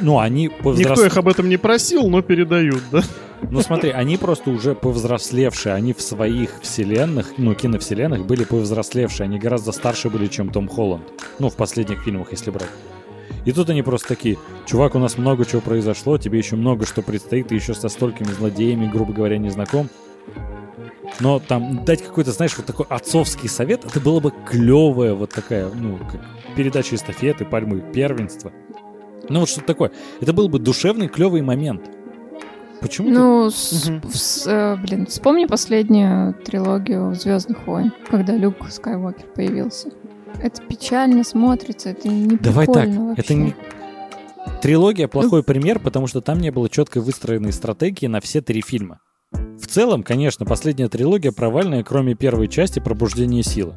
ну, 0.00 0.18
они 0.18 0.48
повзрос... 0.48 0.90
Никто 0.90 1.06
их 1.06 1.16
об 1.16 1.28
этом 1.28 1.48
не 1.48 1.56
просил, 1.56 2.08
но 2.08 2.22
передают, 2.22 2.82
да? 2.90 3.02
Ну 3.50 3.60
смотри, 3.60 3.90
они 3.90 4.16
просто 4.16 4.50
уже 4.50 4.74
повзрослевшие, 4.74 5.74
они 5.74 5.92
в 5.92 6.00
своих 6.00 6.60
вселенных, 6.62 7.34
ну, 7.36 7.54
киновселенных 7.54 8.24
были 8.24 8.44
повзрослевшие, 8.44 9.26
они 9.26 9.38
гораздо 9.38 9.72
старше 9.72 10.08
были, 10.08 10.28
чем 10.28 10.48
Том 10.48 10.68
Холланд. 10.68 11.04
Ну, 11.38 11.50
в 11.50 11.56
последних 11.56 12.02
фильмах, 12.02 12.28
если 12.30 12.50
брать. 12.50 12.70
И 13.44 13.52
тут 13.52 13.70
они 13.70 13.82
просто 13.82 14.08
такие, 14.08 14.38
чувак, 14.66 14.94
у 14.94 14.98
нас 14.98 15.18
много 15.18 15.44
чего 15.44 15.60
произошло, 15.60 16.18
тебе 16.18 16.38
еще 16.38 16.56
много 16.56 16.86
что 16.86 17.02
предстоит, 17.02 17.48
ты 17.48 17.54
еще 17.54 17.74
со 17.74 17.88
столькими 17.88 18.28
злодеями, 18.28 18.90
грубо 18.90 19.12
говоря, 19.12 19.38
не 19.38 19.50
знаком. 19.50 19.88
Но 21.20 21.38
там 21.38 21.84
дать 21.84 22.02
какой-то, 22.02 22.32
знаешь, 22.32 22.56
вот 22.56 22.66
такой 22.66 22.86
отцовский 22.88 23.48
совет, 23.48 23.84
это 23.84 24.00
было 24.00 24.20
бы 24.20 24.32
клевая 24.46 25.14
вот 25.14 25.30
такая, 25.30 25.68
ну, 25.68 25.98
как 25.98 26.20
передача 26.56 26.96
эстафеты, 26.96 27.44
пальмы 27.44 27.80
первенства. 27.80 28.52
Ну 29.28 29.40
вот 29.40 29.48
что-то 29.48 29.66
такое. 29.66 29.92
Это 30.20 30.32
был 30.32 30.48
бы 30.48 30.58
душевный, 30.58 31.08
клевый 31.08 31.42
момент. 31.42 31.90
Почему? 32.80 33.08
Ну, 33.08 33.50
с, 33.50 33.88
угу. 33.88 34.08
с, 34.12 34.46
э, 34.46 34.76
блин, 34.76 35.06
вспомни 35.06 35.46
последнюю 35.46 36.34
трилогию 36.34 37.14
Звездных 37.14 37.66
войн, 37.66 37.92
когда 38.10 38.36
Люк 38.36 38.56
Скайуокер 38.68 39.26
появился. 39.34 39.88
Это 40.42 40.62
печально 40.62 41.24
смотрится, 41.24 41.90
это 41.90 42.08
не 42.08 42.36
Давай 42.36 42.66
так, 42.66 42.88
вообще. 42.88 43.22
это 43.22 43.34
не... 43.34 43.54
Трилогия 44.60 45.08
плохой 45.08 45.42
пример, 45.42 45.78
потому 45.78 46.06
что 46.06 46.20
там 46.20 46.38
не 46.38 46.50
было 46.50 46.68
четко 46.68 47.00
выстроенной 47.00 47.52
стратегии 47.52 48.06
на 48.06 48.20
все 48.20 48.40
три 48.40 48.60
фильма. 48.60 49.00
В 49.32 49.66
целом, 49.66 50.02
конечно, 50.02 50.46
последняя 50.46 50.88
трилогия 50.88 51.32
провальная, 51.32 51.82
кроме 51.82 52.14
первой 52.14 52.48
части 52.48 52.78
«Пробуждение 52.78 53.42
силы». 53.42 53.74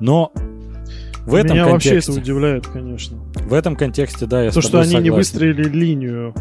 Но 0.00 0.32
в 1.26 1.34
этом 1.34 1.56
Меня 1.56 1.66
контексте... 1.66 1.94
вообще 1.96 2.12
это 2.12 2.20
удивляет, 2.20 2.66
конечно. 2.66 3.18
В 3.34 3.52
этом 3.52 3.76
контексте, 3.76 4.26
да, 4.26 4.44
я 4.44 4.50
То, 4.50 4.60
с 4.60 4.64
что 4.64 4.78
они 4.78 4.86
согласен. 4.88 5.04
не 5.04 5.10
выстроили 5.10 5.64
линию. 5.64 6.34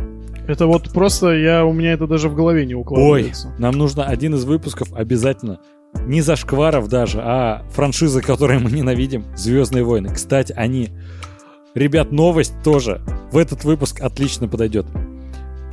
Это 0.48 0.68
вот 0.68 0.92
просто 0.92 1.34
я 1.34 1.66
у 1.66 1.74
меня 1.74 1.94
это 1.94 2.06
даже 2.06 2.30
в 2.30 2.36
голове 2.36 2.66
не 2.68 2.76
укладывается. 2.76 3.48
Ой, 3.48 3.54
нам 3.60 3.76
нужно 3.76 4.06
один 4.06 4.36
из 4.36 4.44
выпусков 4.44 4.94
обязательно. 4.94 5.60
Не 6.06 6.22
зашкваров 6.22 6.88
даже, 6.88 7.20
а 7.22 7.64
франшизы, 7.72 8.22
которые 8.22 8.60
мы 8.60 8.72
ненавидим. 8.72 9.26
Звездные 9.36 9.84
войны. 9.84 10.10
Кстати, 10.14 10.54
они... 10.56 10.90
Ребят, 11.74 12.12
новость 12.12 12.54
тоже. 12.64 13.02
В 13.32 13.38
этот 13.38 13.64
выпуск 13.64 14.00
отлично 14.02 14.48
подойдет. 14.48 14.86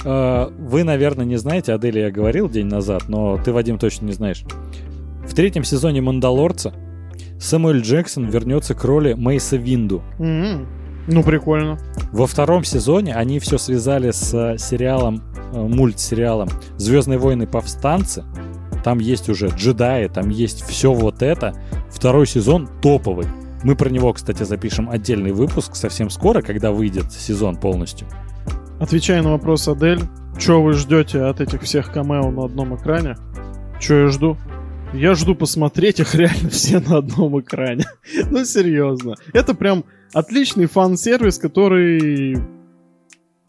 А, 0.05 0.53
вы, 0.59 0.85
наверное, 0.85 1.25
не 1.25 1.37
знаете, 1.37 1.73
Адели 1.73 2.01
я 2.01 2.11
говорил 2.11 2.49
день 2.49 2.67
назад, 2.67 3.05
но 3.09 3.39
ты, 3.39 3.53
Вадим, 3.53 3.79
точно 3.79 4.07
не 4.07 4.13
знаешь. 4.13 4.45
В 5.27 5.35
третьем 5.35 5.65
сезоне 5.65 6.01
«Мандалорца» 6.01 6.75
Сэмюэль 7.39 7.83
Джексон 7.83 8.27
вернется 8.27 8.75
к 8.75 8.85
роли 8.85 9.15
Мейса 9.15 9.57
Винду. 9.57 10.03
Mm-hmm. 10.19 10.67
Ну, 11.09 11.23
прикольно. 11.25 11.79
Во 12.13 12.27
втором 12.27 12.65
сезоне 12.65 13.15
они 13.15 13.41
все 13.41 13.59
связали 13.59 14.13
с 14.13 14.33
э, 14.33 14.59
сериалом, 14.59 15.23
э, 15.53 15.61
мультсериалом 15.61 16.49
«Звездные 16.77 17.19
войны. 17.19 17.47
Повстанцы». 17.47 18.25
Там 18.83 18.99
есть 18.99 19.29
уже 19.29 19.49
джедаи, 19.49 20.09
там 20.09 20.29
есть 20.29 20.63
все 20.63 20.93
вот 20.93 21.23
это. 21.23 21.55
Второй 21.91 22.27
сезон 22.27 22.69
топовый. 22.81 23.27
Мы 23.63 23.77
про 23.77 23.89
него, 23.89 24.13
кстати, 24.13 24.43
запишем 24.43 24.91
отдельный 24.91 25.33
выпуск 25.33 25.77
совсем 25.77 26.11
скоро, 26.11 26.43
когда 26.43 26.73
выйдет 26.73 27.13
сезон 27.13 27.57
полностью. 27.57 28.09
Отвечая 28.81 29.23
на 29.23 29.31
вопрос 29.31 29.69
Адель, 29.69 30.01
что 30.37 30.63
вы 30.63 30.73
ждете 30.73 31.23
от 31.23 31.41
этих 31.41 31.63
всех 31.63 31.93
камео 31.93 32.31
на 32.31 32.47
одном 32.47 32.75
экране? 32.75 33.17
Что 33.79 33.95
я 33.95 34.09
жду? 34.09 34.37
Я 34.93 35.15
жду 35.15 35.35
посмотреть 35.35 36.01
их 36.01 36.15
реально 36.15 36.51
все 36.51 36.81
на 36.81 36.99
одном 36.99 37.41
экране. 37.41 37.85
ну, 38.31 38.45
серьезно. 38.45 39.15
Это 39.33 39.55
прям 39.55 39.85
отличный 40.13 40.67
фан-сервис, 40.67 41.39
который 41.39 42.39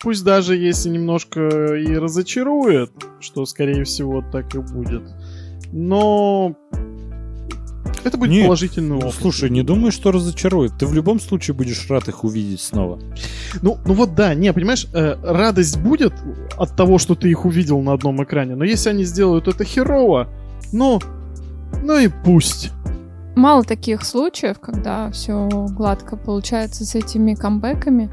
пусть 0.04 0.24
даже 0.24 0.56
если 0.56 0.89
немножко 0.89 1.76
и 1.76 1.95
разочарует, 1.95 2.91
что, 3.22 3.45
скорее 3.45 3.86
всего, 3.86 4.22
так 4.22 4.54
и 4.54 4.60
будет, 4.60 5.04
но 5.72 6.56
это 8.04 8.18
будет 8.18 8.32
Нет, 8.32 8.45
положительный 8.45 8.97
опыт. 8.97 9.16
Слушай, 9.22 9.49
не 9.49 9.64
думаю, 9.64 9.93
что 9.93 10.12
разочарует. 10.12 10.74
Ты 10.78 10.88
в 10.88 10.93
любом 10.93 11.22
случае 11.22 11.56
будешь 11.56 11.89
рад 11.89 12.10
их 12.10 12.26
увидеть 12.26 12.60
снова. 12.60 12.99
Ну, 13.62 13.78
ну 13.86 13.93
вот 13.93 14.14
да, 14.14 14.34
не, 14.34 14.51
понимаешь, 14.51 14.88
э, 14.93 15.16
радость 15.24 15.80
будет 15.80 16.14
от 16.58 16.76
того, 16.76 16.97
что 16.97 17.16
ты 17.16 17.30
их 17.30 17.45
увидел 17.45 17.80
на 17.80 17.93
одном 17.93 18.22
экране, 18.24 18.56
но 18.56 18.66
если 18.66 18.89
они 18.89 19.06
сделают 19.06 19.47
это 19.47 19.64
херово, 19.64 20.28
ну, 20.74 20.99
ну 21.82 21.97
и 21.97 22.10
пусть. 22.26 22.72
Мало 23.36 23.64
таких 23.64 24.04
случаев, 24.04 24.60
когда 24.60 25.10
все 25.12 25.47
гладко 25.72 26.18
получается 26.18 26.86
с 26.86 26.93
этими 26.93 27.36
камбэками. 27.36 28.12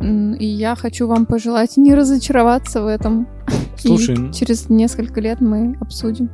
И 0.00 0.46
я 0.46 0.76
хочу 0.76 1.08
вам 1.08 1.26
пожелать 1.26 1.76
не 1.76 1.94
разочароваться 1.94 2.82
в 2.82 2.86
этом. 2.86 3.26
Слушай, 3.76 4.28
и 4.28 4.32
через 4.32 4.68
несколько 4.68 5.20
лет 5.20 5.40
мы 5.40 5.76
обсудим. 5.80 6.30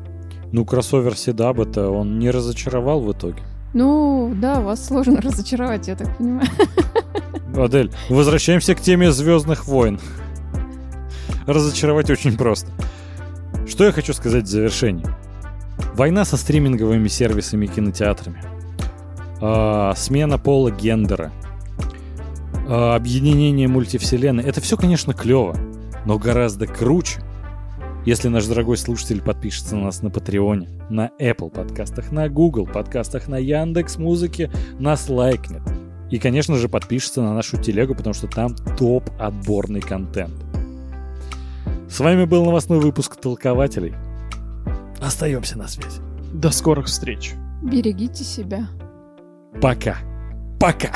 Ну, 0.53 0.65
кроссовер 0.65 1.17
Седаба-то 1.17 1.91
он 1.91 2.19
не 2.19 2.31
разочаровал 2.31 3.01
в 3.01 3.13
итоге. 3.13 3.43
Ну, 3.73 4.33
да, 4.41 4.61
вас 4.61 4.87
сложно 4.87 5.21
разочаровать, 5.21 5.89
я 5.89 5.97
так 5.97 6.17
понимаю. 6.17 6.49
Адель, 7.57 7.91
возвращаемся 8.09 8.75
к 8.75 8.81
теме 8.81 9.11
Звездных 9.11 9.67
войн. 9.67 9.99
Разочаровать 11.47 12.11
очень 12.11 12.37
просто. 12.37 12.71
Что 13.67 13.85
я 13.85 13.93
хочу 13.93 14.13
сказать 14.13 14.45
в 14.45 14.49
завершении? 14.49 15.07
Война 15.95 16.25
со 16.25 16.37
стриминговыми 16.37 17.09
сервисами 17.09 17.67
и 17.67 17.69
кинотеатрами. 17.69 18.43
А, 19.41 19.95
смена 19.97 20.39
пола 20.39 20.71
гендера. 20.71 21.33
А, 22.67 22.95
объединение 22.95 23.69
мультивселенной. 23.69 24.45
Это 24.45 24.61
все, 24.61 24.77
конечно, 24.77 25.13
клево. 25.13 25.57
Но 26.07 26.19
гораздо 26.19 26.67
круче, 26.67 27.21
если 28.05 28.29
наш 28.29 28.47
дорогой 28.47 28.77
слушатель 28.77 29.23
подпишется 29.23 29.77
на 29.77 29.85
нас 29.85 30.03
на 30.03 30.11
Патреоне, 30.11 30.69
на 30.91 31.11
Apple 31.19 31.51
подкастах, 31.51 32.13
на 32.13 32.29
Google 32.29 32.67
подкастах, 32.67 33.29
на 33.29 33.37
Яндекс 33.37 33.97
Музыке, 33.97 34.51
нас 34.79 35.09
лайкнет. 35.09 35.63
И, 36.11 36.19
конечно 36.19 36.57
же, 36.57 36.69
подпишется 36.69 37.23
на 37.23 37.35
нашу 37.35 37.57
телегу, 37.57 37.95
потому 37.95 38.15
что 38.15 38.27
там 38.27 38.55
топ 38.79 39.11
отборный 39.19 39.81
контент. 39.81 40.35
С 41.89 42.01
вами 42.01 42.25
был 42.25 42.45
новостной 42.45 42.81
выпуск 42.81 43.17
толкователей. 43.17 43.95
Остаемся 45.01 45.57
на 45.59 45.69
связи. 45.69 46.01
До 46.33 46.51
скорых 46.51 46.87
встреч. 46.87 47.35
Берегите 47.63 48.25
себя. 48.25 48.69
Пока. 49.61 49.97
Пока. 50.61 50.91